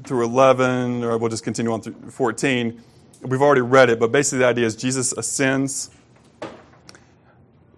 through 0.04 0.26
11, 0.26 1.04
or 1.04 1.18
we'll 1.18 1.30
just 1.30 1.44
continue 1.44 1.72
on 1.72 1.82
through 1.82 1.96
14. 2.12 2.82
We've 3.26 3.42
already 3.42 3.62
read 3.62 3.90
it, 3.90 4.00
but 4.00 4.12
basically 4.12 4.40
the 4.40 4.46
idea 4.46 4.66
is 4.66 4.76
Jesus 4.76 5.12
ascends. 5.12 5.90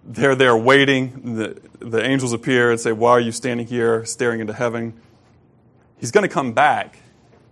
They're 0.04 0.34
there 0.34 0.56
waiting. 0.56 1.36
The, 1.36 1.60
the 1.78 2.04
angels 2.04 2.32
appear 2.32 2.70
and 2.70 2.78
say, 2.78 2.92
Why 2.92 3.12
are 3.12 3.20
you 3.20 3.32
standing 3.32 3.66
here 3.66 4.04
staring 4.04 4.40
into 4.40 4.52
heaven? 4.52 4.94
He's 5.98 6.10
going 6.10 6.22
to 6.22 6.32
come 6.32 6.52
back 6.52 6.98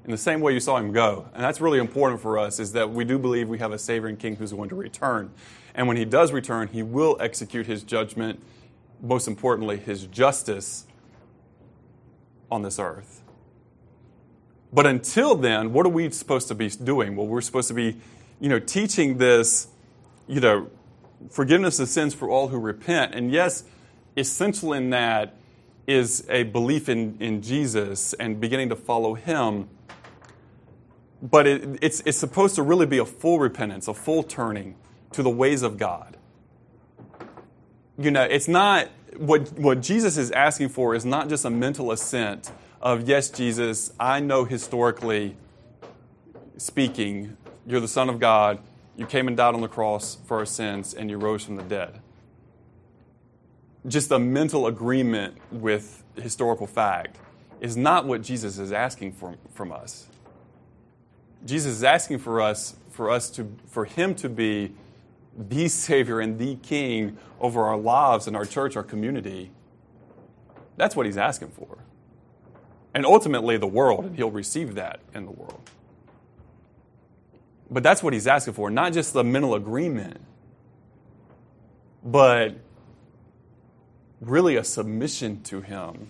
in 0.05 0.11
the 0.11 0.19
same 0.19 0.41
way 0.41 0.53
you 0.53 0.61
saw 0.61 0.77
him 0.77 0.93
go. 0.93 1.27
And 1.35 1.43
that's 1.43 1.61
really 1.61 1.79
important 1.79 2.21
for 2.21 2.39
us 2.39 2.61
is 2.61 2.73
that 2.73 2.91
we 2.91 3.05
do 3.05 3.19
believe 3.19 3.49
we 3.49 3.59
have 3.59 3.73
a 3.73 3.79
Savior 3.79 4.09
and 4.09 4.19
King 4.19 4.37
who's 4.37 4.53
going 4.53 4.69
to 4.69 4.77
return. 4.77 5.33
And 5.75 5.89
when 5.89 5.97
he 5.97 6.05
does 6.05 6.33
return, 6.33 6.69
he 6.69 6.83
will 6.83 7.17
execute 7.19 7.67
his 7.67 7.83
judgment, 7.83 8.43
most 9.03 9.27
importantly, 9.27 9.79
his 9.79 10.07
justice 10.07 10.87
on 12.51 12.63
this 12.63 12.79
earth. 12.79 13.23
But 14.73 14.87
until 14.87 15.35
then, 15.35 15.73
what 15.73 15.87
are 15.87 15.91
we 15.91 16.11
supposed 16.11 16.49
to 16.49 16.55
be 16.55 16.69
doing? 16.69 17.17
Well, 17.17 17.27
we're 17.27 17.41
supposed 17.41 17.69
to 17.69 17.75
be, 17.75 17.97
you 18.41 18.49
know, 18.49 18.59
teaching 18.59 19.19
this, 19.19 19.69
you 20.27 20.41
know, 20.41 20.71
forgiveness 21.31 21.79
of 21.79 21.89
sins 21.89 22.15
for 22.15 22.29
all 22.29 22.49
who 22.49 22.59
repent. 22.59 23.15
And 23.15 23.31
yes, 23.31 23.65
essential 24.17 24.73
in 24.73 24.91
that 24.91 25.35
is 25.87 26.27
a 26.29 26.43
belief 26.43 26.89
in, 26.89 27.17
in 27.21 27.43
Jesus 27.43 28.13
and 28.15 28.41
beginning 28.41 28.69
to 28.71 28.77
follow 28.77 29.15
him 29.15 29.69
but 31.23 31.47
it, 31.47 31.79
it's, 31.83 32.03
it's 32.05 32.19
supposed 32.19 32.55
to 32.57 32.63
really 32.63 32.87
be 32.87 32.99
a 32.99 33.05
full 33.05 33.39
repentance, 33.39 33.89
a 33.89 33.95
full 33.95 34.23
turning 34.23 34.77
to 35.13 35.23
the 35.23 35.31
ways 35.31 35.63
of 35.63 35.79
God. 35.79 36.17
You 37.99 38.11
know, 38.11 38.23
it's 38.23 38.49
not 38.49 38.89
what, 39.17 39.53
what 39.59 39.81
Jesus 39.81 40.19
is 40.19 40.31
asking 40.31 40.69
for 40.69 40.95
is 40.95 41.05
not 41.05 41.29
just 41.29 41.45
a 41.45 41.51
mental 41.51 41.91
assent 41.91 42.51
of, 42.87 43.09
yes, 43.09 43.31
Jesus, 43.31 43.93
I 43.99 44.21
know 44.21 44.45
historically 44.45 45.37
speaking, 46.57 47.37
you're 47.67 47.81
the 47.81 47.89
Son 47.89 48.09
of 48.09 48.21
God, 48.21 48.61
you 48.97 49.07
came 49.07 49.27
and 49.27 49.37
died 49.37 49.57
on 49.57 49.61
the 49.61 49.67
cross 49.67 50.19
for 50.25 50.37
our 50.37 50.47
sins, 50.47 50.95
and 50.95 51.11
you 51.11 51.19
rose 51.19 51.43
from 51.43 51.57
the 51.57 51.65
dead. 51.65 51.99
Just 53.89 54.13
a 54.13 54.21
mental 54.21 54.69
agreement 54.69 55.37
with 55.51 56.05
historical 56.15 56.69
fact 56.69 57.19
is 57.61 57.77
not 57.77 58.07
what 58.07 58.23
Jesus 58.23 58.57
is 58.57 58.71
asking 58.71 59.15
for, 59.15 59.35
from 59.53 59.73
us. 59.73 60.07
Jesus 61.45 61.73
is 61.73 61.83
asking 61.83 62.21
for 62.21 62.41
us, 62.41 62.77
for 62.93 63.11
us 63.11 63.31
to, 63.31 63.53
for 63.67 63.85
Him 63.85 64.15
to 64.15 64.29
be 64.29 64.73
the 65.37 65.67
Savior 65.87 66.21
and 66.21 66.39
the 66.39 66.55
King 66.55 67.17
over 67.41 67.65
our 67.65 67.77
lives 67.77 68.29
and 68.29 68.37
our 68.37 68.45
church, 68.45 68.77
our 68.77 68.85
community. 68.85 69.51
That's 70.77 70.95
what 70.95 71.05
He's 71.05 71.19
asking 71.19 71.49
for. 71.49 71.79
And 72.97 73.05
ultimately, 73.05 73.59
the 73.59 73.67
world, 73.67 74.07
and 74.07 74.17
He'll 74.17 74.31
receive 74.31 74.75
that 74.77 75.01
in 75.15 75.27
the 75.27 75.31
world. 75.31 75.61
But 77.71 77.83
that's 77.83 78.03
what 78.03 78.15
he's 78.15 78.27
asking 78.27 78.55
for, 78.55 78.71
not 78.71 78.95
just 78.95 79.13
the 79.13 79.23
mental 79.23 79.55
agreement, 79.55 80.19
but 82.03 82.55
really 84.23 84.57
a 84.57 84.65
submission 84.65 85.43
to 85.43 85.61
him 85.61 86.09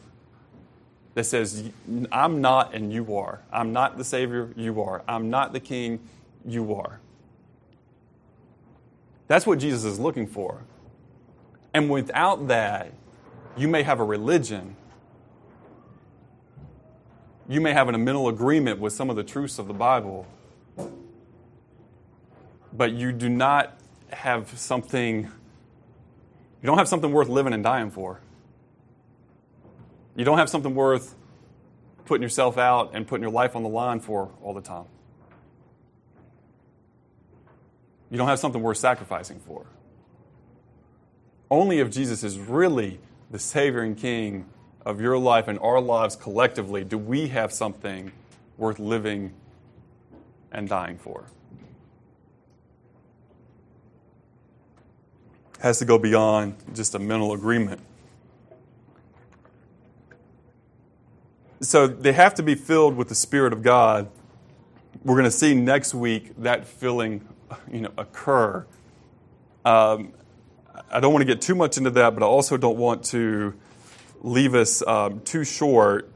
that 1.15 1.25
says, 1.25 1.71
I'm 2.13 2.41
not 2.41 2.73
and 2.73 2.93
you 2.93 3.17
are. 3.17 3.41
I'm 3.51 3.73
not 3.73 3.97
the 3.97 4.05
Savior, 4.05 4.51
you 4.55 4.81
are. 4.83 5.03
I'm 5.09 5.29
not 5.29 5.53
the 5.53 5.61
King, 5.61 5.99
you 6.45 6.75
are. 6.75 7.01
That's 9.27 9.45
what 9.45 9.59
Jesus 9.59 9.85
is 9.85 9.99
looking 9.99 10.29
for. 10.29 10.63
And 11.75 11.91
without 11.91 12.47
that, 12.49 12.93
you 13.57 13.67
may 13.67 13.83
have 13.83 13.99
a 13.99 14.05
religion. 14.05 14.77
You 17.49 17.61
may 17.61 17.73
have 17.73 17.89
a 17.89 17.97
mental 17.97 18.29
agreement 18.29 18.81
with 18.81 18.93
some 18.93 19.09
of 19.09 19.15
the 19.15 19.23
truths 19.23 19.61
of 19.61 19.69
the 19.69 19.75
Bible, 19.75 20.27
but 22.73 22.93
you 22.93 23.13
do 23.13 23.29
not 23.29 23.79
have 24.11 24.59
something, 24.59 25.25
you 25.25 26.67
don't 26.67 26.79
have 26.79 26.89
something 26.89 27.13
worth 27.13 27.29
living 27.29 27.53
and 27.53 27.63
dying 27.63 27.91
for. 27.91 28.21
You 30.17 30.25
don't 30.25 30.39
have 30.39 30.51
something 30.51 30.75
worth 30.75 31.15
putting 32.05 32.23
yourself 32.23 32.59
out 32.59 32.91
and 32.95 33.07
putting 33.07 33.23
your 33.23 33.33
life 33.33 33.55
on 33.55 33.63
the 33.63 33.69
line 33.69 34.01
for 34.01 34.31
all 34.43 34.53
the 34.53 34.61
time. 34.61 34.87
You 38.11 38.19
don't 38.19 38.29
have 38.29 38.41
something 38.41 38.63
worth 38.63 38.79
sacrificing 38.79 39.41
for. 39.41 39.67
Only 41.49 41.79
if 41.79 41.91
Jesus 41.91 42.25
is 42.25 42.39
really 42.39 42.99
the 43.31 43.39
Savior 43.39 43.83
and 43.83 43.97
King 43.97 44.47
of 44.87 45.01
your 45.01 45.19
life 45.19 45.49
and 45.49 45.59
our 45.59 45.81
lives 45.81 46.15
collectively 46.15 46.85
do 46.85 46.97
we 46.97 47.27
have 47.27 47.53
something 47.53 48.13
worth 48.57 48.79
living 48.79 49.35
and 50.53 50.69
dying 50.69 50.97
for. 50.97 51.25
Has 55.59 55.81
to 55.81 55.85
go 55.85 55.99
beyond 55.99 56.55
just 56.73 56.95
a 56.95 57.01
mental 57.01 57.33
agreement. 57.33 57.81
So 61.61 61.89
they 61.89 62.13
have 62.13 62.35
to 62.35 62.45
be 62.45 62.55
filled 62.55 62.97
with 62.97 63.09
the 63.09 63.15
Spirit 63.17 63.53
of 63.53 63.63
God. 63.63 64.09
We're 65.03 65.15
going 65.15 65.25
to 65.25 65.31
see 65.33 65.53
next 65.53 65.95
week 65.95 66.33
that 66.39 66.67
filling 66.67 67.27
you 67.73 67.81
know, 67.81 67.93
occur. 67.99 68.65
Um, 69.65 70.13
I 70.91 71.01
don't 71.01 71.13
want 71.13 71.23
to 71.23 71.27
get 71.27 71.43
too 71.43 71.57
much 71.57 71.77
into 71.77 71.91
that, 71.91 72.15
but 72.15 72.23
I 72.23 72.27
also 72.27 72.57
don't 72.57 72.77
want 72.77 73.03
to 73.07 73.55
leave 74.23 74.55
us 74.55 74.87
um, 74.87 75.21
too 75.21 75.45
short. 75.45 76.11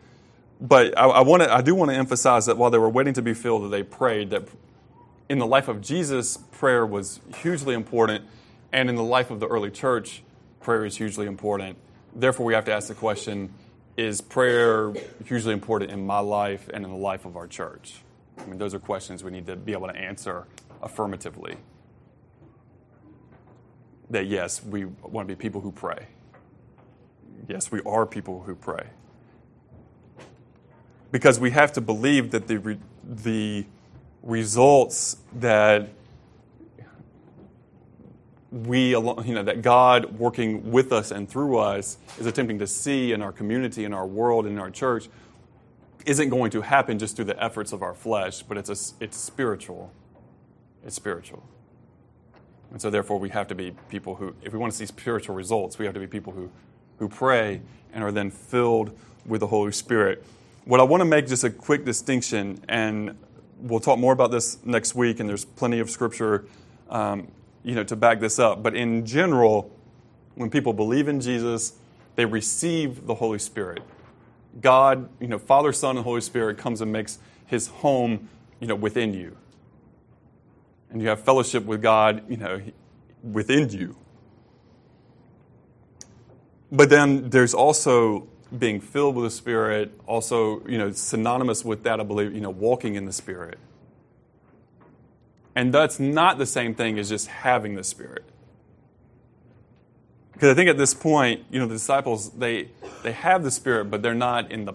But 0.61 0.99
I, 0.99 1.07
I, 1.07 1.21
want 1.23 1.43
to, 1.43 1.53
I 1.53 1.63
do 1.63 1.75
want 1.75 1.91
to 1.91 1.97
emphasize 1.97 2.47
that 2.47 2.57
while 2.57 2.71
they 2.71 2.79
were 2.79 2.91
waiting 2.91 3.15
to 3.15 3.23
be 3.23 3.35
filled, 3.35 3.65
that 3.65 3.69
they 3.69 3.83
prayed. 3.83 4.31
That 4.31 4.49
in 5.29 5.39
the 5.39 5.47
life 5.47 5.69
of 5.69 5.81
Jesus, 5.81 6.37
prayer 6.37 6.85
was 6.85 7.21
hugely 7.37 7.75
important, 7.75 8.25
and 8.73 8.89
in 8.89 8.97
the 8.97 9.05
life 9.05 9.31
of 9.31 9.41
the 9.41 9.47
early 9.47 9.71
church, 9.71 10.23
prayer 10.61 10.85
is 10.85 10.97
hugely 10.97 11.27
important. 11.27 11.79
Therefore, 12.15 12.45
we 12.45 12.55
have 12.55 12.65
to 12.67 12.73
ask 12.73 12.89
the 12.89 12.95
question 12.95 13.55
is 13.97 14.21
prayer 14.21 14.93
hugely 15.27 15.53
important 15.53 15.91
in 15.91 16.07
my 16.07 16.21
life 16.21 16.71
and 16.73 16.85
in 16.85 16.91
the 16.91 16.97
life 16.97 17.25
of 17.25 17.37
our 17.37 17.47
church? 17.47 18.01
I 18.39 18.47
mean, 18.47 18.59
those 18.59 18.75
are 18.75 18.79
questions 18.79 19.23
we 19.23 19.31
need 19.31 19.47
to 19.47 19.57
be 19.57 19.73
able 19.73 19.89
to 19.89 19.97
answer 19.97 20.47
affirmatively. 20.83 21.57
That 24.09 24.27
yes, 24.27 24.63
we 24.65 24.87
want 24.87 25.29
to 25.29 25.35
be 25.35 25.39
people 25.39 25.61
who 25.61 25.71
pray. 25.71 26.07
Yes, 27.49 27.71
we 27.71 27.81
are 27.85 28.07
people 28.07 28.43
who 28.43 28.55
pray. 28.55 28.89
Because 31.11 31.41
we 31.41 31.51
have 31.51 31.73
to 31.73 31.81
believe 31.81 32.31
that 32.31 32.47
the, 32.47 32.59
re- 32.59 32.79
the 33.05 33.67
results 34.23 35.17
that 35.35 35.89
we, 38.51 38.91
you 38.91 39.35
know, 39.35 39.43
that 39.43 39.63
God 39.63 40.19
working 40.19 40.71
with 40.71 40.93
us 40.93 41.11
and 41.11 41.29
through 41.29 41.59
us 41.59 41.99
is 42.19 42.27
attempting 42.27 42.59
to 42.59 42.67
see 42.67 43.13
in 43.13 43.23
our 43.23 43.33
community, 43.33 43.85
in 43.85 43.95
our 43.95 44.07
world, 44.07 44.47
in 44.47 44.59
our 44.59 44.71
church, 44.71 45.09
isn't 46.07 46.31
going 46.31 46.51
to 46.51 46.63
happen 46.63 46.99
just 46.99 47.17
through 47.17 47.27
the 47.27 47.43
efforts 47.43 47.73
of 47.73 47.83
our 47.83 47.95
flesh, 47.95 48.43
but 48.43 48.57
it's, 48.57 48.69
a, 48.69 49.05
it's 49.05 49.17
spiritual. 49.17 49.93
It's 50.85 50.97
spiritual. 50.97 51.43
And 52.71 52.81
so, 52.81 52.91
therefore, 52.91 53.19
we 53.19 53.29
have 53.31 53.49
to 53.49 53.55
be 53.55 53.73
people 53.89 54.15
who, 54.17 54.35
if 54.43 54.53
we 54.53 54.59
want 54.59 54.73
to 54.73 54.79
see 54.79 54.87
spiritual 54.87 55.35
results, 55.35 55.79
we 55.79 55.85
have 55.85 55.95
to 55.95 56.01
be 56.01 56.07
people 56.07 56.33
who, 56.33 56.51
who 57.01 57.09
pray 57.09 57.61
and 57.93 58.05
are 58.05 58.13
then 58.13 58.31
filled 58.31 58.97
with 59.27 59.41
the 59.41 59.49
Holy 59.49 59.73
Spirit. 59.73 60.25
What 60.65 60.79
I 60.79 60.85
want 60.85 61.01
to 61.01 61.05
make 61.05 61.27
just 61.27 61.43
a 61.43 61.51
quick 61.51 61.85
distinction, 61.85 62.63
and 62.69 63.17
we'll 63.59 63.81
talk 63.81 63.99
more 63.99 64.13
about 64.13 64.31
this 64.31 64.65
next 64.65 64.95
week, 64.95 65.19
and 65.19 65.29
there's 65.29 65.45
plenty 65.45 65.81
of 65.81 65.91
scripture 65.91 66.45
um, 66.89 67.29
you 67.63 67.75
know, 67.75 67.85
to 67.85 67.97
back 67.97 68.21
this 68.21 68.39
up. 68.39 68.63
But 68.63 68.75
in 68.75 69.05
general, 69.07 69.71
when 70.35 70.51
people 70.51 70.73
believe 70.73 71.09
in 71.09 71.21
Jesus, 71.21 71.75
they 72.17 72.25
receive 72.25 73.07
the 73.07 73.15
Holy 73.15 73.39
Spirit. 73.39 73.83
God, 74.61 75.09
you 75.21 75.29
know, 75.29 75.39
Father, 75.39 75.73
Son, 75.73 75.97
and 75.97 76.05
Holy 76.05 76.21
Spirit 76.21 76.59
comes 76.59 76.81
and 76.81 76.93
makes 76.93 77.19
his 77.47 77.69
home, 77.69 78.29
you 78.59 78.67
know, 78.67 78.75
within 78.75 79.15
you. 79.15 79.37
And 80.91 81.01
you 81.01 81.09
have 81.09 81.21
fellowship 81.21 81.65
with 81.65 81.81
God, 81.83 82.29
you 82.29 82.37
know, 82.37 82.61
within 83.23 83.69
you. 83.71 83.97
But 86.73 86.89
then 86.91 87.31
there's 87.31 87.55
also 87.55 88.29
being 88.57 88.81
filled 88.81 89.17
with 89.17 89.25
the 89.25 89.31
Spirit, 89.31 89.93
also, 90.07 90.65
you 90.67 90.79
know, 90.79 90.91
synonymous 90.93 91.65
with 91.65 91.83
that, 91.85 92.01
I 92.01 92.03
believe, 92.03 92.35
you 92.35 92.41
know, 92.41 92.51
walking 92.51 92.95
in 92.95 93.05
the 93.05 93.13
Spirit. 93.13 93.59
And 95.55 95.75
that's 95.75 96.01
not 96.01 96.39
the 96.39 96.47
same 96.47 96.75
thing 96.75 96.99
as 96.99 97.09
just 97.09 97.27
having 97.29 97.75
the 97.75 97.85
Spirit. 97.85 98.25
Because 100.33 100.51
I 100.51 100.55
think 100.55 100.71
at 100.71 100.79
this 100.79 100.95
point, 100.95 101.45
you 101.51 101.59
know, 101.59 101.67
the 101.67 101.75
disciples, 101.75 102.31
they, 102.31 102.69
they 103.03 103.13
have 103.13 103.43
the 103.45 103.51
Spirit, 103.51 103.87
but 103.87 104.03
they're 104.03 104.15
not 104.15 104.51
in 104.51 104.65
the 104.65 104.75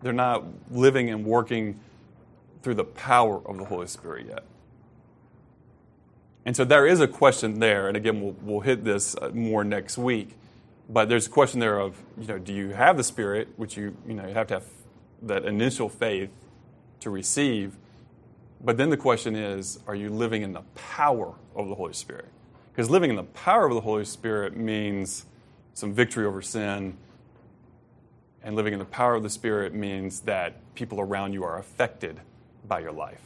they're 0.00 0.12
not 0.12 0.44
living 0.70 1.10
and 1.10 1.24
working 1.24 1.80
through 2.62 2.74
the 2.74 2.84
power 2.84 3.40
of 3.44 3.56
the 3.58 3.64
Holy 3.64 3.86
Spirit 3.86 4.26
yet. 4.28 4.44
And 6.44 6.56
so 6.56 6.64
there 6.64 6.86
is 6.86 7.00
a 7.00 7.08
question 7.08 7.58
there, 7.58 7.88
and 7.88 7.96
again, 7.96 8.20
we'll, 8.20 8.36
we'll 8.42 8.60
hit 8.60 8.84
this 8.84 9.16
uh, 9.16 9.30
more 9.34 9.64
next 9.64 9.98
week. 9.98 10.36
But 10.88 11.08
there's 11.08 11.26
a 11.26 11.30
question 11.30 11.60
there 11.60 11.78
of, 11.78 11.96
you 12.18 12.26
know, 12.26 12.38
do 12.38 12.52
you 12.52 12.70
have 12.70 12.96
the 12.96 13.04
Spirit, 13.04 13.48
which 13.56 13.76
you, 13.76 13.96
you 14.06 14.14
know, 14.14 14.26
you 14.26 14.34
have 14.34 14.46
to 14.48 14.54
have 14.54 14.64
that 15.22 15.44
initial 15.44 15.88
faith 15.88 16.30
to 17.00 17.10
receive, 17.10 17.76
but 18.60 18.76
then 18.76 18.90
the 18.90 18.96
question 18.96 19.36
is 19.36 19.78
are 19.86 19.94
you 19.94 20.10
living 20.10 20.42
in 20.42 20.52
the 20.52 20.62
power 20.74 21.34
of 21.54 21.68
the 21.68 21.74
Holy 21.74 21.92
Spirit? 21.92 22.28
Because 22.72 22.90
living 22.90 23.10
in 23.10 23.16
the 23.16 23.24
power 23.24 23.66
of 23.66 23.74
the 23.74 23.80
Holy 23.80 24.04
Spirit 24.04 24.56
means 24.56 25.26
some 25.74 25.92
victory 25.92 26.24
over 26.24 26.42
sin. 26.42 26.96
And 28.42 28.56
living 28.56 28.72
in 28.72 28.78
the 28.78 28.84
power 28.84 29.14
of 29.14 29.22
the 29.22 29.30
Spirit 29.30 29.74
means 29.74 30.20
that 30.20 30.74
people 30.74 31.00
around 31.00 31.32
you 31.32 31.44
are 31.44 31.58
affected 31.58 32.20
by 32.66 32.80
your 32.80 32.92
life. 32.92 33.22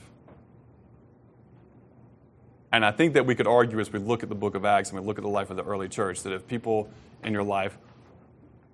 And 2.72 2.84
I 2.86 2.90
think 2.90 3.14
that 3.14 3.26
we 3.26 3.34
could 3.34 3.46
argue 3.46 3.78
as 3.80 3.92
we 3.92 3.98
look 3.98 4.22
at 4.22 4.30
the 4.30 4.34
book 4.34 4.54
of 4.54 4.64
Acts 4.64 4.90
and 4.90 4.98
we 4.98 5.06
look 5.06 5.18
at 5.18 5.22
the 5.22 5.30
life 5.30 5.50
of 5.50 5.56
the 5.56 5.64
early 5.64 5.88
church 5.88 6.22
that 6.22 6.32
if 6.32 6.48
people 6.48 6.88
in 7.22 7.32
your 7.34 7.42
life 7.42 7.76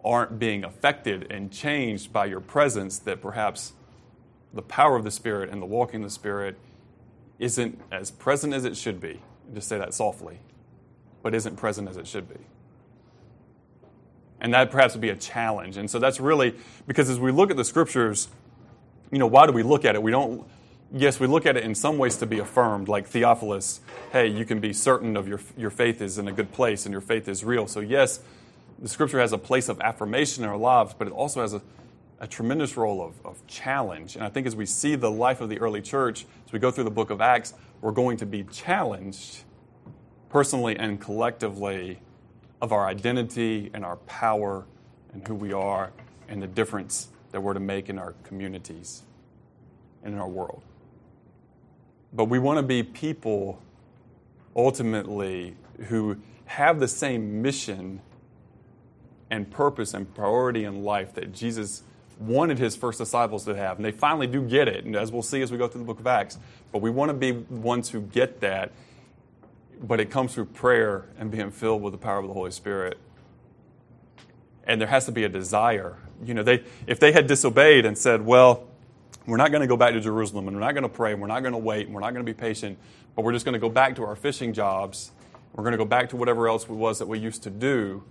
aren't 0.05 0.39
being 0.39 0.63
affected 0.63 1.31
and 1.33 1.51
changed 1.51 2.13
by 2.13 2.27
your 2.27 2.41
presence, 2.41 3.01
that 3.01 3.21
perhaps 3.21 3.73
the 4.55 4.63
power 4.63 4.95
of 4.95 5.03
the 5.03 5.11
Spirit 5.11 5.51
and 5.51 5.61
the 5.61 5.67
walking 5.67 5.97
in 5.97 6.03
the 6.03 6.11
Spirit 6.11 6.57
isn't 7.41 7.81
as 7.91 8.11
present 8.13 8.55
as 8.55 8.65
it 8.65 8.77
should 8.77 9.01
be. 9.01 9.21
Just 9.53 9.69
say 9.69 9.79
that 9.79 9.93
softly, 9.95 10.39
but 11.23 11.35
isn't 11.35 11.57
present 11.57 11.89
as 11.89 11.97
it 11.97 12.07
should 12.07 12.29
be. 12.29 12.41
And 14.41 14.55
that 14.55 14.71
perhaps 14.71 14.95
would 14.95 15.01
be 15.01 15.09
a 15.09 15.17
challenge. 15.17 15.77
And 15.77 15.91
so 15.91 15.99
that's 15.99 16.21
really 16.21 16.55
because 16.87 17.11
as 17.11 17.19
we 17.19 17.33
look 17.33 17.51
at 17.51 17.57
the 17.57 17.65
scriptures, 17.65 18.29
you 19.11 19.19
know, 19.19 19.27
why 19.27 19.47
do 19.47 19.53
we 19.53 19.65
look 19.65 19.85
at 19.85 19.97
it? 19.97 20.03
We 20.03 20.13
don't, 20.13 20.47
yes, 20.93 21.21
we 21.21 21.27
look 21.27 21.47
at 21.47 21.57
it 21.57 21.65
in 21.65 21.75
some 21.75 21.99
ways 21.99 22.17
to 22.17 22.27
be 22.27 22.39
affirmed, 22.39 22.89
like 22.89 23.07
Theophilus, 23.07 23.81
hey, 24.13 24.27
you 24.27 24.45
can 24.45 24.61
be 24.61 24.73
certain 24.73 25.17
of 25.17 25.29
your, 25.29 25.41
your 25.57 25.71
faith 25.71 26.01
is 26.01 26.19
in 26.19 26.29
a 26.29 26.33
good 26.33 26.53
place 26.53 26.87
and 26.87 26.93
your 26.93 27.01
faith 27.01 27.29
is 27.29 27.45
real. 27.45 27.67
So, 27.67 27.81
yes, 27.81 28.21
the 28.79 28.89
scripture 28.89 29.21
has 29.21 29.33
a 29.33 29.39
place 29.39 29.69
of 29.69 29.81
affirmation 29.81 30.45
in 30.45 30.51
our 30.51 30.57
lives, 30.57 30.95
but 30.97 31.09
it 31.09 31.13
also 31.13 31.41
has 31.43 31.53
a, 31.53 31.63
a 32.21 32.27
tremendous 32.27 32.77
role 32.77 33.03
of, 33.03 33.15
of 33.25 33.47
challenge. 33.47 34.17
And 34.17 34.25
I 34.25 34.29
think 34.29 34.47
as 34.47 34.57
we 34.57 34.67
see 34.67 34.95
the 34.95 35.11
life 35.11 35.41
of 35.41 35.49
the 35.49 35.59
early 35.59 35.83
church, 35.83 36.27
as 36.47 36.53
we 36.53 36.59
go 36.59 36.71
through 36.71 36.85
the 36.85 36.91
book 36.91 37.11
of 37.11 37.21
Acts, 37.21 37.55
we're 37.81 37.93
going 37.93 38.17
to 38.19 38.27
be 38.27 38.45
challenged 38.45 39.39
personally 40.29 40.77
and 40.77 41.01
collectively 41.01 42.01
of 42.61 42.73
our 42.73 42.87
identity 42.87 43.71
and 43.73 43.85
our 43.85 43.97
power 43.97 44.65
and 45.13 45.27
who 45.27 45.35
we 45.35 45.53
are 45.53 45.93
and 46.29 46.43
the 46.43 46.47
difference 46.47 47.09
that 47.31 47.41
we're 47.43 47.55
to 47.55 47.61
make 47.61 47.89
in 47.89 47.99
our 47.99 48.15
communities 48.25 49.03
and 50.03 50.15
in 50.15 50.21
our 50.21 50.29
world. 50.29 50.63
But 52.13 52.25
we 52.27 52.39
want 52.39 52.59
to 52.59 52.63
be 52.63 52.83
people 52.83 53.63
ultimately 54.57 55.57
who 55.87 56.17
have 56.47 56.81
the 56.81 56.89
same 56.89 57.43
mission 57.43 58.01
and 59.31 59.51
purpose 59.51 59.93
and 59.95 60.13
priority 60.15 60.65
in 60.65 60.83
life 60.83 61.15
that 61.15 61.33
Jesus 61.33 61.83
wanted 62.19 62.59
his 62.59 62.75
first 62.75 62.99
disciples 62.99 63.45
to 63.45 63.55
have. 63.55 63.77
And 63.77 63.85
they 63.85 63.93
finally 63.93 64.27
do 64.27 64.43
get 64.43 64.69
it, 64.69 64.85
and 64.85 64.97
as 64.97 65.13
we'll 65.13 65.23
see 65.23 65.43
as 65.43 65.53
we 65.53 65.59
go 65.59 65.69
through 65.69 65.83
the 65.83 65.87
book 65.87 66.01
of 66.01 66.07
Acts. 66.07 66.39
But 66.73 66.83
we 66.83 66.91
want 66.91 67.11
to 67.11 67.15
be 67.15 67.33
ones 67.33 67.91
who 67.91 68.01
get 68.01 68.41
that, 68.41 68.73
but 69.81 70.01
it 70.01 70.11
comes 70.11 70.35
through 70.35 70.47
prayer 70.47 71.07
and 71.19 71.31
being 71.31 71.51
filled 71.51 71.83
with 71.83 71.93
the 71.93 71.99
power 71.99 72.19
of 72.19 72.27
the 72.27 72.33
Holy 72.33 72.51
Spirit. 72.51 72.99
And 74.65 74.81
there 74.81 74.89
has 74.89 75.05
to 75.07 75.13
be 75.13 75.25
a 75.25 75.29
desire. 75.29 75.97
You 76.25 76.35
know, 76.35 76.43
they, 76.43 76.65
if 76.87 76.99
they 76.99 77.13
had 77.13 77.27
disobeyed 77.27 77.87
and 77.87 77.97
said, 77.97 78.25
well, 78.27 78.68
we're 79.29 79.37
not 79.37 79.51
going 79.51 79.61
to 79.61 79.67
go 79.67 79.77
back 79.77 79.93
to 79.93 80.01
Jerusalem 80.01 80.49
and 80.49 80.57
we're 80.57 80.65
not 80.65 80.73
going 80.73 80.83
to 80.83 80.89
pray 80.89 81.13
and 81.13 81.21
we're 81.21 81.29
not 81.29 81.41
going 81.41 81.53
to 81.53 81.59
wait 81.59 81.87
and 81.87 81.95
we're 81.95 82.01
not 82.01 82.13
going 82.13 82.25
to 82.25 82.33
be 82.33 82.39
patient, 82.39 82.79
but 83.15 83.25
we're 83.25 83.33
just 83.33 83.45
going 83.45 83.55
to 83.55 83.59
go 83.59 83.69
back 83.69 83.97
to 83.97 84.05
our 84.05 84.17
fishing 84.17 84.53
jobs. 84.53 85.13
We're 85.55 85.65
going 85.65 85.73
to 85.73 85.79
go 85.79 85.85
back 85.85 86.09
to 86.11 86.17
whatever 86.17 86.49
else 86.49 86.65
it 86.65 86.71
was 86.71 86.99
that 86.99 87.09
we 87.09 87.19
used 87.19 87.43
to 87.45 87.51
do 87.51 88.05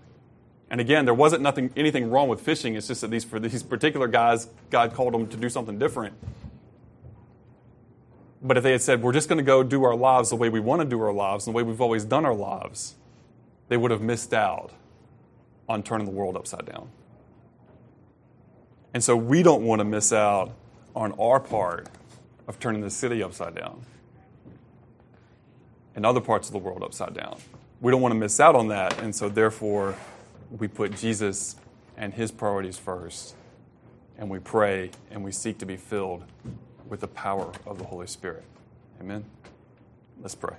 and 0.69 0.81
again, 0.81 1.05
there 1.05 1.13
wasn't 1.13 1.41
nothing, 1.41 1.71
anything 1.77 2.09
wrong 2.09 2.27
with 2.27 2.41
fishing. 2.41 2.75
It's 2.75 2.87
just 2.87 3.01
that 3.01 3.09
these, 3.09 3.23
for 3.23 3.39
these 3.39 3.63
particular 3.63 4.07
guys, 4.07 4.49
God 4.69 4.93
called 4.93 5.13
them 5.13 5.27
to 5.27 5.37
do 5.37 5.49
something 5.49 5.79
different. 5.79 6.15
But 8.41 8.57
if 8.57 8.63
they 8.63 8.71
had 8.71 8.81
said, 8.81 9.01
we're 9.01 9.13
just 9.13 9.29
going 9.29 9.37
to 9.37 9.43
go 9.43 9.63
do 9.63 9.83
our 9.83 9.95
lives 9.95 10.29
the 10.29 10.35
way 10.35 10.49
we 10.49 10.59
want 10.59 10.81
to 10.81 10.87
do 10.87 11.01
our 11.01 11.13
lives, 11.13 11.45
the 11.45 11.51
way 11.51 11.63
we've 11.63 11.81
always 11.81 12.03
done 12.03 12.25
our 12.25 12.35
lives, 12.35 12.95
they 13.69 13.77
would 13.77 13.91
have 13.91 14.01
missed 14.01 14.33
out 14.33 14.71
on 15.69 15.83
turning 15.83 16.05
the 16.05 16.11
world 16.11 16.35
upside 16.35 16.65
down. 16.65 16.89
And 18.93 19.03
so 19.03 19.15
we 19.15 19.43
don't 19.43 19.63
want 19.63 19.79
to 19.79 19.85
miss 19.85 20.11
out 20.11 20.53
on 20.97 21.11
our 21.19 21.39
part 21.39 21.87
of 22.47 22.59
turning 22.59 22.81
the 22.81 22.89
city 22.89 23.21
upside 23.21 23.53
down 23.53 23.79
and 25.95 26.07
other 26.07 26.19
parts 26.19 26.47
of 26.47 26.53
the 26.53 26.57
world 26.57 26.81
upside 26.81 27.13
down. 27.13 27.37
We 27.81 27.91
don't 27.91 28.01
want 28.01 28.13
to 28.13 28.19
miss 28.19 28.39
out 28.39 28.55
on 28.55 28.69
that. 28.69 28.99
And 28.99 29.15
so, 29.15 29.29
therefore, 29.29 29.95
we 30.49 30.67
put 30.67 30.97
Jesus 30.97 31.55
and 31.97 32.13
his 32.13 32.31
priorities 32.31 32.79
first, 32.79 33.35
and 34.17 34.27
we 34.27 34.39
pray 34.39 34.89
and 35.11 35.23
we 35.23 35.31
seek 35.31 35.59
to 35.59 35.67
be 35.67 35.77
filled 35.77 36.23
with 36.89 37.01
the 37.01 37.07
power 37.07 37.51
of 37.67 37.77
the 37.77 37.85
Holy 37.85 38.07
Spirit. 38.07 38.43
Amen. 38.99 39.23
Let's 40.19 40.35
pray. 40.35 40.55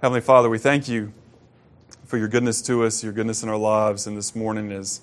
Heavenly 0.00 0.20
Father, 0.20 0.50
we 0.50 0.58
thank 0.58 0.88
you 0.88 1.12
for 2.04 2.18
your 2.18 2.28
goodness 2.28 2.60
to 2.62 2.82
us, 2.82 3.04
your 3.04 3.12
goodness 3.12 3.44
in 3.44 3.48
our 3.48 3.56
lives, 3.56 4.08
and 4.08 4.16
this 4.16 4.34
morning 4.34 4.72
is 4.72 5.00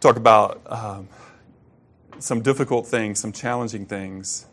talk 0.00 0.16
about 0.16 0.60
um, 0.66 1.08
some 2.18 2.40
difficult 2.40 2.86
things, 2.86 3.20
some 3.20 3.32
challenging 3.32 3.86
things. 3.86 4.46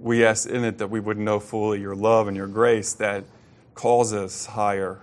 We 0.00 0.24
ask 0.24 0.48
in 0.48 0.64
it 0.64 0.78
that 0.78 0.88
we 0.88 1.00
would 1.00 1.18
know 1.18 1.40
fully 1.40 1.80
your 1.80 1.94
love 1.94 2.28
and 2.28 2.36
your 2.36 2.46
grace 2.46 2.92
that 2.94 3.24
calls 3.74 4.12
us 4.12 4.46
higher 4.46 5.00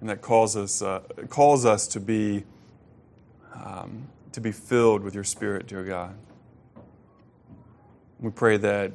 and 0.00 0.10
that 0.10 0.20
calls 0.20 0.56
us, 0.56 0.82
uh, 0.82 1.00
calls 1.30 1.64
us 1.64 1.86
to, 1.88 2.00
be, 2.00 2.44
um, 3.54 4.06
to 4.32 4.40
be 4.40 4.52
filled 4.52 5.02
with 5.02 5.14
your 5.14 5.24
Spirit, 5.24 5.66
dear 5.66 5.82
God. 5.82 6.14
We 8.20 8.30
pray 8.30 8.58
that 8.58 8.92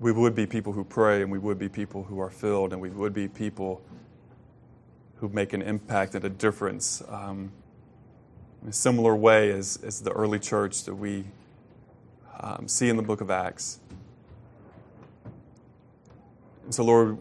we 0.00 0.10
would 0.10 0.34
be 0.34 0.46
people 0.46 0.72
who 0.72 0.84
pray, 0.84 1.22
and 1.22 1.30
we 1.30 1.38
would 1.38 1.58
be 1.58 1.68
people 1.68 2.04
who 2.04 2.18
are 2.20 2.30
filled, 2.30 2.72
and 2.72 2.80
we 2.80 2.90
would 2.90 3.12
be 3.12 3.28
people 3.28 3.82
who 5.16 5.28
make 5.28 5.52
an 5.52 5.62
impact 5.62 6.14
and 6.14 6.24
a 6.24 6.30
difference 6.30 7.02
um, 7.08 7.52
in 8.62 8.68
a 8.68 8.72
similar 8.72 9.14
way 9.14 9.50
as, 9.50 9.78
as 9.82 10.00
the 10.00 10.12
early 10.12 10.38
church 10.38 10.84
that 10.84 10.94
we 10.94 11.24
um, 12.40 12.68
see 12.68 12.88
in 12.88 12.96
the 12.96 13.02
book 13.02 13.20
of 13.20 13.30
Acts. 13.30 13.80
And 16.64 16.74
so, 16.74 16.84
Lord, 16.84 17.18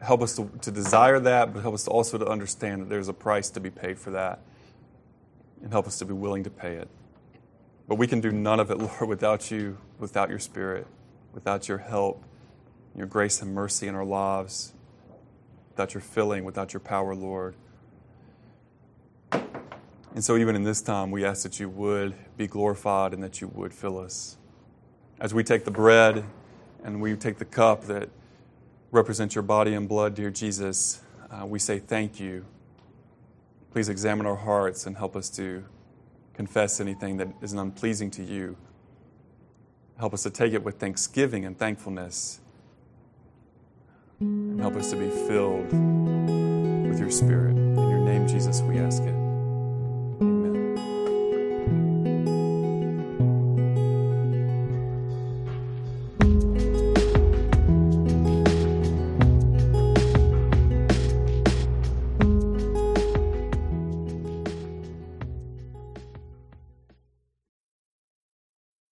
help 0.00 0.22
us 0.22 0.36
to, 0.36 0.50
to 0.62 0.70
desire 0.70 1.18
that, 1.20 1.52
but 1.52 1.62
help 1.62 1.74
us 1.74 1.88
also 1.88 2.18
to 2.18 2.26
understand 2.26 2.82
that 2.82 2.88
there's 2.88 3.08
a 3.08 3.12
price 3.12 3.50
to 3.50 3.60
be 3.60 3.70
paid 3.70 3.98
for 3.98 4.10
that, 4.10 4.40
and 5.62 5.72
help 5.72 5.86
us 5.86 5.98
to 5.98 6.04
be 6.04 6.12
willing 6.12 6.44
to 6.44 6.50
pay 6.50 6.74
it. 6.74 6.88
But 7.88 7.96
we 7.96 8.06
can 8.06 8.20
do 8.20 8.30
none 8.30 8.60
of 8.60 8.70
it, 8.70 8.78
Lord, 8.78 9.08
without 9.08 9.50
you, 9.50 9.78
without 9.98 10.30
your 10.30 10.38
Spirit, 10.38 10.86
without 11.32 11.68
your 11.68 11.78
help, 11.78 12.22
your 12.94 13.06
grace 13.06 13.42
and 13.42 13.52
mercy 13.52 13.88
in 13.88 13.94
our 13.94 14.04
lives, 14.04 14.72
without 15.70 15.94
your 15.94 16.00
filling, 16.00 16.44
without 16.44 16.72
your 16.72 16.80
power, 16.80 17.14
Lord. 17.14 17.56
And 20.14 20.22
so, 20.22 20.36
even 20.36 20.54
in 20.54 20.62
this 20.62 20.80
time, 20.80 21.10
we 21.10 21.24
ask 21.24 21.42
that 21.42 21.58
you 21.58 21.68
would 21.68 22.14
be 22.36 22.46
glorified 22.46 23.12
and 23.12 23.22
that 23.22 23.40
you 23.40 23.48
would 23.48 23.74
fill 23.74 23.98
us. 23.98 24.36
As 25.20 25.34
we 25.34 25.42
take 25.42 25.64
the 25.64 25.72
bread 25.72 26.24
and 26.84 27.00
we 27.00 27.16
take 27.16 27.38
the 27.38 27.44
cup 27.44 27.84
that 27.84 28.08
represent 28.92 29.34
your 29.34 29.42
body 29.42 29.74
and 29.74 29.88
blood, 29.88 30.14
dear 30.14 30.30
Jesus, 30.30 31.02
uh, 31.30 31.44
we 31.44 31.58
say 31.58 31.80
thank 31.80 32.20
you. 32.20 32.46
Please 33.72 33.88
examine 33.88 34.24
our 34.24 34.36
hearts 34.36 34.86
and 34.86 34.96
help 34.96 35.16
us 35.16 35.28
to 35.30 35.64
confess 36.32 36.80
anything 36.80 37.16
that 37.16 37.28
is 37.42 37.52
unpleasing 37.52 38.10
to 38.12 38.22
you. 38.22 38.56
Help 39.98 40.14
us 40.14 40.22
to 40.22 40.30
take 40.30 40.52
it 40.52 40.62
with 40.62 40.78
thanksgiving 40.78 41.44
and 41.44 41.58
thankfulness. 41.58 42.40
And 44.20 44.60
help 44.60 44.76
us 44.76 44.90
to 44.90 44.96
be 44.96 45.10
filled 45.10 45.72
with 46.88 47.00
your 47.00 47.10
Spirit. 47.10 47.56
In 47.56 47.90
your 47.90 48.00
name, 48.00 48.28
Jesus, 48.28 48.60
we 48.62 48.78
ask 48.78 49.02
it. 49.02 49.23